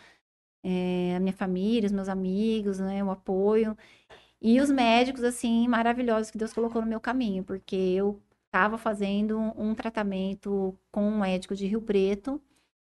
[0.62, 3.76] é, a minha família, os meus amigos, né, o apoio.
[4.40, 9.38] E os médicos, assim, maravilhosos que Deus colocou no meu caminho, porque eu estava fazendo
[9.56, 12.40] um tratamento com um médico de Rio Preto,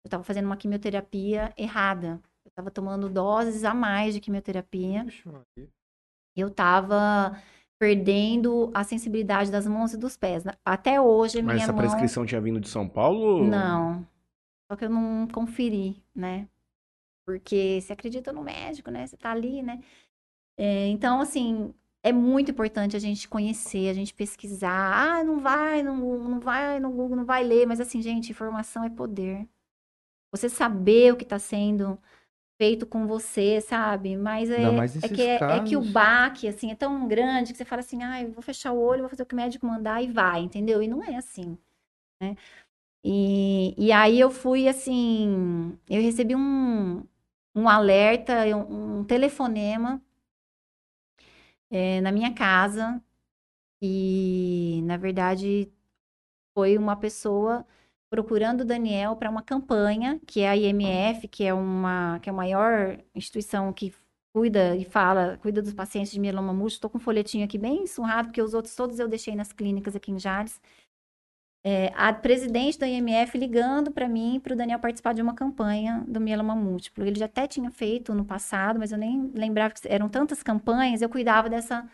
[0.07, 2.19] eu estava fazendo uma quimioterapia errada.
[2.45, 5.05] Eu estava tomando doses a mais de quimioterapia.
[6.35, 7.37] Eu estava
[7.79, 10.43] perdendo a sensibilidade das mãos e dos pés.
[10.65, 11.81] Até hoje, Mas minha essa mão...
[11.81, 13.45] prescrição tinha vindo de São Paulo?
[13.45, 14.07] Não.
[14.71, 16.47] Só que eu não conferi, né?
[17.25, 19.05] Porque você acredita no médico, né?
[19.05, 19.81] Você tá ali, né?
[20.57, 25.19] É, então, assim, é muito importante a gente conhecer, a gente pesquisar.
[25.19, 27.67] Ah, não vai, não, não vai no Google, não vai ler.
[27.67, 29.47] Mas, assim, gente, informação é poder.
[30.31, 31.99] Você saber o que está sendo
[32.57, 34.17] feito com você, sabe?
[34.17, 37.65] Mas é, é que, é, é que o baque, assim, é tão grande que você
[37.65, 40.07] fala assim, ah, vou fechar o olho, vou fazer o que o médico mandar e
[40.11, 40.81] vai, entendeu?
[40.81, 41.57] E não é assim,
[42.21, 42.35] né?
[43.03, 47.03] E, e aí eu fui, assim, eu recebi um,
[47.55, 50.01] um alerta, um, um telefonema
[51.69, 53.01] é, na minha casa
[53.81, 55.71] e, na verdade,
[56.53, 57.65] foi uma pessoa
[58.09, 62.31] procurando o Daniel para uma campanha, que é a IMF, que é uma que é
[62.33, 63.93] a maior instituição que
[64.33, 66.77] cuida e fala, cuida dos pacientes de mieloma múltiplo.
[66.77, 69.95] Estou com um folhetinho aqui bem surrado, porque os outros todos eu deixei nas clínicas
[69.95, 70.61] aqui em Jales.
[71.65, 76.05] É, a presidente da IMF ligando para mim, para o Daniel participar de uma campanha
[76.07, 77.05] do mieloma múltiplo.
[77.05, 81.01] Ele já até tinha feito no passado, mas eu nem lembrava que eram tantas campanhas.
[81.01, 81.89] Eu cuidava dessa,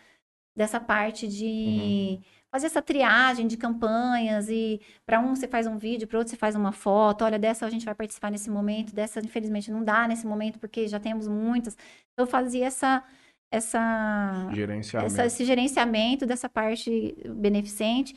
[0.55, 2.19] dessa parte de
[2.53, 6.37] fazer essa triagem de campanhas e para um você faz um vídeo, para outro você
[6.37, 7.23] faz uma foto.
[7.25, 10.87] Olha, dessa a gente vai participar nesse momento, dessa infelizmente não dá nesse momento porque
[10.87, 11.75] já temos muitas.
[12.17, 13.03] Eu fazia essa
[13.51, 15.13] essa Gerenciamento.
[15.13, 18.15] essa- esse gerenciamento dessa parte beneficente.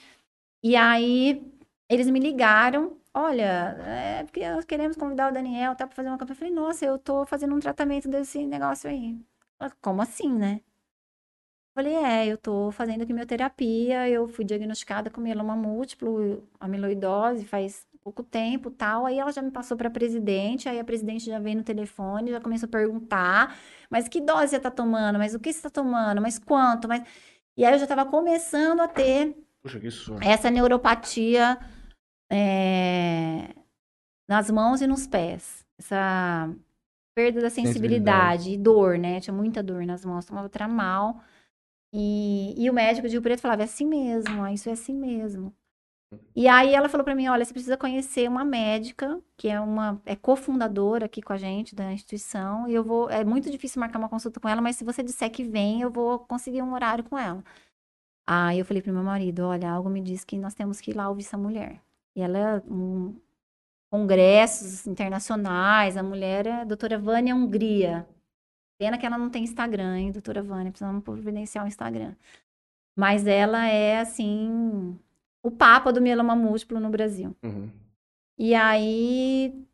[0.62, 1.42] E aí
[1.90, 6.18] eles me ligaram, olha, é porque nós queremos convidar o Daniel, tá, para fazer uma
[6.18, 6.34] campanha.
[6.34, 9.18] Eu falei, nossa, eu tô fazendo um tratamento desse negócio aí.
[9.80, 10.60] Como assim, né?
[11.76, 17.86] Eu falei, é, eu tô fazendo quimioterapia, eu fui diagnosticada com mieloma múltiplo, amiloidose faz
[18.02, 19.04] pouco tempo, tal.
[19.04, 22.40] Aí ela já me passou para presidente, aí a presidente já veio no telefone, já
[22.40, 23.58] começou a perguntar,
[23.90, 25.18] mas que dose você tá tomando?
[25.18, 26.22] Mas o que você tá tomando?
[26.22, 26.88] Mas quanto?
[26.88, 27.02] Mas
[27.54, 29.78] e aí eu já tava começando a ter Puxa,
[30.22, 31.58] essa neuropatia
[32.32, 33.54] é,
[34.26, 35.62] nas mãos e nos pés.
[35.78, 36.48] Essa
[37.14, 38.44] perda da Sensibilidade.
[38.44, 39.20] sensibilidade e dor, né?
[39.20, 41.20] Tinha muita dor nas mãos, tomava tramal.
[41.92, 44.94] E, e o médico de Rio Preto falava, é assim mesmo, ó, isso é assim
[44.94, 45.54] mesmo.
[46.34, 50.00] E aí ela falou pra mim, olha, você precisa conhecer uma médica, que é uma
[50.06, 53.98] é cofundadora aqui com a gente da instituição, e eu vou, é muito difícil marcar
[53.98, 57.04] uma consulta com ela, mas se você disser que vem, eu vou conseguir um horário
[57.04, 57.42] com ela.
[58.26, 60.94] Aí eu falei pro meu marido, olha, algo me diz que nós temos que ir
[60.94, 61.80] lá ouvir essa mulher.
[62.16, 63.14] E ela é um
[63.90, 68.06] congressos internacionais, a mulher é a doutora Vânia Hungria.
[68.78, 72.14] Pena que ela não tem Instagram, hein, doutora Vânia, precisamos providenciar um Instagram.
[72.96, 74.98] Mas ela é, assim,
[75.42, 77.34] o papa do mieloma múltiplo no Brasil.
[77.42, 77.70] Uhum.
[78.38, 79.66] E aí,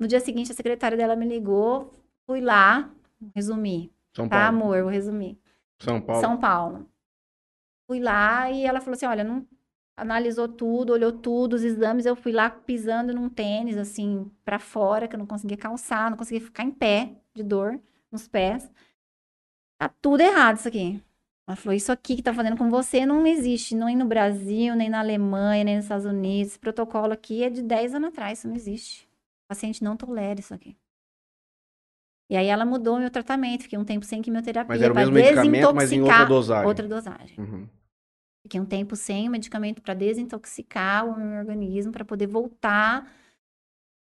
[0.00, 1.92] no dia seguinte, a secretária dela me ligou,
[2.26, 2.90] fui lá,
[3.34, 4.48] resumir, São tá, Paulo.
[4.48, 5.38] amor, vou resumir.
[5.78, 6.20] São Paulo.
[6.20, 6.90] São Paulo.
[7.88, 9.46] Fui lá e ela falou assim: olha, não
[9.96, 12.06] analisou tudo, olhou tudo, os exames.
[12.06, 16.16] Eu fui lá pisando num tênis, assim, pra fora, que eu não conseguia calçar, não
[16.16, 17.80] conseguia ficar em pé de dor
[18.12, 18.70] nos pés.
[19.78, 21.02] Tá tudo errado isso aqui.
[21.48, 24.88] Ela falou: Isso aqui que tá fazendo com você não existe, nem no Brasil, nem
[24.88, 26.52] na Alemanha, nem nos Estados Unidos.
[26.52, 29.04] Esse protocolo aqui é de 10 anos atrás, isso não existe.
[29.44, 30.76] O paciente não tolera isso aqui.
[32.28, 35.14] E aí ela mudou meu tratamento, fiquei um tempo sem quimioterapia Mas era o mesmo
[35.14, 36.66] medicamento, mas em outra desintoxicar dosagem.
[36.66, 37.38] outra dosagem.
[37.38, 37.68] Uhum.
[38.42, 43.08] Fiquei um tempo sem o medicamento para desintoxicar o meu organismo, para poder voltar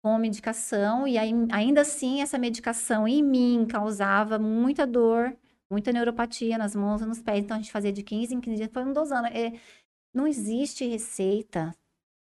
[0.06, 1.08] com medicação.
[1.08, 5.36] E aí, ainda assim, essa medicação em mim causava muita dor,
[5.68, 7.40] muita neuropatia nas mãos e nos pés.
[7.40, 9.26] Então, a gente fazia de 15 em 15 dias, foi um dosando.
[9.26, 9.52] É,
[10.14, 11.74] não existe receita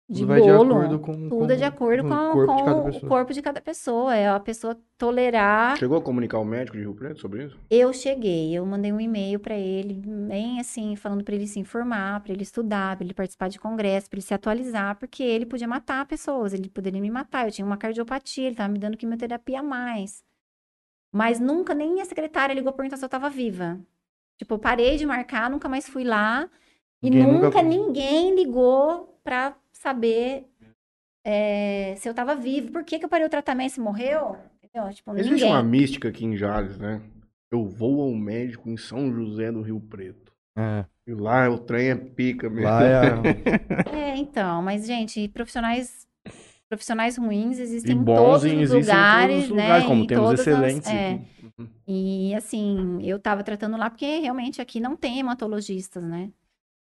[0.09, 0.73] de Tudo vai de bolo.
[0.75, 3.09] acordo com- Tudo é de com acordo com, o corpo de com cada o pessoa.
[3.09, 4.15] corpo de cada pessoa.
[4.15, 7.57] É a pessoa tolerar Chegou a comunicar o médico de Rio Preto sobre isso?
[7.69, 12.21] eu cheguei, eu mandei um e-mail para ele, bem assim, falando para ele se informar,
[12.21, 15.67] para ele estudar, para ele participar de congresso, para ele se atualizar, porque ele podia
[15.67, 17.45] matar pessoas, ele poderia me matar.
[17.45, 20.23] Eu tinha uma cardiopatia, ele estava me dando quimioterapia a mais.
[21.13, 23.79] Mas nunca nem a secretária ligou perguntar se eu estava viva.
[24.37, 26.49] Tipo, eu parei de marcar, nunca mais fui lá.
[27.01, 30.45] E Ninguém nunca nunca ninguém ligou para saber
[31.25, 32.71] é, se eu estava viva.
[32.71, 33.71] Por que, que eu parei o tratamento?
[33.73, 34.37] Se morreu?
[34.63, 34.93] Entendeu?
[34.93, 35.49] Tipo, Existe ninguém.
[35.51, 37.01] uma mística aqui em Jales, né?
[37.51, 40.31] Eu vou ao médico em São José do Rio Preto.
[40.57, 40.85] É.
[41.07, 42.69] E lá o trem é pica mesmo.
[42.69, 43.09] Lá é.
[44.11, 46.07] É, então, mas, gente, profissionais
[46.69, 49.63] profissionais ruins existem em todos os existem lugares, em todos os né?
[49.63, 51.19] lugares, como em temos todas as- excelentes é.
[51.57, 51.67] Uhum.
[51.87, 56.29] E assim, eu tava tratando lá porque realmente aqui não tem hematologistas, né?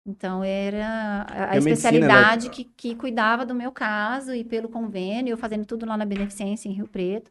[0.05, 0.87] Então era
[1.29, 5.33] a, a a medicina, especialidade ela- que, que cuidava do meu caso e pelo convênio,
[5.33, 7.31] eu fazendo tudo lá na Beneficência em Rio Preto.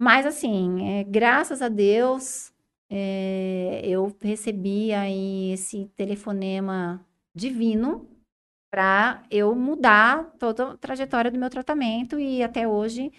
[0.00, 2.52] Mas assim, é, graças a Deus,
[2.90, 7.04] é, eu recebi aí esse telefonema
[7.34, 8.08] divino
[8.72, 13.12] para eu mudar toda a trajetória do meu tratamento e até hoje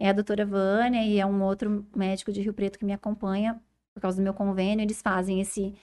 [0.00, 3.60] é a doutora Vânia e é um outro médico de Rio Preto que me acompanha
[3.94, 4.82] por causa do meu convênio.
[4.82, 5.74] Eles fazem esse,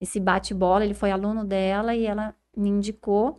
[0.00, 0.84] esse bate-bola.
[0.84, 3.38] Ele foi aluno dela e ela me indicou.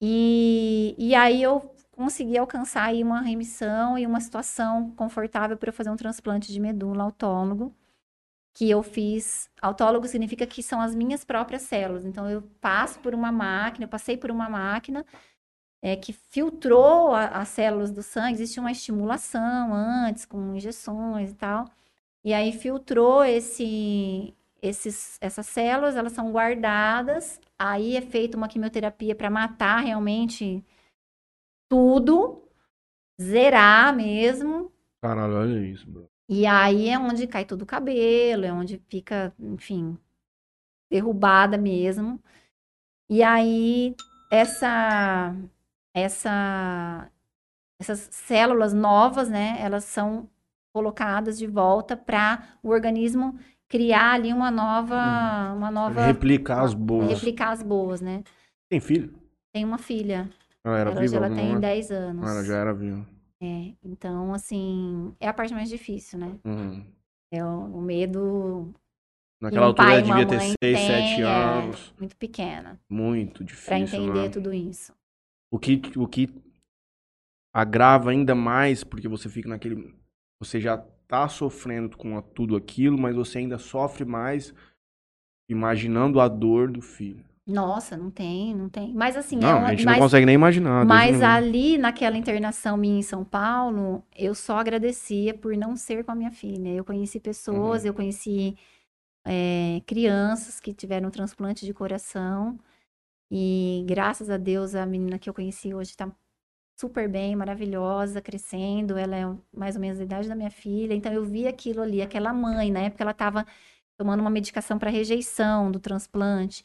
[0.00, 1.60] E, e aí eu
[1.92, 6.60] consegui alcançar aí uma remissão e uma situação confortável para eu fazer um transplante de
[6.60, 7.74] medula autólogo.
[8.54, 9.50] Que eu fiz.
[9.62, 12.04] Autólogo significa que são as minhas próprias células.
[12.04, 15.04] Então eu passo por uma máquina, eu passei por uma máquina
[15.82, 21.34] é, que filtrou a- as células do sangue, existia uma estimulação antes, com injeções e
[21.34, 21.66] tal.
[22.24, 24.34] E aí filtrou esse,
[24.64, 30.64] esses, essas células, elas são guardadas, aí é feita uma quimioterapia para matar realmente
[31.68, 32.42] tudo,
[33.20, 34.72] zerar mesmo.
[35.02, 36.08] Caralho, olha isso, bro.
[36.26, 39.98] E aí é onde cai todo o cabelo, é onde fica, enfim,
[40.90, 42.18] derrubada mesmo.
[43.10, 43.94] E aí
[44.30, 45.36] essa
[45.92, 47.10] essa
[47.78, 50.30] essas células novas, né, elas são
[50.72, 53.38] colocadas de volta para o organismo
[53.74, 57.08] criar ali uma nova uma nova Replicar as boas.
[57.08, 58.22] replicar as boas, né?
[58.70, 59.12] Tem filho?
[59.52, 60.30] Tem uma filha,
[60.64, 61.16] Ela era ela, viva?
[61.16, 61.60] ela tem hora?
[61.60, 62.30] 10 anos.
[62.30, 63.04] Ela já era viva.
[63.42, 66.38] É, então assim, é a parte mais difícil, né?
[66.44, 66.86] Uhum.
[67.32, 68.72] É o, o medo
[69.42, 71.24] Naquela um altura ela devia ter mãe 6, tem, 7 é.
[71.24, 71.94] anos.
[71.98, 73.66] muito pequena Muito difícil.
[73.66, 74.28] para entender né?
[74.28, 74.94] tudo isso.
[75.52, 76.28] O que, o que
[77.52, 79.92] agrava ainda mais, porque você fica naquele.
[80.40, 84.54] Você já tá sofrendo com tudo aquilo, mas você ainda sofre mais
[85.48, 87.24] imaginando a dor do filho.
[87.46, 88.94] Nossa, não tem, não tem.
[88.94, 90.86] Mas assim, é não, uma- a gente mas, não consegue nem imaginar.
[90.86, 96.10] Mas ali naquela internação minha em São Paulo, eu só agradecia por não ser com
[96.12, 96.70] a minha filha.
[96.70, 97.88] Eu conheci pessoas, Uhum.
[97.88, 98.56] eu conheci
[99.26, 102.58] é, crianças que tiveram transplante de coração.
[103.30, 106.10] E graças a Deus a menina que eu conheci hoje está
[106.76, 108.96] super bem, maravilhosa, crescendo.
[108.96, 110.94] Ela é mais ou menos a idade da minha filha.
[110.94, 113.46] Então eu vi aquilo ali, aquela mãe, na época ela estava
[113.96, 116.64] tomando uma medicação para rejeição do transplante.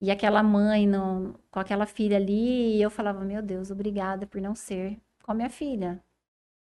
[0.00, 4.40] E aquela mãe no- com aquela filha ali, e eu falava, meu Deus, obrigada por
[4.40, 6.00] não ser com a minha filha.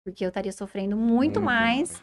[0.05, 2.03] Porque eu estaria sofrendo muito mais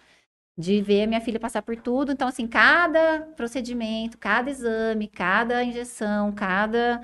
[0.58, 2.12] de ver a minha filha passar por tudo.
[2.12, 7.02] Então, assim, cada procedimento, cada exame, cada injeção, cada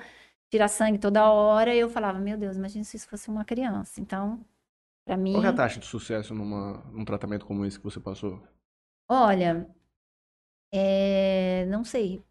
[0.50, 4.00] tirar sangue toda hora, eu falava, meu Deus, imagina se isso fosse uma criança.
[4.00, 4.44] Então,
[5.06, 7.98] pra mim, Qual é a taxa de sucesso numa, num tratamento como esse que você
[7.98, 8.42] passou?
[9.08, 9.66] olha,
[10.72, 12.22] é, não sei.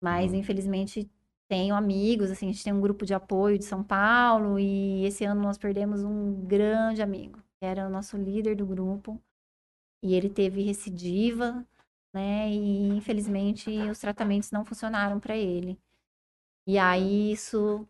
[0.00, 0.34] Mas, Uhum.
[0.34, 1.08] infelizmente,
[1.48, 5.24] tenho amigos, assim, a gente tem um grupo de apoio de São Paulo e esse
[5.24, 9.20] ano nós perdemos um grande amigo, que era o nosso líder do grupo.
[10.02, 11.66] E ele teve recidiva,
[12.14, 12.50] né?
[12.50, 15.78] E infelizmente os tratamentos não funcionaram para ele.
[16.66, 17.86] E aí isso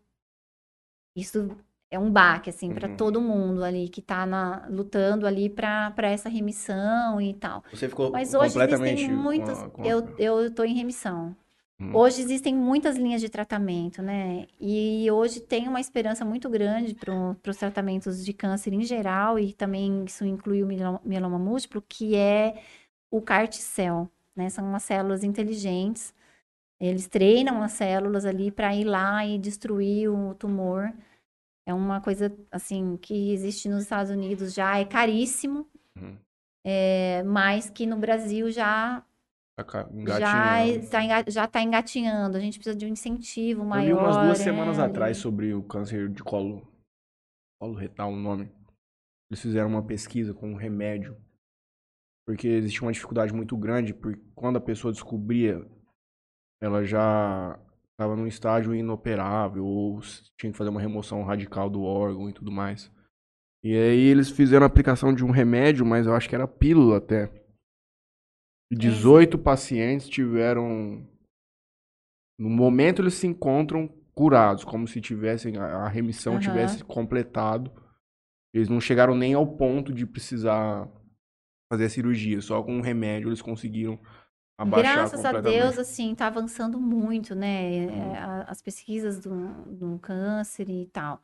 [1.15, 1.49] isso
[1.91, 2.97] é um baque assim para Uhum.
[2.97, 7.63] todo mundo ali que tá na, lutando ali para para essa remissão e tal.
[7.71, 9.57] Você ficou Mas hoje completamente existem com a- muitas.
[9.73, 11.35] com a- Eu, eu tô em remissão.
[11.79, 11.91] Hum.
[11.93, 14.47] Hoje existem muitas linhas de tratamento, né?
[14.59, 17.13] E hoje tem uma esperança muito grande para
[17.51, 22.15] os tratamentos de câncer em geral, e também isso inclui o mielo- mieloma múltiplo, que
[22.15, 22.61] é
[23.11, 24.49] o CAR-T-cell, né?
[24.49, 26.13] São umas células inteligentes.
[26.83, 30.91] Eles treinam as células ali para ir lá e destruir o tumor.
[31.65, 35.65] É uma coisa, assim, que existe nos Estados Unidos já, é caríssimo,
[35.97, 36.17] Uhum.
[36.65, 39.01] é, mas que no Brasil já
[39.55, 40.83] Tá já engatinhando.
[40.83, 42.35] está enga- já tá engatinhando.
[42.35, 43.85] A gente precisa de um incentivo Eu maior.
[43.85, 44.89] li umas duas é, semanas ali.
[44.91, 46.67] atrás sobre o câncer de colo,
[47.61, 48.51] colo retal, o nome.
[49.31, 51.15] Eles fizeram uma pesquisa com um remédio.
[52.27, 55.65] Porque existia uma dificuldade muito grande, porque quando a pessoa descobria,
[56.63, 57.59] ela já
[57.91, 59.99] estava num estágio inoperável, ou
[60.37, 62.89] tinha que fazer uma remoção radical do órgão e tudo mais.
[63.61, 66.97] E aí eles fizeram a aplicação de um remédio, mas eu acho que era pílula
[66.97, 67.29] até.
[68.71, 71.05] E 18 pacientes tiveram.
[72.39, 76.41] No momento eles se encontram curados, como se tivessem a remissão Aham.
[76.41, 77.69] tivesse completado.
[78.53, 80.89] Eles não chegaram nem ao ponto de precisar
[81.69, 82.39] fazer a cirurgia.
[82.39, 83.99] Só com um remédio eles conseguiram
[84.57, 85.31] abaixar Graças a.
[85.41, 88.17] Deus, assim, tá avançando muito, né?
[88.17, 89.31] a- As pesquisas do,
[89.65, 91.21] do câncer e tal.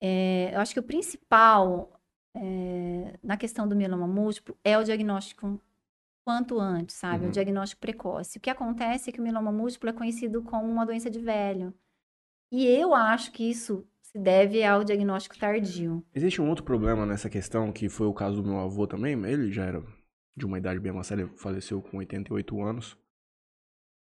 [0.00, 1.92] É, eu acho que o principal
[2.36, 5.60] é, na questão do mieloma múltiplo é o diagnóstico
[6.24, 7.24] quanto antes, sabe?
[7.24, 7.30] Uhum.
[7.30, 8.38] O diagnóstico precoce.
[8.38, 11.74] O que acontece é que o mieloma múltiplo é conhecido como uma doença de velho.
[12.52, 16.04] E eu acho que isso se deve ao diagnóstico tardio.
[16.14, 19.12] Existe um outro problema nessa questão, que foi o caso do meu avô também.
[19.24, 19.82] Ele já era
[20.36, 22.98] de uma idade bem avançada, ele faleceu com 88 anos.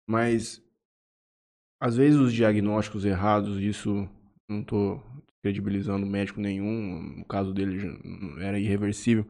[0.08, 0.62] Mas,
[1.80, 4.08] às vezes, os diagnósticos errados, isso
[4.48, 5.00] não tô
[5.42, 7.98] credibilizando médico nenhum, no caso dele
[8.40, 9.26] era irreversível.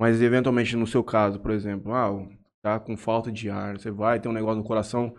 [0.00, 2.28] Mas, eventualmente, no seu caso, por exemplo, ah,
[2.62, 5.14] tá com falta de ar, você vai ter um negócio no coração,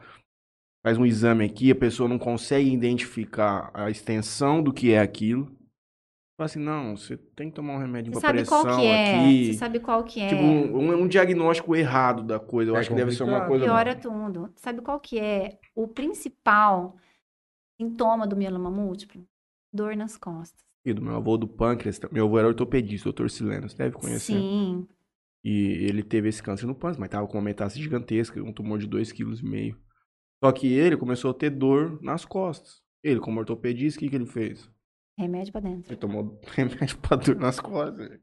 [0.85, 5.56] faz um exame aqui, a pessoa não consegue identificar a extensão do que é aquilo.
[6.37, 8.85] Fala assim, não, você tem que tomar um remédio Você pra sabe pressão qual que
[8.85, 9.15] é?
[9.15, 9.45] aqui.
[9.45, 10.27] Você sabe qual que é?
[10.29, 12.69] Tipo, um, um diagnóstico errado da coisa.
[12.71, 13.49] Eu É acho que deve ser uma complicado.
[13.49, 13.65] coisa.
[13.65, 14.53] Piora tudo.
[14.55, 16.95] Sabe qual que é o principal
[17.81, 19.25] sintoma do mieloma múltiplo?
[19.73, 20.63] Dor nas costas.
[20.85, 21.99] E do meu avô do pâncreas.
[22.11, 23.67] Meu avô era ortopedista, doutor Sileno.
[23.67, 24.33] Você deve conhecer.
[24.33, 24.87] Sim.
[25.43, 28.77] E ele teve esse câncer no pâncreas, mas tava com uma metástase gigantesca, um tumor
[28.77, 29.75] de 2,5 kg.
[30.43, 32.81] Só que ele começou a ter dor nas costas.
[33.03, 34.69] Ele, como ortopedista, o que, que ele fez?
[35.17, 35.91] Remédio pra dentro.
[35.91, 38.19] Ele tomou remédio pra dor nas costas.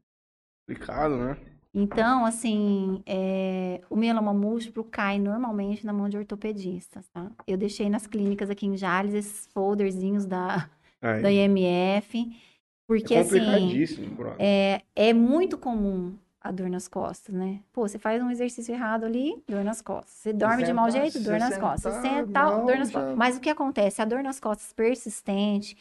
[0.67, 1.37] Complicado, né?
[1.77, 7.29] Então, assim, é, o mieloma múltiplo cai normalmente na mão de ortopedistas, tá?
[7.45, 10.69] Eu deixei nas clínicas aqui em Jales esses folderzinhos da,
[11.01, 12.31] Aí, da IMF,
[12.87, 13.39] porque, é assim,
[14.39, 17.59] é, é muito comum a dor nas costas, né?
[17.73, 20.11] Pô, você faz um exercício errado ali, dor nas costas.
[20.13, 21.93] Você dorme de mau sentar- jeito, dor se nas costas.
[21.95, 23.17] Você senta, mal, dor nas já- costas.
[23.17, 24.01] Mas o que acontece?
[24.01, 25.75] A dor nas costas persistente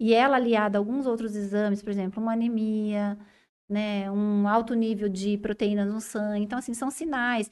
[0.00, 3.18] e ela aliada a alguns outros exames, por exemplo, uma anemia,
[3.68, 6.44] né, um alto nível de proteínas no sangue.
[6.44, 7.50] Então, assim, são sinais.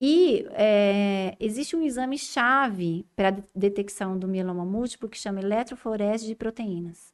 [0.00, 6.34] E é, existe um exame-chave para a detecção do mieloma múltiplo que chama eletroforese de
[6.34, 7.12] proteínas.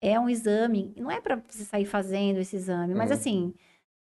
[0.00, 3.16] É um exame, não é para você sair fazendo esse exame, mas Uhum.
[3.16, 3.54] assim,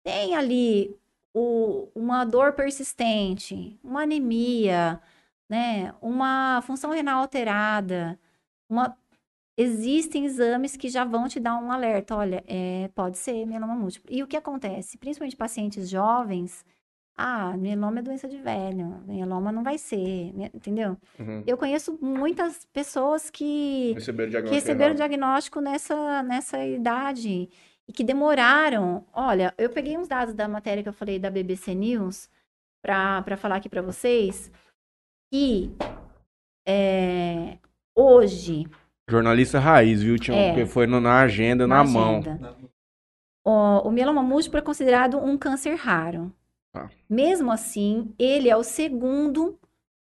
[0.03, 0.95] tem ali
[1.33, 5.01] o- uma dor persistente, uma anemia,
[5.49, 8.19] né, uma função renal alterada,
[8.69, 8.95] uma
[9.57, 12.15] existem exames que já vão te dar um alerta.
[12.15, 14.09] Olha, é, pode ser mieloma múltiplo.
[14.13, 14.97] E o que acontece?
[14.97, 16.63] Principalmente pacientes jovens,
[17.17, 20.95] ah, mieloma é doença de velho, mieloma não vai ser, entendeu?
[21.19, 21.43] Uhum.
[21.47, 24.97] Eu conheço muitas pessoas que, Receberam que diagnóstico receberam errado.
[24.97, 27.49] diagnóstico nessa, nessa idade
[27.87, 29.03] e que demoraram.
[29.11, 32.29] Olha, eu peguei uns dados da matéria que eu falei da BBC News
[32.83, 34.51] para falar aqui para vocês
[35.33, 35.71] que
[36.67, 37.57] é,
[37.95, 38.67] hoje
[39.09, 40.37] Jornalista raiz, viu, Tião?
[40.37, 40.49] É.
[40.49, 42.19] Porque foi no- na agenda, na, mão.
[42.19, 42.55] agenda.
[43.45, 46.33] O, o mieloma múltiplo é considerado um câncer raro.
[46.73, 46.89] Tá.
[47.09, 49.57] Mesmo assim, ele é o segundo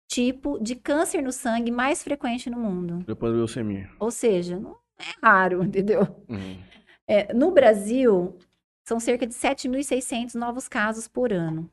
[0.09, 3.05] tipo de câncer no sangue mais frequente no mundo.
[3.07, 3.89] Depois do leucemia.
[4.01, 6.03] Ou seja, não é raro, entendeu?
[6.29, 6.59] Uhum.
[7.07, 8.37] É, no Brasil,
[8.85, 11.71] são cerca de 7.600 novos casos por ano.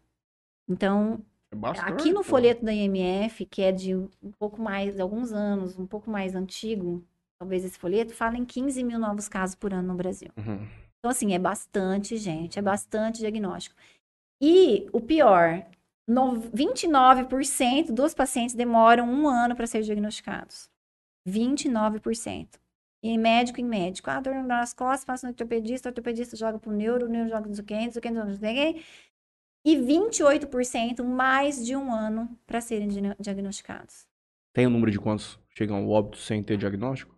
[0.70, 1.20] Então,
[1.52, 5.78] É bastante, aqui no folheto da IMF, que é de um pouco mais, alguns anos,
[5.78, 7.04] um pouco mais antigo,
[7.40, 10.30] talvez esse folheto, fala em 15 mil novos casos por ano no Brasil.
[10.38, 10.68] Uhum.
[11.00, 13.76] Então, assim, é bastante gente, é bastante diagnóstico.
[14.42, 15.66] E o pior,
[16.08, 20.70] no- 29% dos pacientes demoram um ano para ser diagnosticados.
[21.28, 22.60] 29%.
[23.04, 24.10] E em médico em médico.
[24.10, 27.48] Ah, dor nas costas, passa no ortopedista, o ortopedista joga pro neuro, o neuro joga
[27.48, 28.82] não sei o quê, não o o quê.
[29.66, 34.06] E 28% mais de um ano para serem dia- diagnosticados.
[34.54, 37.13] Tem o número de quantos chegam ao óbito sem ter diagnóstico?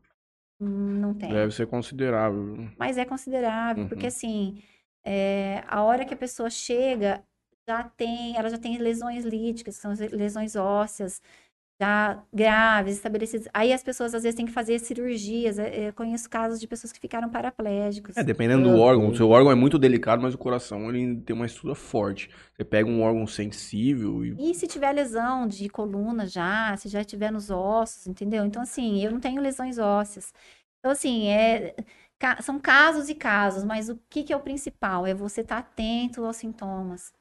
[0.59, 1.29] Não tem.
[1.31, 2.69] Deve ser considerável.
[2.77, 3.89] Mas é considerável, Uhum.
[3.89, 4.61] porque assim,
[5.03, 7.23] é, a hora que a pessoa chega,
[7.67, 11.21] já tem, ela já tem lesões líticas, que são lesões ósseas,
[11.81, 13.47] já graves, estabelecidas.
[13.53, 15.59] Aí as pessoas às vezes têm que fazer cirurgias.
[15.59, 18.15] é, Eu conheço casos de pessoas que ficaram paraplégicos.
[18.15, 19.09] É, dependendo do É, órgão.
[19.09, 22.29] O seu órgão é muito delicado, mas o coração ele tem uma estrutura forte.
[22.55, 24.51] Você pega um órgão sensível e.
[24.51, 28.45] E se tiver lesão de coluna já, se já tiver nos ossos, entendeu?
[28.45, 30.33] Então, assim, eu não tenho lesões ósseas.
[30.79, 31.75] Então, assim, é,
[32.41, 35.05] são casos e casos, mas o que que é o principal?
[35.05, 37.11] É você estar atento aos sintomas,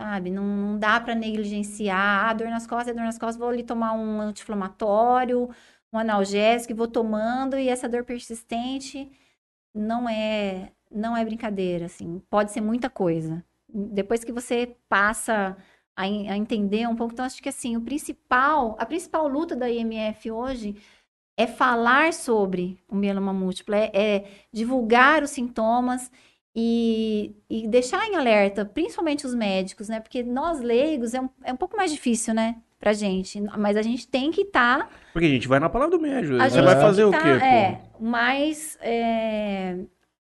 [0.00, 0.30] sabe?
[0.30, 2.30] Não, não dá para negligenciar.
[2.30, 5.50] Ah, dor nas costas, é dor nas costas, vou ali tomar um anti-inflamatório,
[5.92, 9.10] um analgésico, e vou tomando, e essa dor persistente
[9.74, 12.22] não é, não é brincadeira, assim.
[12.30, 13.44] Pode ser muita coisa.
[13.68, 15.56] Depois que você passa
[15.96, 17.12] a, a entender um pouco.
[17.12, 20.76] Então, acho que assim, o principal, a principal luta da IMF hoje
[21.36, 26.10] é falar sobre o mieloma múltiplo, é, é divulgar os sintomas
[26.54, 30.00] e, e deixar em alerta, principalmente os médicos, né?
[30.00, 32.56] Porque nós leigos é um, é um pouco mais difícil, né?
[32.78, 33.40] Pra gente.
[33.58, 34.88] Mas a gente tem que estar.
[35.12, 36.40] Porque a gente vai na palavra do médico.
[36.40, 37.44] a Você vai fazer o tá, quê, pô?
[37.44, 39.76] É, mas é,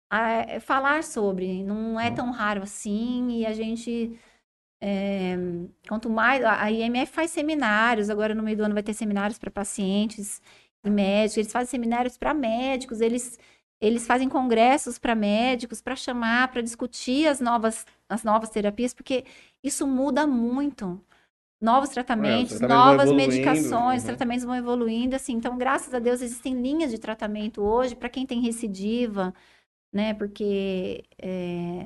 [0.09, 1.63] a- é falar sobre.
[1.63, 3.27] Não é tão raro assim.
[3.41, 4.17] E a gente.
[4.81, 5.35] é,
[5.87, 6.43] quanto mais.
[6.43, 8.09] A IMF faz seminários.
[8.09, 10.41] Agora no meio do ano vai ter seminários para pacientes
[10.83, 11.37] e médicos.
[11.37, 13.01] Eles fazem seminários para médicos.
[13.01, 13.37] Eles.
[13.79, 19.25] Eles fazem congressos para médicos, para chamar, para discutir as novas, as novas terapias, porque
[19.63, 20.99] isso muda muito.
[21.59, 24.07] Novos tratamentos, tratamentos vão novas evoluindo, medicações, uhum.
[24.07, 25.33] tratamentos vão evoluindo, assim.
[25.33, 29.33] Então, graças a Deus, existem linhas de tratamento hoje para quem tem recidiva,
[29.91, 30.13] né?
[30.13, 31.85] Porque é,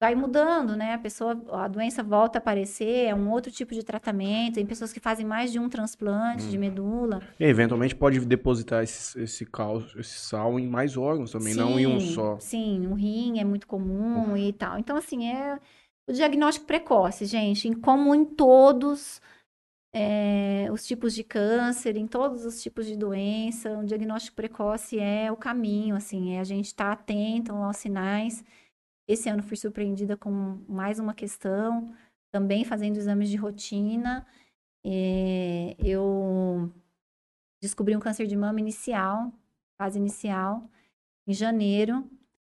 [0.00, 0.94] vai mudando, né?
[0.94, 4.54] A pessoa, a doença volta a aparecer, é um outro tipo de tratamento.
[4.54, 6.50] Tem pessoas que fazem mais de um transplante Hum.
[6.50, 7.20] de medula.
[7.38, 11.86] E, eventualmente pode depositar esse, esse, cal, esse sal em mais órgãos também, não em
[11.86, 12.38] um Sim, só.
[12.38, 14.78] Sim, um rim é muito comum e tal.
[14.78, 15.58] Então, assim, é
[16.08, 19.20] o diagnóstico precoce, gente, em como em todos
[19.92, 25.30] é, os tipos de câncer, em todos os tipos de doença, o diagnóstico precoce é
[25.32, 28.44] o caminho, assim, é a gente estar atento aos sinais.
[29.08, 30.30] Esse ano fui surpreendida com
[30.68, 31.94] mais uma questão,
[32.30, 34.26] também fazendo exames de rotina.
[34.84, 36.70] É, eu
[37.62, 39.32] descobri um câncer de mama inicial,
[39.80, 40.68] fase inicial,
[41.26, 42.04] em janeiro.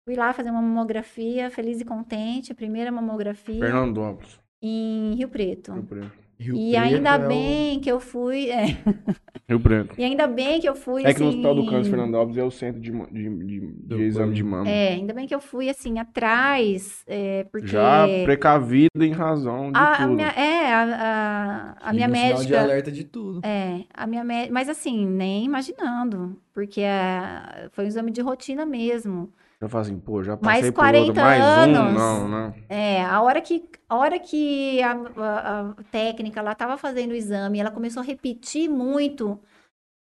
[0.04, 4.38] Fui lá fazer uma mamografia, feliz e contente, a primeira mamografia Fernandópolis.
[4.60, 5.72] em Rio Preto.
[5.72, 6.21] Rio Preto.
[6.42, 8.64] Rio E Preto ainda é o- bem que eu fui, é,
[9.48, 9.94] Rio Preto.
[9.98, 12.44] e ainda bem que eu fui, É que no assim, Hospital do Câncer Fernandópolis é
[12.44, 14.70] o centro de, de, de, de exame de mama.
[14.70, 19.78] é, ainda bem que eu fui, assim, atrás, é, porque Já precavida em razão de
[19.78, 20.14] a, a tudo.
[20.16, 23.40] minha, é, a, a, a minha o sinal de médica, alerta de tudo.
[23.44, 28.64] é, a minha médica, mas assim, nem imaginando, porque a- foi um exame de rotina
[28.66, 29.30] mesmo.
[29.62, 31.92] Eu falo assim, pô, já Mais passei por 40 outro, mais um, anos.
[31.94, 32.54] não, não.
[32.68, 37.14] É, a hora que, a hora que a, a- a técnica ela estava fazendo o
[37.14, 39.38] exame, ela começou a repetir muito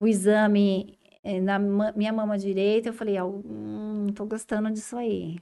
[0.01, 5.39] o exame eh, na minha mama direita, eu falei, ah, hum, tô gostando disso aí.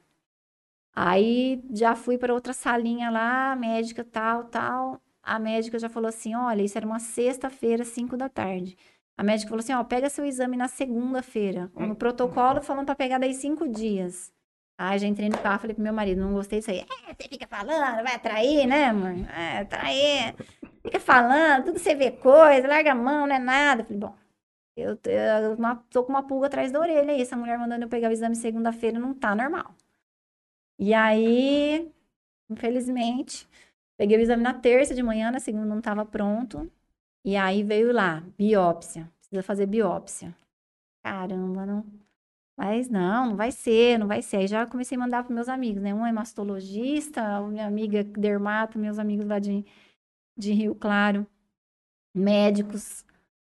[0.94, 5.00] Aí já fui para outra salinha lá, médica tal, tal.
[5.22, 8.76] A médica já falou assim: olha, isso era uma sexta-feira, cinco da tarde.
[9.18, 11.70] A médica falou assim: ó, pega seu exame na segunda-feira.
[11.74, 14.32] No protocolo, falando para pegar daí cinco dias.
[14.80, 16.78] Aí já entrei no carro, falei pro meu marido, não gostei disso aí.
[17.08, 19.10] É, você fica falando, vai atrair, né, amor?
[19.36, 20.36] É, atrair.
[20.84, 23.82] Fica falando, tudo você vê coisa, larga a mão, não é nada.
[23.84, 24.14] Falei, bom,
[24.76, 27.20] eu, eu uma- tô com uma pulga atrás da orelha aí.
[27.20, 29.74] Essa mulher mandando eu pegar o exame segunda-feira não tá normal.
[30.78, 31.90] E aí,
[32.50, 33.48] infelizmente,
[33.96, 36.70] peguei o exame na terça de manhã, na segunda não estava pronto.
[37.28, 39.06] E aí veio lá, biópsia.
[39.18, 40.34] Precisa fazer biópsia.
[41.02, 41.84] Caramba, não.
[42.56, 44.38] Mas não, não vai ser, não vai ser.
[44.38, 45.92] Aí já comecei a mandar para meus amigos, né?
[45.92, 49.62] Um é mastologista, minha amiga dermato, meus amigos lá de,
[50.38, 51.26] de Rio Claro,
[52.14, 53.04] médicos.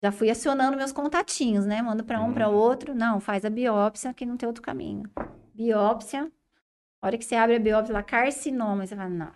[0.03, 1.81] Já fui acionando meus contatinhos, né?
[1.81, 2.93] Mando para um, para outro.
[2.93, 5.09] Não, faz a biópsia, que não tem outro caminho.
[5.53, 6.29] Biópsia.
[7.01, 9.31] A hora que você abre a biópsia lá, carcinoma, você fala, não.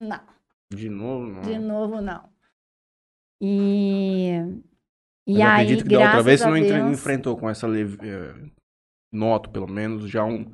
[0.00, 0.20] Não.
[0.74, 1.42] De novo, não.
[1.42, 2.35] De novo, não.
[3.40, 4.38] E,
[5.26, 7.66] e Mas eu aí, acredito que da outra vez você não Deus, enfrentou com essa
[7.66, 7.98] leve...
[8.02, 8.50] eh,
[9.12, 10.50] Noto, pelo menos, já um...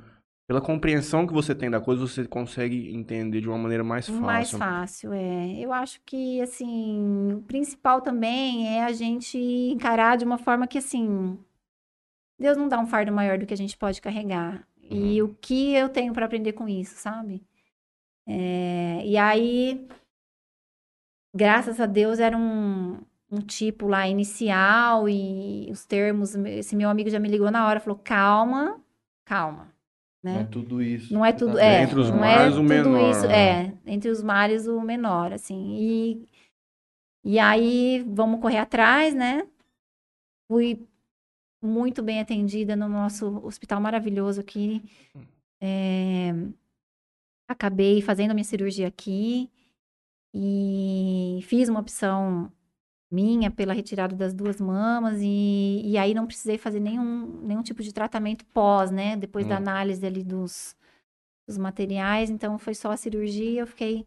[0.49, 4.23] Pela compreensão que você tem da coisa, você consegue entender de uma maneira mais fácil.
[4.23, 5.59] mais fácil, é.
[5.59, 10.79] Eu acho que, assim, o principal também é a gente encarar de uma forma que,
[10.79, 11.39] assim,
[12.39, 14.67] Deus não dá um fardo maior do que a gente pode carregar.
[14.91, 15.29] E Uhum.
[15.31, 17.43] o que eu tenho para aprender com isso, sabe?
[18.27, 19.89] É, e aí,
[21.35, 23.01] graças a Deus, era um,
[23.31, 26.35] um tipo lá inicial e os termos.
[26.35, 28.81] Esse meu amigo já me ligou na hora, falou: calma,
[29.25, 29.73] calma,
[30.23, 30.41] Não né?
[30.43, 31.13] é tudo isso.
[31.13, 31.83] Não é que tudo, tá é.
[31.83, 33.67] Entre os não mares, é o tudo menor, isso, né?
[33.67, 35.77] é, entre os mares o menor, assim.
[35.79, 36.29] E,
[37.25, 39.47] e aí vamos correr atrás, né?
[40.51, 40.87] Fui
[41.63, 44.83] muito bem atendida no nosso hospital maravilhoso aqui.
[45.61, 46.35] É,
[47.49, 49.49] acabei fazendo a minha cirurgia aqui
[50.35, 52.51] e fiz uma opção
[53.11, 57.83] minha pela retirada das duas mamas e, e aí não precisei fazer nenhum, nenhum tipo
[57.83, 59.17] de tratamento pós, né?
[59.17, 59.59] Depois da Hum.
[59.59, 60.75] análise ali dos,
[61.47, 64.07] dos materiais, então foi só a cirurgia, eu fiquei,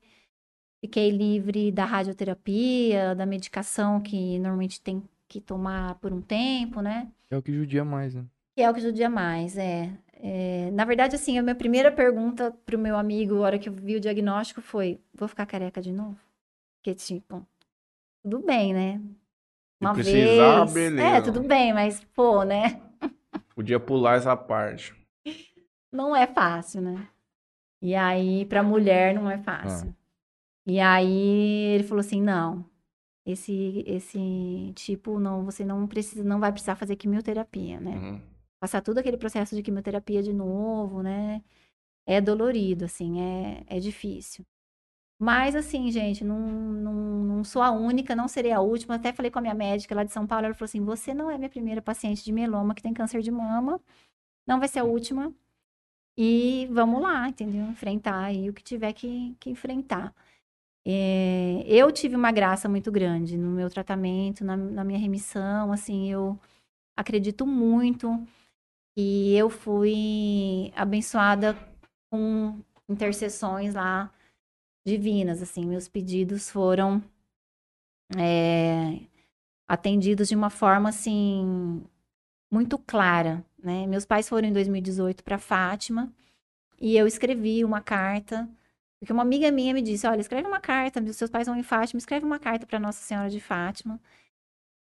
[0.83, 7.11] fiquei livre da radioterapia, da medicação que normalmente tem que tomar por um tempo, né?
[7.29, 8.25] É o que judia mais, né?
[8.55, 9.91] Que é o que judia mais, é.
[10.15, 13.73] É, na verdade, assim, a minha primeira pergunta pro meu amigo, a hora que eu
[13.73, 16.17] vi o diagnóstico, foi: vou ficar careca de novo?
[16.77, 17.45] Porque, tipo,
[18.23, 19.01] tudo bem, né?
[19.81, 20.73] Uma vez.
[20.73, 21.17] beleza.
[21.17, 22.81] É, tudo bem, mas, pô, né?
[23.53, 24.93] Podia pular essa parte.
[25.91, 27.07] não é fácil, né?
[27.81, 29.93] E aí, pra mulher, não é fácil.
[30.65, 32.65] E aí, ele falou assim: não,
[33.25, 37.91] esse, esse tipo, não, você não precisa, não vai precisar fazer quimioterapia, né?
[37.91, 38.21] Uhum.
[38.65, 41.43] Passar todo aquele processo de quimioterapia de novo, né?
[42.07, 44.43] É dolorido, assim, é, é difícil.
[45.19, 48.95] Mas, assim, gente, não, não, não sou a única, não serei a última.
[48.95, 51.29] Até falei com a minha médica lá de São Paulo, ela falou assim: você não
[51.29, 53.79] é minha primeira paciente de mieloma que tem câncer de mama,
[54.47, 55.33] não vai ser a última.
[56.17, 57.65] E vamos lá, entendeu?
[57.65, 60.13] Enfrentar aí o que tiver que, que enfrentar.
[60.85, 66.11] É, eu tive uma graça muito grande no meu tratamento, na, na minha remissão, assim,
[66.11, 66.39] eu
[66.97, 68.25] acredito muito
[68.95, 71.57] que eu fui abençoada
[72.09, 74.11] com intercessões lá
[74.85, 77.03] divinas, assim, meus pedidos foram
[78.17, 78.99] é,
[79.67, 81.83] atendidos de uma forma, assim,
[82.51, 83.87] muito clara, né?
[83.87, 86.13] Meus pais foram em 2018 para Fátima
[86.79, 88.47] e eu escrevi uma carta,
[88.99, 91.63] porque uma amiga minha me disse, olha, escreve uma carta, meus seus pais vão em
[91.63, 93.99] Fátima, escreve uma carta para Nossa Senhora de Fátima.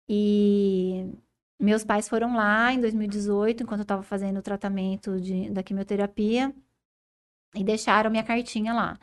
[0.09, 1.11] E
[1.59, 6.53] meus pais foram lá em 2018, enquanto eu estava fazendo o tratamento de, da quimioterapia,
[7.55, 8.99] e deixaram minha cartinha lá.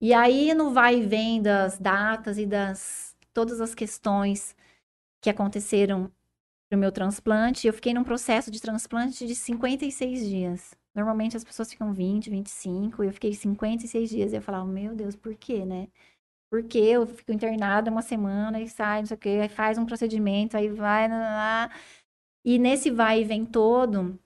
[0.00, 4.54] E aí, no vai e vem das datas e das todas as questões
[5.20, 6.10] que aconteceram
[6.68, 10.74] pro meu transplante, eu fiquei num processo de transplante de 56 dias.
[10.94, 14.32] Normalmente as pessoas ficam 20, 25, e eu fiquei 56 dias.
[14.32, 15.88] E eu falava, meu Deus, por quê, né?
[16.54, 19.84] Porque eu fico internada uma semana e sai, não sei o quê, aí faz um
[19.84, 21.70] procedimento, aí vai, lá, lá.
[22.44, 24.16] E nesse vai e vem todo,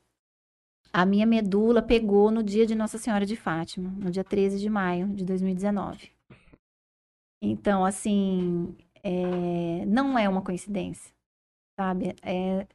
[0.92, 4.68] a minha medula pegou no dia de Nossa Senhora de Fátima, no dia 13 de
[4.68, 6.10] maio de 2019.
[7.40, 11.10] Então, assim, é, não é uma coincidência,
[11.80, 12.14] sabe?
[12.22, 12.66] É,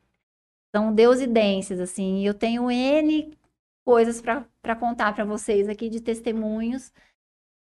[0.75, 2.25] são deusidências, assim.
[2.25, 3.37] Eu tenho N
[3.85, 6.91] coisas para contar para vocês aqui de testemunhos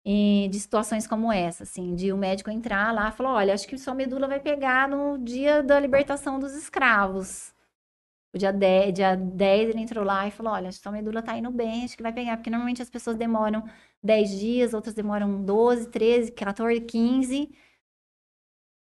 [0.05, 3.79] de situações como essa, assim, de o médico entrar lá e falar, olha, acho que
[3.79, 7.53] sua medula vai pegar no dia da libertação dos escravos.
[8.33, 11.51] O dia 10, dia 10 ele entrou lá e falou: Olha, sua medula tá indo
[11.51, 12.37] bem, acho que vai pegar.
[12.37, 13.65] Porque normalmente as pessoas demoram
[14.03, 17.51] 10 dias, outras demoram 12, 13, 14, 15.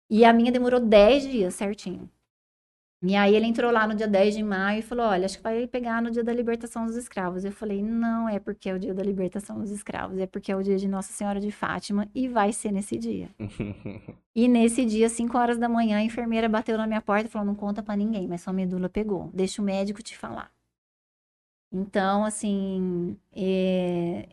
[0.09, 2.07] E a minha demorou 10 dias certinho.
[3.03, 5.43] E aí ele entrou lá no dia 10 de maio e falou: Olha, acho que
[5.43, 7.43] vai pegar no dia da libertação dos escravos.
[7.43, 10.55] Eu falei: Não é porque é o dia da libertação dos escravos, é porque é
[10.55, 13.29] o dia de Nossa Senhora de Fátima e vai ser nesse dia.
[14.33, 17.45] E nesse dia, 5 horas da manhã, a enfermeira bateu na minha porta e falou:
[17.45, 19.29] Não conta pra ninguém, mas sua medula pegou.
[19.33, 20.51] Deixa o médico te falar.
[21.71, 24.27] Então, assim, é,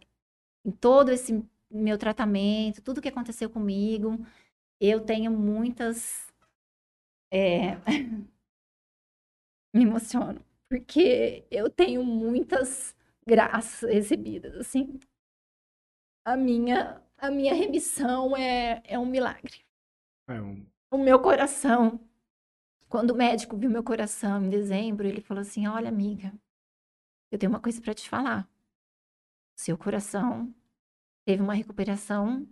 [0.65, 4.19] em todo esse meu tratamento, tudo que aconteceu comigo,
[4.81, 6.27] eu tenho muitas.
[7.31, 7.77] é,
[9.74, 12.95] me emociono, porque eu tenho muitas
[13.27, 14.99] graças recebidas, assim.
[16.24, 19.65] A minha, a minha remissão é, é um milagre.
[20.28, 22.01] É um- O meu coração,
[22.89, 26.32] quando o médico viu meu coração em dezembro, ele falou assim: Olha, amiga,
[27.31, 28.49] eu tenho uma coisa para te falar.
[29.57, 30.55] Seu coração
[31.27, 32.47] teve uma recuperação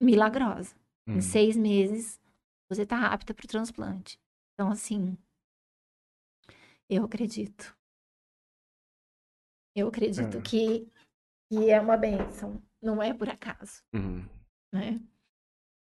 [0.00, 0.74] milagrosa.
[1.06, 1.16] Hum.
[1.16, 2.20] Em seis meses,
[2.68, 4.18] você tá apta para o transplante.
[4.54, 5.16] Então, assim,
[6.88, 7.76] eu acredito.
[9.76, 10.40] Eu acredito É.
[10.40, 10.88] que,
[11.50, 14.24] que é uma bênção, não é por acaso, Uhum.
[14.72, 15.00] né?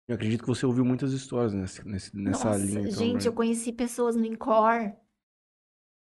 [0.07, 2.81] Eu acredito que você ouviu muitas histórias nesse- nessa Nossa, linha.
[2.81, 3.27] então, gente, né?
[3.29, 4.91] eu conheci pessoas no Incor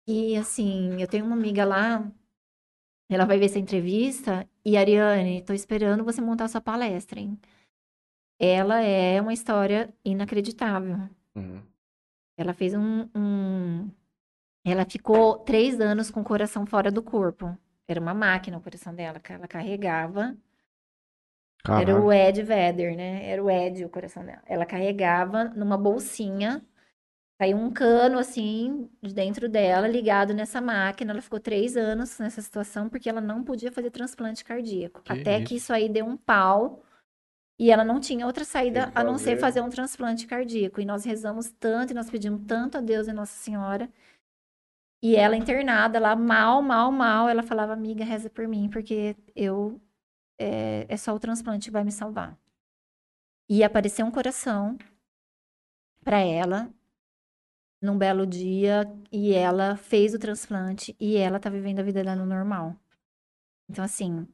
[0.07, 2.11] e, assim, eu tenho uma amiga lá,
[3.09, 7.39] ela vai ver essa entrevista e, Ariane, tô esperando você montar sua palestra, hein?
[8.39, 10.97] Ela é uma história inacreditável.
[11.35, 11.61] Uhum.
[12.37, 13.91] Ela fez um, um-
[14.65, 17.57] Ela ficou três anos com o coração fora do corpo.
[17.87, 20.37] Era uma máquina o coração dela, que ela carregava.
[21.69, 21.99] Era Caraca.
[21.99, 23.29] o Ed Vedder, né?
[23.29, 24.41] Era o Ed o coração dela.
[24.45, 26.61] Ela carregava numa bolsinha,
[27.41, 31.13] saiu um cano assim de dentro dela, ligado nessa máquina.
[31.13, 35.01] Ela ficou três anos nessa situação porque ela não podia fazer transplante cardíaco.
[35.03, 35.43] Que Até isso?
[35.43, 36.83] que isso aí deu um pau
[37.59, 40.81] e ela não tinha outra saída a não ser fazer um transplante cardíaco.
[40.81, 43.89] E nós rezamos tanto e nós pedimos tanto a Deus e Nossa Senhora.
[45.03, 49.81] E ela internada lá, mal, mal, mal, ela falava, amiga, reza por mim, porque eu
[50.39, 52.39] é, é só o transplante que vai me salvar.
[53.49, 54.77] E apareceu um coração
[56.05, 56.73] para ela
[57.81, 62.25] num belo dia e ela fez o transplante e ela tá vivendo a vida dela
[62.25, 62.73] normal.
[63.69, 64.25] Então, assim,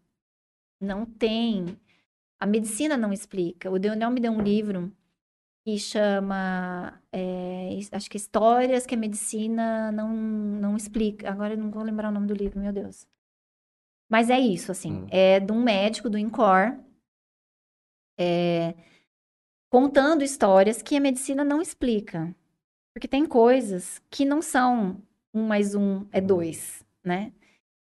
[0.80, 1.80] não tem.
[2.40, 3.72] A medicina não explica.
[3.72, 4.96] O Deonel me deu um livro
[5.70, 7.00] que chama.
[7.12, 11.30] é, acho que Histórias que a Medicina não, não explica.
[11.30, 13.08] Agora eu não vou lembrar o nome do livro, meu Deus.
[14.10, 15.08] Mas é isso, assim, Hum.
[15.12, 16.76] é de um médico do INCOR,
[18.20, 18.74] é,
[19.72, 22.36] contando histórias que a medicina não explica.
[22.94, 25.02] Porque tem coisas que não são
[25.34, 27.32] um mais um é dois, né?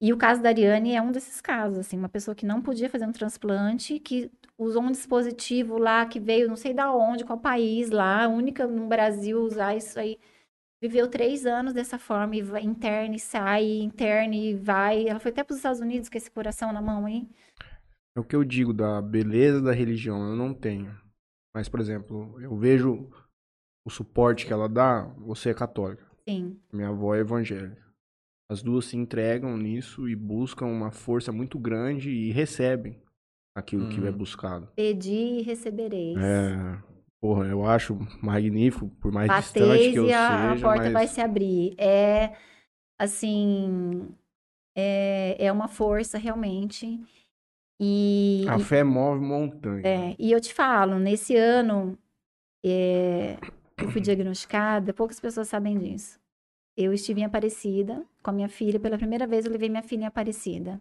[0.02, 2.90] E o caso da Ariane é um desses casos, assim, uma pessoa que não podia
[2.90, 4.30] fazer um transplante, que
[4.64, 8.68] usou um dispositivo lá que veio não sei da onde, qual país lá, a única
[8.68, 10.20] no Brasil usar isso aí.
[10.82, 15.08] Viveu três anos dessa forma, e vai, interna e sai, interna e vai.
[15.08, 17.30] Ela foi até para os Estados Unidos com esse coração na mão, hein?
[18.16, 20.96] É o que eu digo da beleza da religião, eu não tenho.
[21.56, 23.10] Mas, por exemplo, eu vejo
[23.86, 26.60] o suporte que ela dá, você é católica, Sim.
[26.72, 27.82] minha avó é evangélica.
[28.50, 33.02] As duas se entregam nisso e buscam uma força muito grande e recebem
[33.56, 34.08] aquilo que Uhum.
[34.08, 34.68] é buscado.
[34.76, 36.18] Pedi e recebereis.
[36.18, 36.82] É,
[37.20, 40.84] porra, eu acho magnífico, por mais distante Bateis que eu e a, a seja, porta
[40.84, 41.76] mas vai se abrir.
[41.78, 42.36] É,
[43.00, 44.10] assim,
[44.76, 47.00] é, é uma força realmente.
[47.80, 49.84] E, a e- fé move montanha.
[49.86, 51.98] é, e eu te falo, nesse ano,
[52.64, 53.38] é,
[53.78, 56.20] eu fui diagnosticada, poucas pessoas sabem disso.
[56.78, 60.04] Eu estive em Aparecida com a minha filha, pela primeira vez eu levei minha filha
[60.04, 60.80] em Aparecida,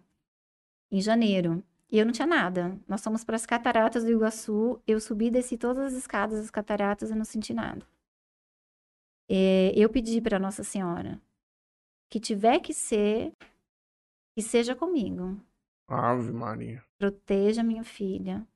[0.91, 1.63] em janeiro.
[1.91, 2.79] E eu não tinha nada.
[2.87, 6.51] Nós fomos para as cataratas do Iguaçu, eu subi e desci todas as escadas das
[6.51, 7.85] cataratas e não senti nada.
[9.29, 11.21] É, eu pedi para Nossa Senhora
[12.09, 13.33] que tiver que ser,
[14.35, 15.41] que seja comigo
[15.89, 16.85] Ave Maria.
[16.99, 18.47] proteja minha filha,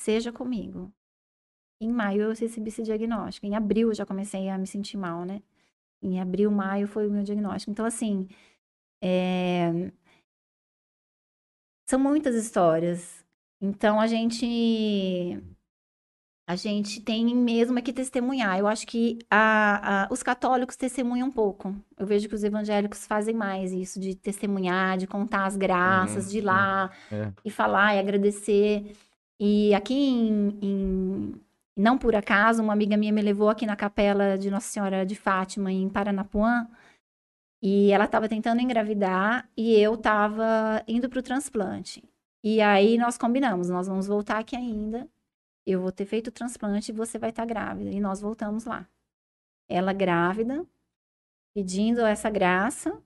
[0.00, 0.92] seja comigo.
[1.80, 3.46] Em maio eu recebi esse diagnóstico.
[3.46, 5.42] Em abril eu já comecei a me sentir mal, né?
[6.00, 7.70] Em abril, maio foi o meu diagnóstico.
[7.70, 8.28] Então, assim,
[9.02, 9.90] é,
[11.92, 13.22] são muitas histórias.
[13.60, 15.38] Então, a gente
[16.46, 18.58] a gente tem mesmo é que testemunhar.
[18.58, 21.74] Eu acho que a- a- os católicos testemunham um pouco.
[21.96, 26.30] Eu vejo que os evangélicos fazem mais isso, de testemunhar, de contar as graças, Uhum,
[26.30, 26.46] de ir sim.
[26.46, 27.30] lá É.
[27.44, 28.92] e falar e agradecer.
[29.38, 31.34] E aqui em, em-
[31.76, 35.14] não por acaso, uma amiga minha me levou aqui na capela de Nossa Senhora de
[35.14, 36.66] Fátima, em Paranapuã,
[37.62, 42.02] e ela estava tentando engravidar e eu estava indo para o transplante.
[42.42, 45.08] E aí nós combinamos, nós vamos voltar aqui ainda.
[45.64, 47.90] Eu vou ter feito o transplante e você vai estar grávida.
[47.90, 48.88] E nós voltamos lá.
[49.68, 50.66] Ela grávida,
[51.54, 53.00] pedindo essa graça,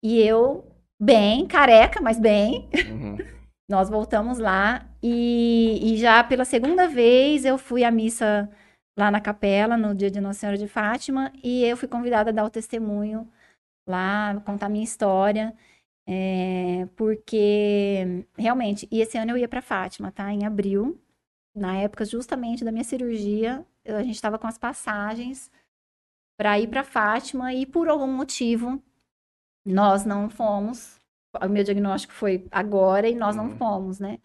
[0.00, 0.64] e eu
[0.98, 2.68] bem, careca, mas bem.
[2.88, 3.16] Uhum.
[3.68, 8.50] Nós voltamos lá e, e já pela segunda vez eu fui à missa
[8.98, 12.32] lá na capela no dia de Nossa Senhora de Fátima e eu fui convidada a
[12.32, 13.30] dar o testemunho
[13.86, 15.54] lá, contar minha história,
[16.06, 20.32] é, porque realmente, e esse ano eu ia para Fátima, tá?
[20.32, 21.00] Em abril,
[21.54, 25.50] na época justamente da minha cirurgia, a gente estava com as passagens
[26.38, 28.82] para ir para Fátima e por algum motivo
[29.64, 31.00] nós não fomos.
[31.42, 33.56] O meu diagnóstico foi agora e nós não Uhum.
[33.56, 34.18] fomos, né?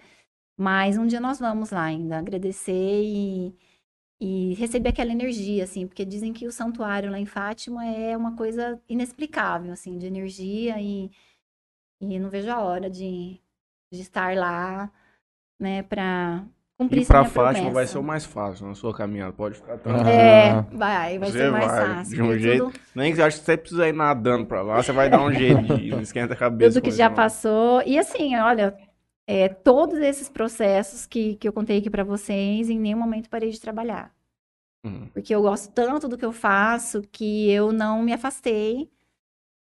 [0.57, 2.73] Mas um dia nós vamos lá ainda agradecer
[3.03, 3.56] e,
[4.20, 8.36] e receber aquela energia, assim, porque dizem que o santuário lá em Fátima é uma
[8.36, 11.12] coisa inexplicável, assim, de energia e,
[12.02, 13.40] e não vejo a hora de,
[13.92, 14.90] de estar lá,
[15.60, 16.44] né, para
[16.78, 17.92] cumprir E minha Fátima vai promessa.
[17.94, 20.10] ser o mais fácil na sua caminhada, pode ficar tranquilo.
[20.10, 22.16] É, vai, vai Você ser mais vai, fácil.
[22.16, 24.62] de um porque jeito- tudo- Nem que você acha que você precisa ir nadando pra
[24.62, 26.80] lá, você vai dar um jeito de ir, não esquenta a cabeça.
[26.80, 27.16] tudo que já não.
[27.16, 27.82] passou.
[27.86, 28.78] E assim, olha,
[29.28, 33.50] é, todos esses processos que, que eu contei aqui para vocês, em nenhum momento parei
[33.50, 34.12] de trabalhar.
[34.86, 35.08] Uhum.
[35.14, 38.90] Porque eu gosto tanto do que eu faço que eu não me afastei.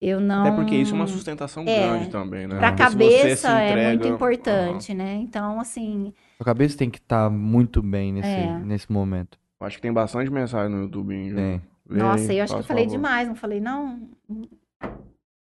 [0.00, 0.42] Eu não.
[0.44, 1.86] Até porque isso é uma sustentação É.
[1.88, 2.58] grande também, né?
[2.58, 5.14] Pra Porque você cabeça se é muito entrega- importante, né?
[5.14, 8.58] Então, assim, Sua cabeça tem que estar muito bem nesse, É.
[8.58, 9.38] nesse momento.
[9.60, 11.36] Acho que tem bastante mensagem no YouTube, hein, Ju?
[11.36, 11.62] Tem.
[11.88, 12.96] Lê nossa, aí, eu acho que eu falei favor.
[12.96, 14.08] demais, não falei, não.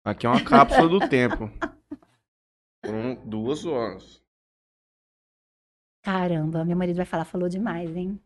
[0.04, 1.50] Aqui é uma cápsula do tempo.
[2.86, 4.22] Foram duas horas.
[6.02, 8.20] Caramba, meu marido vai falar, falou demais, hein?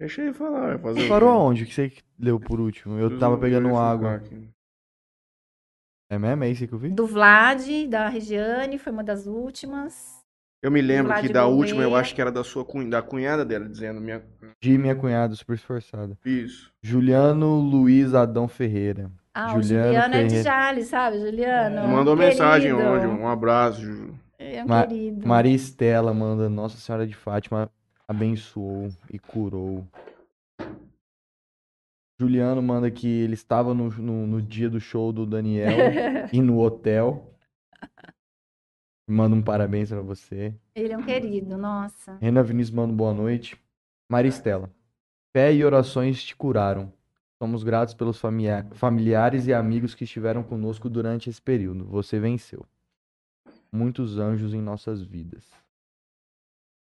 [0.00, 2.98] Deixa ele falar, vai fazer o Parou aonde que você leu por último?
[2.98, 4.14] Eu tava pegando água.
[4.14, 4.48] aqui.
[6.10, 6.44] É mesmo?
[6.44, 6.88] É isso que eu vi?
[6.90, 10.24] Do Vlad, da Regiane, foi uma das últimas.
[10.62, 13.44] Eu me lembro que da última, eu acho que era da sua cunhada, da cunhada
[13.44, 14.24] dela, dizendo minha...
[14.60, 16.18] De minha cunhada, super esforçada.
[16.24, 16.72] Isso.
[16.82, 19.10] Juliano Luiz Adão Ferreira.
[19.40, 20.42] Ah, o Juliano Juliano é de.
[20.42, 21.86] Jales, sabe, Juliano?
[21.86, 22.90] Mandou mensagem Querido.
[22.90, 24.14] hoje, um abraço, Ju.
[24.36, 25.28] É um Ma- querido.
[25.28, 27.70] Maria Estela manda Nossa Senhora de Fátima
[28.08, 29.86] abençoou e curou.
[32.20, 35.70] Juliano manda que ele estava no, no, no dia do show do Daniel
[36.32, 37.32] e no hotel.
[39.08, 40.52] Manda um parabéns pra você.
[40.74, 42.18] Ele é um querido, nossa.
[42.20, 43.56] Renan Vinícius manda um boa noite.
[44.10, 44.68] Maria Estela.
[45.32, 46.92] Fé e orações te curaram.
[47.40, 48.20] Somos gratos pelos
[48.72, 51.84] familiares e amigos que estiveram conosco durante esse período.
[51.84, 52.66] Você venceu.
[53.70, 55.44] muitos anjos em nossas vidas.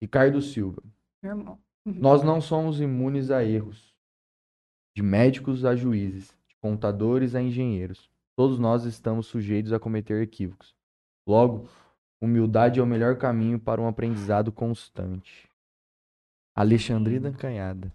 [0.02, 0.82] Ricardo Silva.
[1.22, 1.60] Meu irmão.
[1.86, 3.94] Nós não somos imunes a erros.
[4.96, 8.10] De médicos a juízes, de contadores a engenheiros.
[8.36, 10.76] Todos nós estamos sujeitos a cometer equívocos.
[11.28, 11.68] Logo,
[12.22, 15.50] humildade é o melhor caminho para um aprendizado constante.
[16.56, 17.92] Alexandrina Canhada.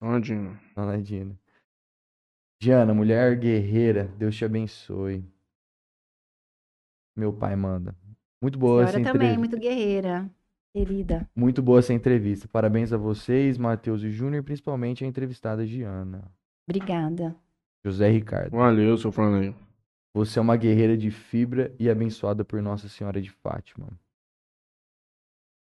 [0.00, 0.34] Onde?
[0.74, 1.38] Dona Dina.
[2.60, 5.24] Diana, mulher guerreira, Deus te abençoe.
[7.16, 7.96] Meu pai manda.
[8.40, 9.38] Muito boa essa senhora também, entrevista.
[9.38, 10.30] muito guerreira,
[10.70, 11.28] querida.
[11.34, 12.46] Muito boa essa entrevista.
[12.48, 16.30] Parabéns a vocês, Matheus e Júnior, principalmente a entrevistada Diana.
[16.68, 17.34] Obrigada.
[17.82, 18.50] José Ricardo.
[18.50, 19.54] Valeu, seu Franley.
[20.12, 23.88] Você é uma guerreira de fibra e abençoada por Nossa Senhora de Fátima.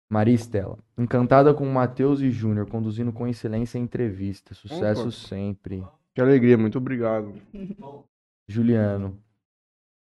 [0.09, 0.79] Maria Estela.
[0.97, 4.55] Encantada com Matheus e Júnior, conduzindo com excelência a entrevista.
[4.55, 5.11] Sucesso Opa.
[5.11, 5.85] sempre.
[6.17, 7.31] Que alegria, muito obrigado.
[8.49, 9.21] Juliano.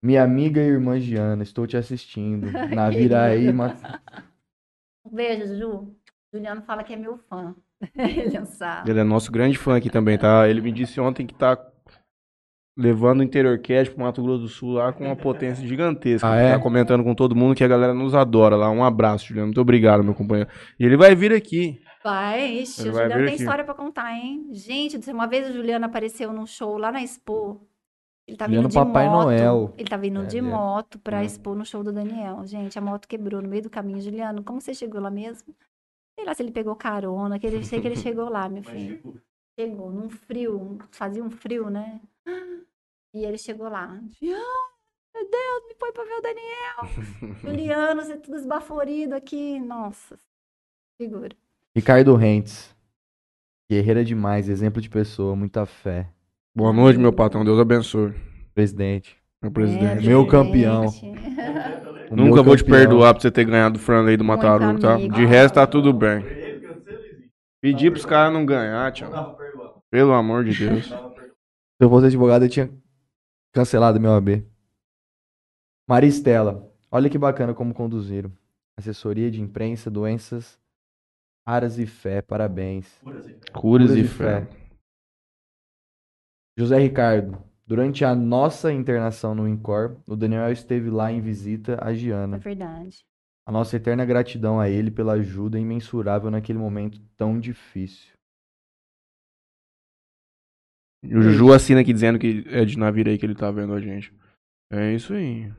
[0.02, 2.50] Minha amiga e irmã Giana, estou te assistindo.
[2.74, 3.76] Naviraí, Ma...
[5.04, 5.94] Um beijo, Ju.
[6.34, 7.54] Juliano fala que é meu fã.
[8.00, 8.92] Ele sabe.
[8.92, 10.48] Ele é nosso grande fã aqui também, tá?
[10.48, 11.62] Ele me disse ontem que tá
[12.78, 16.30] levando o Interior Cast pro Mato Grosso do Sul lá com uma potência gigantesca.
[16.30, 16.52] Ah, Ele é?
[16.54, 18.72] Tá comentando com todo mundo que a galera nos adora lá.
[18.72, 19.48] Um abraço, Juliano.
[19.48, 20.50] Muito obrigado, meu companheiro.
[20.80, 21.78] E ele vai vir aqui.
[22.06, 23.36] Vai, ixi, o Juliano tem aqui.
[23.36, 24.48] história pra contar, hein?
[24.52, 27.68] Gente, uma vez o Juliano apareceu num show lá na Expo.
[28.28, 29.24] Ele tava Juliano indo de Papai moto.
[29.26, 29.74] Noel.
[29.78, 30.42] Ele tava indo É, de é.
[30.42, 31.24] moto pra Hum.
[31.24, 32.46] Expo no show do Daniel.
[32.46, 34.00] Gente, a moto quebrou no meio do caminho.
[34.00, 35.56] Juliano, como você chegou lá mesmo?
[36.18, 39.22] Sei lá se ele pegou carona, que ele, sei que ele chegou lá, meu filho.
[39.60, 42.00] Chegou num frio, fazia um frio, né?
[43.16, 43.86] E ele chegou lá.
[43.86, 44.02] Ah,
[45.16, 47.36] meu Deus, me põe pra ver o Daniel.
[47.42, 49.60] Juliano, você é tudo esbaforido aqui.
[49.60, 50.20] Nossa,
[51.02, 51.36] figura.
[51.76, 52.74] Ricardo Rentes.
[53.70, 56.08] Guerreira demais, exemplo de pessoa, muita fé.
[56.56, 57.44] Boa noite, meu patrão.
[57.44, 58.14] Deus abençoe.
[58.54, 59.18] Presidente.
[59.42, 60.08] Meu presidente.
[60.08, 60.86] Meu campeão.
[62.10, 62.80] O Nunca meu vou te campeão.
[62.80, 64.96] perdoar por você ter ganhado do Franley do Mataru, tá?
[64.96, 66.24] De resto, tá tudo bem.
[67.62, 69.10] Pedir pros caras não ganhar, tio.
[69.92, 70.86] Pelo amor de Deus.
[70.86, 70.94] Se
[71.82, 72.72] eu fosse advogado, eu tinha
[73.52, 74.46] cancelado meu AB.
[75.90, 76.72] Maria Estela.
[76.90, 78.32] Olha que bacana como conduziram.
[78.78, 80.58] Assessoria de imprensa, doenças
[81.48, 82.22] raras e fé.
[82.22, 83.02] Parabéns.
[83.54, 84.48] Curas e fé.
[86.58, 87.44] José Ricardo.
[87.68, 92.38] Durante a nossa internação no INCOR, o Daniel esteve lá em visita a É Giana.
[92.38, 93.04] verdade.
[93.48, 98.14] A nossa eterna gratidão a ele pela ajuda imensurável naquele momento tão difícil.
[101.04, 104.12] O Juju assina aqui dizendo que é de Naviraí que ele tá vendo a gente.
[104.72, 105.52] É isso aí.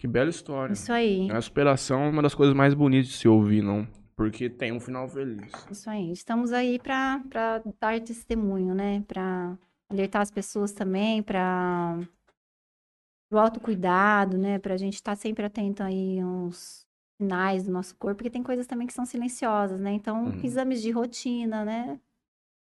[0.00, 0.72] Que bela história.
[0.72, 1.30] Isso aí.
[1.30, 3.86] A superação é uma das coisas mais bonitas de se ouvir, não?
[4.16, 5.50] Porque tem um final feliz.
[5.70, 6.12] Isso aí.
[6.12, 7.18] Estamos aí para
[7.80, 9.02] dar testemunho, né?
[9.08, 9.58] Para
[9.90, 11.98] alertar as pessoas também, para
[13.30, 14.58] o autocuidado, né?
[14.58, 16.86] Para a gente estar sempre atento aí aos
[17.20, 19.92] sinais do nosso corpo, porque tem coisas também que são silenciosas, né?
[19.92, 20.40] Então, Uhum.
[20.44, 22.00] exames de rotina, né?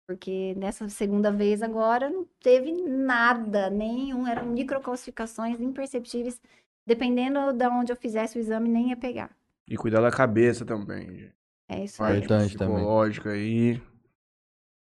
[0.06, 6.40] Porque nessa segunda vez agora não teve nada, nenhum, eram microcalcificações imperceptíveis.
[6.86, 9.35] Dependendo de onde eu fizesse o exame, nem ia pegar.
[9.69, 11.07] E cuidar da cabeça também.
[11.19, 11.35] gente.
[11.70, 12.19] É isso aí.
[12.19, 12.74] Importante também.
[12.77, 13.81] psicológica aí.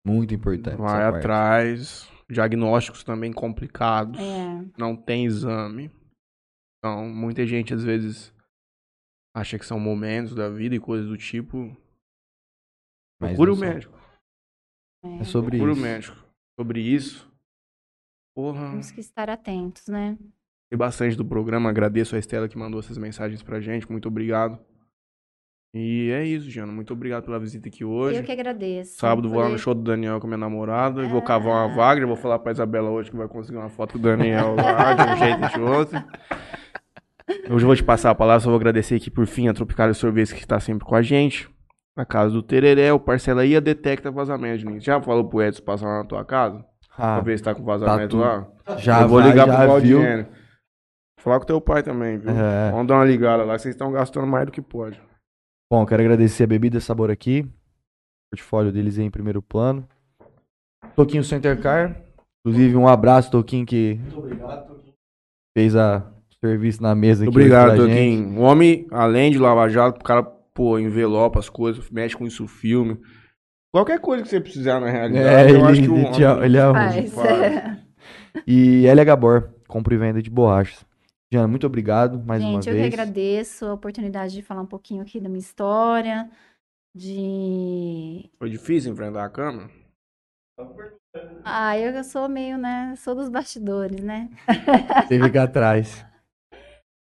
[0.06, 0.78] Muito importante.
[0.78, 1.18] Vai essa parte.
[1.26, 2.12] atrás.
[2.30, 4.20] Diagnósticos também complicados.
[4.20, 5.92] É, Não tem exame.
[6.80, 8.34] Então, muita gente às vezes
[9.36, 11.76] acha que são momentos da vida e coisas do tipo.
[13.22, 13.96] Mas Procure o médico.
[15.04, 15.18] é.
[15.20, 15.82] É sobre Procure o isso.
[15.82, 16.26] médico.
[16.60, 17.32] Sobre isso.
[18.36, 18.72] Porra.
[18.72, 20.18] Temos que estar atentos, né?
[20.76, 21.70] Gostei bastante do programa.
[21.70, 23.90] Agradeço a Estela que mandou essas mensagens pra gente.
[23.90, 24.60] Muito obrigado.
[25.74, 26.72] E é isso, Giana.
[26.72, 28.18] Muito obrigado pela visita aqui hoje.
[28.20, 28.98] Eu que agradeço.
[28.98, 31.04] Sábado vou lá no show do Daniel com a minha namorada.
[31.04, 31.24] e Vou Ah.
[31.24, 32.08] cavar uma Wagner.
[32.08, 35.18] Vou falar pra Isabela hoje que vai conseguir uma foto do Daniel lá, de um
[35.18, 36.04] jeito de outro.
[37.50, 38.40] Hoje eu vou te passar a palavra.
[38.42, 41.50] Só vou agradecer aqui por fim a Tropical Sorvete que está sempre com a gente.
[41.98, 44.60] Na casa do Tereré, o Parcela aí a detecta vazamento.
[44.62, 44.82] Juninho.
[44.82, 46.64] Já falou pro Edson passar lá na tua casa?
[46.98, 48.22] Ah, pra ver se tá com vazamento tudo.
[48.24, 48.48] lá?
[48.78, 50.00] já eu vou vai, ligar já pro viu.
[51.26, 52.30] Falar com teu pai também, viu?
[52.30, 52.70] É.
[52.70, 55.02] Vamos dar uma ligada lá, vocês estão gastando mais do que pode.
[55.74, 57.42] Bom, quero agradecer a Bebida Sabor aqui.
[57.42, 59.88] O portfólio deles aí em primeiro plano.
[60.96, 62.00] Toquinho Center Car.
[62.46, 64.00] Inclusive, um abraço, Toquinho, que
[65.58, 67.30] fez a o serviço na mesa aqui.
[67.32, 67.76] Obrigado.
[67.76, 68.38] Toquinho.
[68.38, 72.48] O homem, além de lavar jato, o cara, pô, envelopa as coisas, mexe com isso,
[72.48, 73.02] filme.
[73.74, 76.46] Qualquer coisa que você precisar, na realidade, É, eu ele, acho que o ele, homem
[76.46, 76.92] ele arruma.
[76.92, 77.14] Faz.
[77.14, 77.86] faz.
[78.46, 80.86] E LH Gabor, compra e venda de borrachas.
[81.36, 82.94] Diana, muito obrigado mais uma Gente, eu que vez.
[82.94, 86.30] agradeço a oportunidade de falar um pouquinho aqui da minha história,
[86.96, 88.30] de...
[88.40, 89.70] Foi difícil enfrentar a câmera?
[91.44, 94.30] Ah, eu sou meio, né, sou dos bastidores, né?
[95.06, 96.06] Você fica atrás.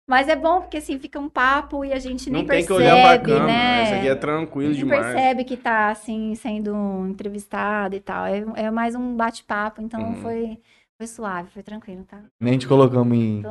[0.06, 2.72] Mas é bom porque assim fica um papo e a gente nem Não tem que
[2.72, 3.46] percebe, olhar pra câmera.
[3.46, 3.82] né?
[3.82, 5.06] Essa aqui é tranquilo nem demais.
[5.06, 8.26] percebe que tá assim sendo entrevistado e tal.
[8.26, 10.16] É, é mais um bate-papo, então Uhum.
[10.16, 10.60] foi
[10.96, 12.22] foi suave, foi tranquilo, tá?
[12.40, 13.42] Nem te colocamos em.
[13.42, 13.48] Tô,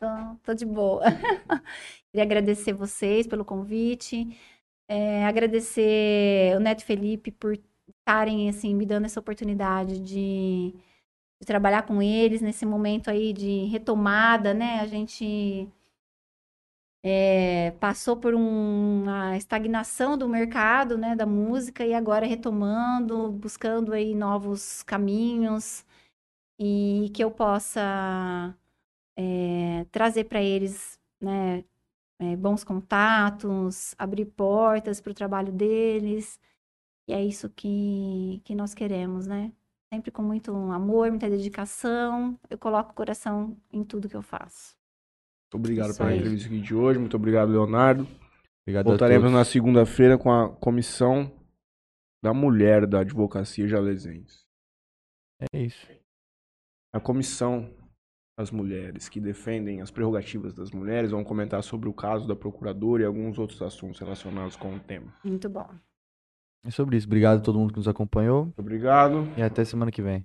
[0.00, 1.02] tô, tô de boa.
[2.10, 4.26] Queria agradecer vocês pelo convite,
[4.88, 7.58] é, agradecer o Neto Felipe por
[8.00, 10.72] estarem assim me dando essa oportunidade de,
[11.40, 14.80] de trabalhar com eles nesse momento aí de retomada, né?
[14.80, 15.68] A gente
[17.36, 23.92] é, passou por um- uma estagnação do mercado, né, da música e agora retomando, buscando
[23.92, 25.84] aí novos caminhos
[26.58, 28.54] e que eu possa
[29.16, 31.64] é, trazer para eles, né,
[32.20, 36.40] é, bons contatos, abrir portas para o trabalho deles.
[37.08, 39.52] E é isso que, que nós queremos, né?
[39.92, 42.38] Sempre com muito amor, muita dedicação.
[42.50, 44.76] Eu coloco o coração em tudo que eu faço.
[45.46, 46.18] Muito obrigado Isso pela aí.
[46.18, 46.98] entrevista aqui de hoje.
[46.98, 48.06] Muito obrigado, Leonardo.
[48.62, 51.32] Obrigado Voltaremos a na segunda-feira com a comissão
[52.22, 54.44] da mulher da advocacia jalesense.
[55.54, 55.86] É isso.
[56.92, 57.70] A comissão
[58.38, 63.02] das mulheres que defendem as prerrogativas das mulheres vão comentar sobre o caso da procuradora
[63.02, 65.12] e alguns outros assuntos relacionados com o tema.
[65.24, 65.68] Muito bom.
[66.64, 67.06] É sobre isso.
[67.06, 69.28] Obrigado a todo mundo que nos acompanhou Muito obrigado.
[69.36, 70.24] e até semana que vem.